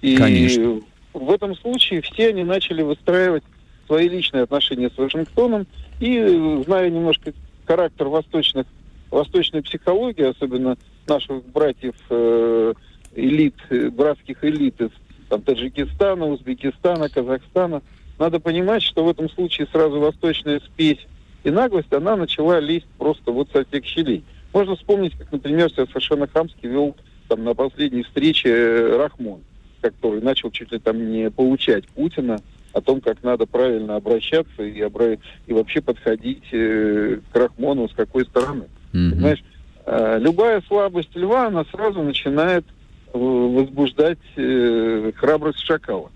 И 0.01 0.15
Конечно. 0.15 0.81
В 1.13 1.31
этом 1.31 1.55
случае 1.55 2.01
все 2.01 2.29
они 2.29 2.43
начали 2.43 2.81
выстраивать 2.81 3.43
свои 3.87 4.07
личные 4.07 4.43
отношения 4.43 4.89
с 4.89 4.97
Вашингтоном. 4.97 5.67
И, 5.99 6.17
э, 6.17 6.63
зная 6.65 6.89
немножко 6.89 7.33
характер 7.65 8.07
восточных, 8.07 8.65
восточной 9.09 9.61
психологии, 9.61 10.23
особенно 10.23 10.77
наших 11.07 11.45
братьев 11.47 11.95
э, 12.09 12.73
элит, 13.15 13.55
э, 13.69 13.89
братских 13.89 14.43
элит 14.43 14.79
из 14.81 14.91
там, 15.29 15.41
Таджикистана, 15.41 16.25
Узбекистана, 16.27 17.09
Казахстана, 17.09 17.81
надо 18.19 18.39
понимать, 18.39 18.83
что 18.83 19.03
в 19.03 19.09
этом 19.09 19.29
случае 19.29 19.67
сразу 19.71 19.99
восточная 19.99 20.59
спесь 20.59 20.99
и 21.43 21.49
наглость, 21.49 21.91
она 21.91 22.15
начала 22.15 22.59
лезть 22.59 22.87
просто 22.97 23.31
вот 23.31 23.49
со 23.51 23.65
всех 23.65 23.85
щелей. 23.85 24.23
Можно 24.53 24.75
вспомнить, 24.75 25.17
как, 25.17 25.31
например, 25.31 25.71
себя 25.71 25.85
совершенно 25.87 26.27
хамски 26.27 26.67
вел 26.67 26.95
там 27.27 27.43
на 27.43 27.53
последней 27.55 28.03
встрече 28.03 28.49
э, 28.49 28.97
Рахмон, 28.97 29.41
который 29.81 30.21
начал 30.21 30.51
чуть 30.51 30.71
ли 30.71 30.79
там 30.79 31.11
не 31.11 31.29
получать 31.29 31.87
Путина 31.89 32.39
о 32.73 32.81
том, 32.81 33.01
как 33.01 33.21
надо 33.23 33.45
правильно 33.45 33.95
обращаться 33.95 34.63
и, 34.63 34.79
обра- 34.81 35.19
и 35.47 35.53
вообще 35.53 35.81
подходить 35.81 36.43
э, 36.51 37.19
к 37.31 37.35
Рахмону 37.35 37.89
с 37.89 37.93
какой 37.93 38.25
стороны. 38.25 38.65
Мгм. 38.93 39.11
Понимаешь, 39.11 39.43
э, 39.85 40.19
любая 40.19 40.61
слабость 40.67 41.15
льва, 41.15 41.47
она 41.47 41.65
сразу 41.65 42.01
начинает 42.01 42.65
э, 43.13 43.17
возбуждать 43.17 44.19
э, 44.37 45.11
храбрость 45.15 45.59
шакала. 45.59 46.11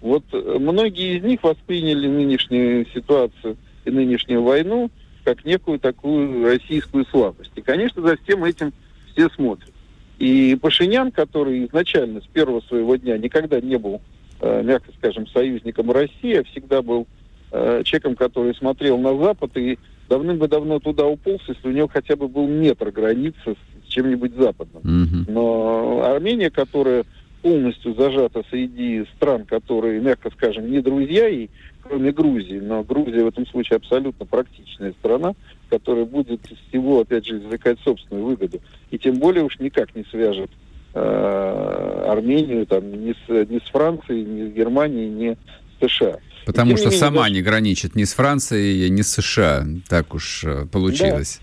Вот 0.00 0.24
э, 0.32 0.56
многие 0.58 1.16
из 1.16 1.22
них 1.22 1.42
восприняли 1.42 2.06
нынешнюю 2.06 2.86
ситуацию 2.92 3.56
и 3.84 3.90
нынешнюю 3.90 4.42
войну 4.42 4.90
как 5.24 5.44
некую 5.44 5.80
такую 5.80 6.44
российскую 6.44 7.04
слабость. 7.06 7.50
И, 7.56 7.62
конечно, 7.62 8.00
за 8.00 8.16
всем 8.18 8.44
этим 8.44 8.72
все 9.12 9.28
смотрят. 9.30 9.72
И 10.18 10.56
Пашинян, 10.60 11.10
который 11.10 11.66
изначально 11.66 12.20
с 12.20 12.26
первого 12.26 12.60
своего 12.62 12.96
дня 12.96 13.18
никогда 13.18 13.60
не 13.60 13.76
был, 13.76 14.00
э, 14.40 14.62
мягко 14.62 14.90
скажем, 14.98 15.26
союзником 15.26 15.90
России, 15.90 16.36
а 16.36 16.44
всегда 16.44 16.82
был 16.82 17.06
э, 17.52 17.82
человеком, 17.84 18.16
который 18.16 18.54
смотрел 18.54 18.98
на 18.98 19.16
Запад 19.18 19.56
и 19.56 19.78
давным-давно 20.08 20.78
туда 20.78 21.06
уполз, 21.06 21.42
если 21.48 21.68
у 21.68 21.72
него 21.72 21.88
хотя 21.88 22.16
бы 22.16 22.28
был 22.28 22.46
метр 22.46 22.90
границы 22.90 23.56
с 23.84 23.88
чем-нибудь 23.88 24.34
западным. 24.34 24.82
Мгм. 24.82 25.26
Но 25.28 26.02
Армения, 26.04 26.50
которая 26.50 27.04
полностью 27.42 27.94
зажата 27.94 28.42
среди 28.50 29.04
стран, 29.16 29.44
которые, 29.44 30.00
мягко 30.00 30.30
скажем, 30.30 30.70
не 30.70 30.80
друзья 30.80 31.28
ей, 31.28 31.50
кроме 31.82 32.10
Грузии, 32.10 32.58
но 32.58 32.82
Грузия 32.82 33.24
в 33.24 33.28
этом 33.28 33.46
случае 33.46 33.76
абсолютно 33.76 34.26
практичная 34.26 34.92
страна, 34.98 35.34
который 35.68 36.04
будет 36.04 36.40
из 36.50 36.58
всего, 36.68 37.00
опять 37.00 37.26
же, 37.26 37.38
извлекать 37.38 37.78
собственную 37.80 38.26
выгоду. 38.26 38.60
И 38.90 38.98
тем 38.98 39.18
более 39.18 39.44
уж 39.44 39.58
никак 39.58 39.94
не 39.94 40.04
свяжет 40.04 40.50
э, 40.94 42.04
Армению 42.08 42.66
там, 42.66 42.90
ни, 42.90 43.12
с, 43.12 43.48
ни 43.48 43.58
с 43.58 43.68
Францией, 43.70 44.24
ни 44.24 44.50
с 44.50 44.52
Германией, 44.52 45.08
ни 45.08 45.36
с 45.80 45.88
США. 45.90 46.18
Потому 46.46 46.76
что 46.76 46.90
не 46.90 46.96
сама 46.96 47.22
даже... 47.22 47.34
не 47.34 47.42
граничит 47.42 47.94
ни 47.96 48.04
с 48.04 48.14
Францией, 48.14 48.88
ни 48.88 49.02
с 49.02 49.08
США. 49.14 49.66
Так 49.88 50.14
уж 50.14 50.44
э, 50.44 50.66
получилось. 50.66 51.40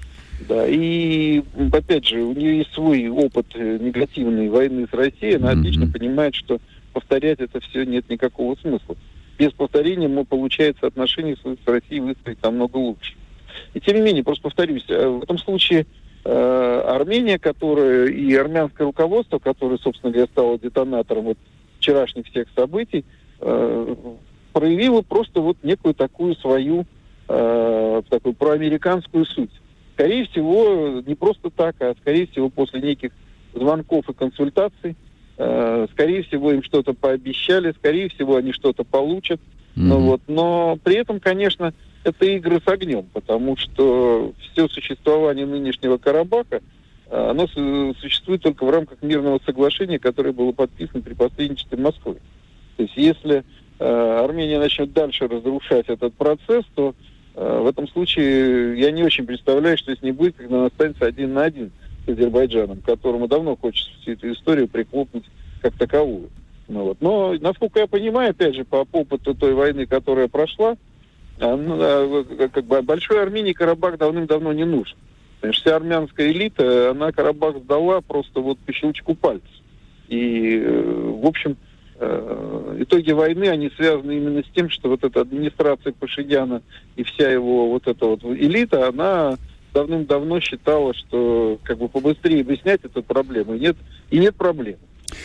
Да, 0.47 0.55
да. 0.55 0.67
и 0.67 1.43
опять 1.71 2.05
же, 2.05 2.21
у 2.21 2.33
нее 2.33 2.59
есть 2.59 2.73
свой 2.73 3.07
опыт 3.09 3.47
э, 3.55 3.77
негативной 3.81 4.49
войны 4.49 4.87
с 4.89 4.93
Россией. 4.93 5.35
Она 5.35 5.53
mm-hmm. 5.53 5.59
отлично 5.59 5.87
понимает, 5.87 6.35
что 6.35 6.59
повторять 6.93 7.39
это 7.39 7.59
все 7.59 7.83
нет 7.83 8.09
никакого 8.09 8.55
смысла. 8.55 8.95
Без 9.37 9.51
повторения 9.51 10.07
мы, 10.07 10.25
получается, 10.25 10.87
отношения 10.87 11.35
с 11.35 11.67
Россией 11.67 12.01
выстроить 12.01 12.41
намного 12.41 12.77
лучше. 12.77 13.13
И 13.73 13.79
тем 13.79 13.95
не 13.95 14.01
менее, 14.01 14.23
просто 14.23 14.43
повторюсь, 14.43 14.85
э, 14.87 15.07
в 15.07 15.23
этом 15.23 15.37
случае 15.37 15.85
э, 16.25 16.83
Армения, 16.85 17.39
которая 17.39 18.07
и 18.07 18.33
армянское 18.35 18.85
руководство, 18.85 19.39
которое, 19.39 19.77
собственно 19.77 20.11
говоря, 20.11 20.27
стало 20.31 20.59
детонатором 20.59 21.25
вот 21.25 21.37
вчерашних 21.79 22.27
всех 22.27 22.47
событий, 22.55 23.05
э, 23.39 23.95
проявило 24.53 25.01
просто 25.01 25.41
вот 25.41 25.57
некую 25.63 25.93
такую 25.93 26.35
свою 26.35 26.85
э, 27.27 28.01
такую 28.09 28.33
проамериканскую 28.33 29.25
суть. 29.25 29.51
Скорее 29.93 30.25
всего, 30.25 31.01
не 31.05 31.15
просто 31.15 31.49
так, 31.49 31.75
а 31.79 31.93
скорее 32.01 32.27
всего 32.27 32.49
после 32.49 32.81
неких 32.81 33.11
звонков 33.53 34.09
и 34.09 34.13
консультаций, 34.13 34.95
э, 35.37 35.87
скорее 35.91 36.23
всего 36.23 36.51
им 36.51 36.63
что-то 36.63 36.93
пообещали, 36.93 37.73
скорее 37.73 38.09
всего 38.09 38.37
они 38.37 38.53
что-то 38.53 38.83
получат. 38.83 39.39
Mm-hmm. 39.39 39.81
Ну, 39.81 39.99
вот, 39.99 40.21
но 40.27 40.77
при 40.83 40.95
этом, 40.95 41.19
конечно, 41.19 41.73
это 42.03 42.25
игры 42.25 42.61
с 42.63 42.67
огнем, 42.67 43.05
потому 43.13 43.57
что 43.57 44.33
все 44.39 44.67
существование 44.67 45.45
нынешнего 45.45 45.97
Карабаха, 45.97 46.61
э, 47.09 47.29
оно 47.29 47.47
существует 47.47 48.41
только 48.41 48.65
в 48.65 48.69
рамках 48.69 49.01
мирного 49.01 49.39
соглашения, 49.45 49.99
которое 49.99 50.31
было 50.31 50.51
подписано 50.51 51.01
при 51.01 51.13
посредничестве 51.13 51.77
Москвы. 51.77 52.17
То 52.77 52.83
есть 52.83 52.97
если 52.97 53.43
э, 53.79 54.23
Армения 54.23 54.59
начнет 54.59 54.91
дальше 54.93 55.27
разрушать 55.27 55.87
этот 55.87 56.13
процесс, 56.15 56.65
то 56.75 56.93
э, 57.35 57.59
в 57.61 57.67
этом 57.67 57.87
случае 57.87 58.79
я 58.79 58.91
не 58.91 59.03
очень 59.03 59.25
представляю, 59.25 59.77
что 59.77 59.95
с 59.95 60.01
ней 60.01 60.11
будет, 60.11 60.35
когда 60.35 60.57
она 60.57 60.65
останется 60.67 61.05
один 61.05 61.33
на 61.33 61.43
один 61.43 61.71
с 62.05 62.09
Азербайджаном, 62.09 62.81
которому 62.81 63.27
давно 63.27 63.55
хочется 63.55 63.91
всю 64.01 64.11
эту 64.11 64.31
историю 64.33 64.67
прихлопнуть 64.67 65.25
как 65.61 65.73
таковую. 65.75 66.29
Ну, 66.67 66.83
вот. 66.83 66.97
Но, 67.01 67.33
насколько 67.39 67.79
я 67.79 67.87
понимаю, 67.87 68.31
опять 68.31 68.55
же, 68.55 68.65
по 68.65 68.85
опыту 68.91 69.35
той 69.35 69.53
войны, 69.53 69.85
которая 69.85 70.27
прошла, 70.27 70.75
как 71.39 72.65
бы 72.65 72.81
большой 72.81 73.21
Армении 73.21 73.53
Карабах 73.53 73.97
давным-давно 73.97 74.53
не 74.53 74.65
нужен. 74.65 74.97
Потому 75.35 75.53
что 75.53 75.63
вся 75.63 75.75
армянская 75.75 76.31
элита, 76.31 76.91
она 76.91 77.11
Карабах 77.11 77.57
сдала 77.57 78.01
просто 78.01 78.39
вот 78.39 78.57
по 78.59 78.71
щелчку 78.71 79.13
пальца. 79.15 79.45
И, 80.07 80.57
э, 80.57 81.11
в 81.21 81.25
общем, 81.25 81.57
э, 81.99 82.77
итоги 82.79 83.11
войны, 83.11 83.45
они 83.45 83.69
связаны 83.75 84.17
именно 84.17 84.41
с 84.43 84.55
тем, 84.55 84.69
что 84.69 84.89
вот 84.89 85.03
эта 85.03 85.21
администрация 85.21 85.91
Пашидяна 85.93 86.61
и 86.95 87.03
вся 87.03 87.29
его 87.29 87.69
вот 87.69 87.87
эта 87.87 88.05
вот 88.05 88.23
элита, 88.23 88.87
она 88.87 89.37
давным-давно 89.73 90.39
считала, 90.39 90.93
что 90.93 91.59
как 91.63 91.77
бы 91.77 91.89
побыстрее 91.89 92.43
бы 92.43 92.55
снять 92.57 92.81
эту 92.83 93.03
проблему. 93.03 93.55
И 93.55 93.59
нет, 93.59 93.75
и 94.11 94.19
нет 94.19 94.35
проблем. 94.35 94.77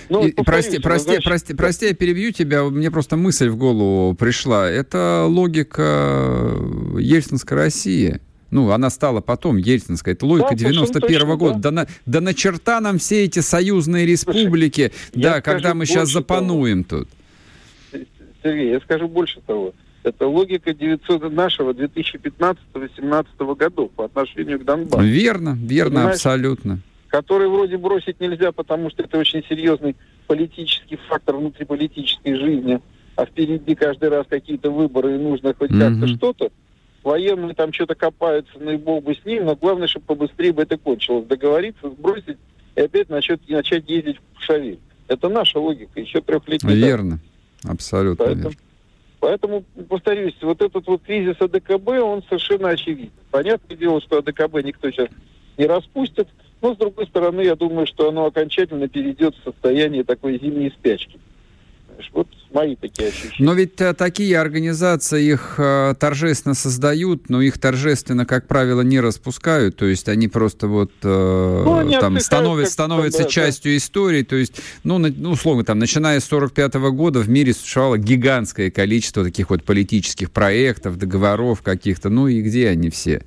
Ну, 0.09 0.27
и, 0.27 0.33
прости, 0.33 0.79
прости, 0.79 1.05
знаешь, 1.07 1.25
прости, 1.25 1.55
прости, 1.55 1.87
я 1.87 1.95
перебью 1.95 2.33
тебя. 2.33 2.65
Мне 2.65 2.91
просто 2.91 3.17
мысль 3.17 3.49
в 3.49 3.57
голову 3.57 4.15
пришла. 4.15 4.69
Это 4.69 5.25
логика 5.29 6.55
Ельцинской 6.99 7.57
России. 7.57 8.21
Ну, 8.51 8.71
она 8.71 8.89
стала 8.91 9.21
потом 9.21 9.57
ельцинская. 9.59 10.15
Это 10.15 10.25
логика 10.25 10.51
да, 10.51 10.57
91 10.57 11.23
-го 11.23 11.37
года. 11.37 11.55
Да. 11.55 11.61
Да, 11.61 11.71
на, 11.71 11.87
да 12.07 12.21
на 12.21 12.35
черта 12.35 12.81
нам 12.81 12.99
все 12.99 13.25
эти 13.25 13.41
союзные 13.41 14.07
республики, 14.07 14.91
Слушай, 15.13 15.23
да, 15.23 15.41
когда 15.43 15.75
мы 15.75 15.85
сейчас 15.85 16.09
запануем 16.11 16.85
того. 16.85 17.05
тут. 17.05 18.03
Сергей, 18.43 18.71
я 18.71 18.81
скажу 18.81 19.09
больше 19.09 19.41
того. 19.47 19.75
Это 20.03 20.27
логика 20.27 20.73
900, 20.73 21.31
нашего 21.33 21.73
2015-2018 21.73 23.57
годов 23.57 23.91
по 23.91 24.07
отношению 24.07 24.59
к 24.61 24.65
Донбассу. 24.65 25.05
Верно, 25.05 25.59
верно, 25.61 25.97
Понимаешь? 25.97 26.15
абсолютно 26.15 26.79
который 27.09 27.49
вроде 27.49 27.77
бросить 27.77 28.21
нельзя, 28.21 28.53
потому 28.53 28.91
что 28.91 29.03
это 29.03 29.19
очень 29.19 29.43
серьезный 29.49 29.97
политический 30.27 30.97
фактор 31.09 31.37
внутриполитической 31.37 32.35
жизни, 32.35 32.81
а 33.17 33.25
впереди 33.25 33.75
каждый 33.75 34.11
раз 34.11 34.27
какие-то 34.29 34.71
выборы, 34.71 35.15
и 35.15 35.19
нужно 35.19 35.55
хоть 35.55 35.71
mm-hmm. 35.71 36.01
как-то 36.01 36.09
что-то. 36.15 36.53
Военные 37.03 37.55
там 37.55 37.73
что-то 37.73 37.95
копаются, 37.95 38.53
ну 38.61 38.73
и 38.73 38.77
бог 38.77 39.05
бы 39.05 39.15
с 39.15 39.25
ним, 39.25 39.47
но 39.47 39.57
главное, 39.57 39.89
чтобы 39.89 40.07
побыстрее 40.07 40.53
бы 40.53 40.63
это 40.63 40.77
кончилось. 40.77 41.27
Договориться, 41.27 41.89
сбросить 41.91 42.37
и 42.77 42.81
опять 42.81 43.09
начать, 43.09 43.41
начать 43.49 43.89
ездить 43.89 44.19
в 44.35 44.43
Шавель. 44.43 44.79
Это 45.07 45.29
наша 45.29 45.59
логика, 45.59 45.99
еще 46.01 46.21
трехлетняя. 46.21 46.75
Верно, 46.75 47.21
абсолютно 47.65 48.27
Поэтому, 48.27 48.51
верно. 48.51 48.57
Поэтому, 49.21 49.65
повторюсь, 49.89 50.37
вот 50.43 50.61
этот 50.61 50.87
вот 50.87 51.03
кризис 51.03 51.37
АДКБ, 51.41 51.89
он 51.89 52.23
совершенно 52.25 52.69
очевиден. 52.69 53.11
Понятное 53.31 53.77
дело, 53.77 54.01
что 54.01 54.19
АДКБ 54.19 54.63
никто 54.65 54.91
сейчас 54.91 55.09
не 55.57 55.67
распустит, 55.67 56.29
но, 56.61 56.75
с 56.75 56.77
другой 56.77 57.07
стороны, 57.07 57.43
я 57.43 57.57
думаю, 57.57 57.87
что 57.87 58.09
оно 58.09 58.27
окончательно 58.27 58.89
перейдет 58.89 59.35
в 59.37 59.45
состояние 59.45 60.05
такой 60.05 60.39
зимней 60.39 60.71
спячки. 60.71 61.19
Вот 62.13 62.29
мои 62.53 62.77
такие 62.77 63.09
ощущения. 63.09 63.35
Но 63.39 63.55
ведь 63.55 63.81
а, 63.81 63.93
такие 63.93 64.39
организации 64.39 65.33
их 65.33 65.57
а, 65.59 65.95
торжественно 65.95 66.55
создают, 66.55 67.29
но 67.29 67.41
их 67.43 67.59
торжественно, 67.59 68.25
как 68.25 68.47
правило, 68.47 68.83
не 68.83 69.01
распускают. 69.01 69.77
То 69.77 69.87
есть 69.87 70.09
они 70.09 70.29
просто 70.29 70.69
вот 70.69 70.93
а, 71.03 71.83
ну, 71.85 72.01
там 72.01 72.19
становятся, 72.21 72.73
становятся 72.73 73.25
да, 73.25 73.29
частью 73.29 73.73
да. 73.73 73.77
истории. 73.77 74.23
То 74.23 74.37
есть, 74.37 74.61
ну, 74.85 74.99
на, 74.99 75.13
ну, 75.15 75.31
условно, 75.31 75.65
там, 75.65 75.79
начиная 75.79 76.21
с 76.21 76.25
45 76.25 76.77
-го 76.77 76.91
года 76.91 77.21
в 77.21 77.29
мире 77.29 77.53
существовало 77.53 77.99
гигантское 77.99 78.71
количество 78.71 79.25
таких 79.25 79.51
вот 79.51 79.65
политических 79.65 80.31
проектов, 80.31 80.99
договоров 80.99 81.63
каких-то. 81.63 82.11
Ну 82.11 82.29
и 82.29 82.43
где 82.43 82.69
они 82.69 82.91
все? 82.91 83.23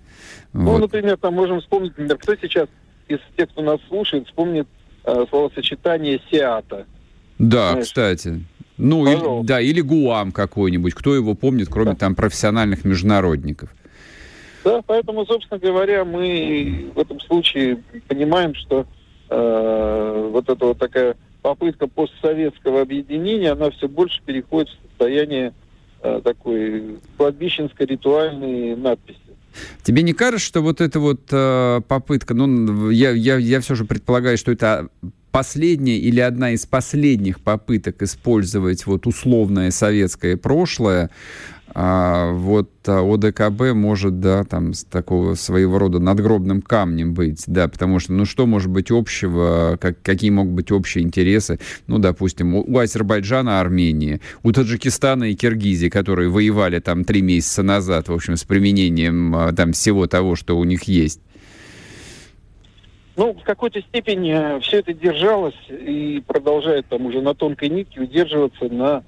Ну, 0.54 0.72
вот. 0.72 0.80
например, 0.80 1.18
там 1.18 1.34
можем 1.34 1.62
вспомнить, 1.62 1.92
например, 1.92 2.18
кто 2.18 2.36
сейчас 2.36 2.68
из 3.08 3.20
тех, 3.38 3.50
кто 3.50 3.62
нас 3.62 3.80
слушает, 3.88 4.28
вспомнит 4.28 4.68
э, 5.04 5.26
словосочетание 5.30 6.22
«сиата». 6.30 6.86
Да, 7.38 7.72
Знаешь, 7.72 7.88
кстати. 7.88 8.46
Ну, 8.78 9.06
или, 9.06 9.46
да, 9.46 9.62
или 9.62 9.82
Гуам 9.82 10.32
какой-нибудь. 10.32 10.94
Кто 10.94 11.16
его 11.16 11.36
помнит, 11.36 11.70
кроме 11.70 11.92
да. 11.92 11.98
там 11.98 12.16
профессиональных 12.16 12.84
международников? 12.84 13.70
Да, 14.64 14.82
поэтому, 14.86 15.26
собственно 15.26 15.60
говоря, 15.60 16.06
мы 16.06 16.92
в 16.96 17.00
этом 17.00 17.20
случае 17.20 17.84
понимаем, 18.08 18.54
что 18.56 18.86
э, 19.30 20.30
вот 20.32 20.50
эта 20.50 20.66
вот 20.66 20.78
такая 20.78 21.16
попытка 21.42 21.88
постсоветского 21.88 22.82
объединения, 22.82 23.52
она 23.52 23.72
все 23.72 23.88
больше 23.88 24.22
переходит 24.24 24.70
в 24.70 24.90
состояние 24.90 25.54
э, 26.02 26.22
такой 26.24 27.00
кладбищенской 27.18 27.86
ритуальной 27.88 28.76
надписи. 28.76 29.20
Тебе 29.84 30.04
не 30.04 30.14
кажется, 30.14 30.46
что 30.46 30.62
вот 30.62 30.82
эта 30.82 31.00
вот 31.00 31.22
э, 31.32 31.82
попытка, 31.88 32.34
ну, 32.34 32.90
я, 32.90 33.12
я, 33.12 33.38
я 33.38 33.62
все 33.62 33.76
же 33.76 33.86
предполагаю, 33.86 34.38
что 34.38 34.52
это 34.52 34.90
последняя 35.32 35.98
или 35.98 36.20
одна 36.20 36.52
из 36.52 36.66
последних 36.66 37.40
попыток 37.40 38.02
использовать 38.02 38.86
вот 38.86 39.08
условное 39.08 39.72
советское 39.72 40.38
прошлое, 40.38 41.10
а 41.74 42.32
вот 42.34 42.70
а, 42.88 43.02
ОДКБ 43.02 43.74
может, 43.74 44.20
да, 44.20 44.44
там, 44.44 44.74
с 44.74 44.84
такого 44.84 45.36
своего 45.36 45.80
рода 45.80 46.00
надгробным 46.00 46.62
камнем 46.62 47.14
быть, 47.14 47.44
да, 47.48 47.68
потому 47.68 48.00
что, 48.00 48.14
ну, 48.14 48.26
что 48.26 48.46
может 48.46 48.70
быть 48.70 48.92
общего, 48.92 49.78
как, 49.80 50.02
какие 50.02 50.32
могут 50.32 50.54
быть 50.54 50.72
общие 50.72 51.04
интересы, 51.04 51.60
ну, 51.88 51.98
допустим, 51.98 52.56
у, 52.56 52.64
у 52.64 52.78
Азербайджана, 52.78 53.62
Армении, 53.62 54.20
у 54.44 54.52
Таджикистана 54.52 55.26
и 55.26 55.36
Киргизии, 55.36 55.88
которые 55.88 56.30
воевали 56.30 56.80
там 56.80 57.06
три 57.06 57.22
месяца 57.22 57.64
назад, 57.64 58.10
в 58.10 58.14
общем, 58.14 58.36
с 58.36 58.44
применением 58.44 59.36
а, 59.36 59.54
там 59.54 59.72
всего 59.72 60.08
того, 60.08 60.36
что 60.36 60.58
у 60.58 60.64
них 60.66 60.84
есть. 60.84 61.22
Ну, 63.16 63.34
в 63.34 63.44
какой-то 63.44 63.82
степени 63.82 64.60
все 64.62 64.80
это 64.80 64.94
держалось 64.94 65.56
и 65.70 66.24
продолжает 66.26 66.88
там 66.88 67.06
уже 67.06 67.22
на 67.22 67.34
тонкой 67.34 67.70
нитке 67.70 68.02
удерживаться 68.02 68.66
на 68.66 69.04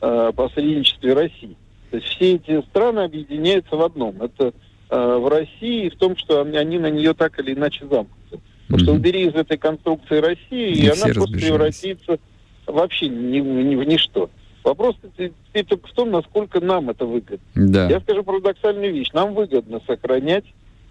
э, 0.00 0.32
посредничестве 0.34 1.12
России. 1.12 1.56
То 1.90 1.96
есть 1.96 2.08
все 2.08 2.34
эти 2.34 2.60
страны 2.68 3.00
объединяются 3.00 3.76
в 3.76 3.82
одном. 3.82 4.20
Это 4.22 4.52
э, 4.90 5.16
в 5.16 5.28
России 5.28 5.88
в 5.88 5.96
том, 5.96 6.16
что 6.16 6.42
они 6.42 6.78
на 6.78 6.90
нее 6.90 7.14
так 7.14 7.38
или 7.40 7.54
иначе 7.54 7.86
замкнуты. 7.90 8.40
Потому 8.66 8.84
что 8.84 8.92
убери 8.92 9.26
из 9.26 9.34
этой 9.34 9.56
конструкции 9.56 10.18
России, 10.18 10.72
и, 10.72 10.84
и 10.84 10.88
она 10.88 11.14
просто 11.14 11.38
превратится 11.38 12.18
вообще 12.66 13.08
ни, 13.08 13.38
ни 13.38 13.74
в 13.74 13.84
ничто. 13.84 14.28
Вопрос 14.62 14.96
теперь 15.16 15.64
только 15.64 15.88
в 15.88 15.92
том, 15.92 16.10
насколько 16.10 16.60
нам 16.60 16.90
это 16.90 17.06
выгодно. 17.06 17.38
Да. 17.54 17.88
Я 17.88 18.00
скажу 18.00 18.22
парадоксальную 18.22 18.92
вещь. 18.92 19.10
Нам 19.14 19.32
выгодно 19.32 19.80
сохранять 19.86 20.44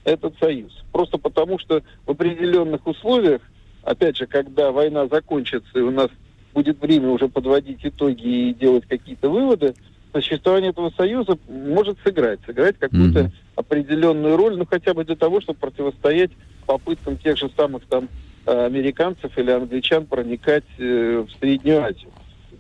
этот 0.04 0.34
союз. 0.40 0.72
Просто 0.92 1.20
потому, 1.20 1.60
что 1.60 1.84
в 2.08 2.12
определенных 2.12 2.88
условиях, 2.88 3.42
опять 3.84 4.18
же, 4.18 4.26
когда 4.26 4.72
война 4.72 5.08
закончится, 5.08 5.78
и 5.78 5.82
у 5.82 5.92
нас 5.92 6.10
будет 6.54 6.82
время 6.82 7.10
уже 7.10 7.28
подводить 7.28 7.82
итоги 7.84 8.50
и 8.50 8.54
делать 8.54 8.86
какие-то 8.88 9.30
выводы, 9.30 9.76
существование 10.22 10.72
этого 10.72 10.92
союза 10.96 11.38
может 11.48 11.98
сыграть, 12.04 12.40
сыграть 12.46 12.78
какую-то 12.78 13.20
mm-hmm. 13.20 13.32
определенную 13.56 14.38
роль, 14.38 14.58
ну 14.58 14.66
хотя 14.66 14.94
бы 14.94 15.04
для 15.04 15.16
того, 15.16 15.42
чтобы 15.42 15.60
противостоять 15.60 16.32
попыткам 16.66 17.18
тех 17.18 17.38
же 17.38 17.50
самых 17.56 17.86
там 17.86 18.10
э, 18.46 18.66
американцев 18.66 19.38
или 19.38 19.52
англичан 19.52 20.06
проникать 20.06 20.66
э, 20.78 21.26
в 21.28 21.40
Среднюю 21.40 21.84
Азию. 21.84 22.12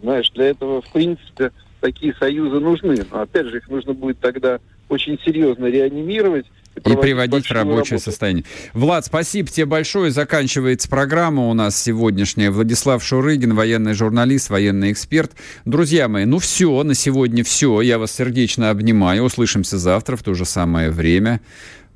Знаешь, 0.01 0.29
для 0.31 0.45
этого, 0.47 0.81
в 0.81 0.91
принципе, 0.91 1.51
такие 1.81 2.13
союзы 2.13 2.59
нужны. 2.59 3.05
Но 3.11 3.21
опять 3.21 3.47
же, 3.47 3.57
их 3.57 3.69
нужно 3.69 3.93
будет 3.93 4.19
тогда 4.19 4.59
очень 4.89 5.19
серьезно 5.23 5.65
реанимировать 5.65 6.45
и 6.85 6.95
приводить 6.95 7.47
в 7.47 7.51
рабочее 7.51 7.95
работу. 7.95 7.99
состояние. 7.99 8.43
Влад, 8.73 9.05
спасибо 9.05 9.49
тебе 9.49 9.65
большое. 9.65 10.11
Заканчивается 10.11 10.87
программа 10.89 11.47
у 11.47 11.53
нас 11.53 11.81
сегодняшняя. 11.81 12.51
Владислав 12.51 13.03
Шурыгин, 13.03 13.55
военный 13.55 13.93
журналист, 13.93 14.49
военный 14.49 14.91
эксперт. 14.91 15.31
Друзья 15.65 16.07
мои, 16.07 16.25
ну 16.25 16.39
все, 16.39 16.83
на 16.83 16.93
сегодня 16.93 17.43
все. 17.43 17.81
Я 17.81 17.97
вас 17.97 18.11
сердечно 18.11 18.69
обнимаю. 18.69 19.23
Услышимся 19.23 19.77
завтра 19.77 20.15
в 20.15 20.23
то 20.23 20.33
же 20.33 20.45
самое 20.45 20.91
время. 20.91 21.41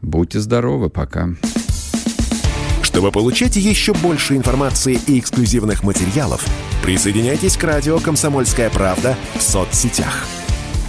Будьте 0.02 0.39
здоровы, 0.39 0.89
пока. 0.89 1.30
Чтобы 2.82 3.12
получать 3.12 3.56
еще 3.56 3.94
больше 3.94 4.36
информации 4.36 5.00
и 5.08 5.20
эксклюзивных 5.20 5.84
материалов, 5.84 6.46
присоединяйтесь 6.84 7.56
к 7.56 7.64
радио 7.64 8.00
«Комсомольская 8.00 8.70
правда» 8.70 9.16
в 9.36 9.42
соцсетях– 9.42 10.28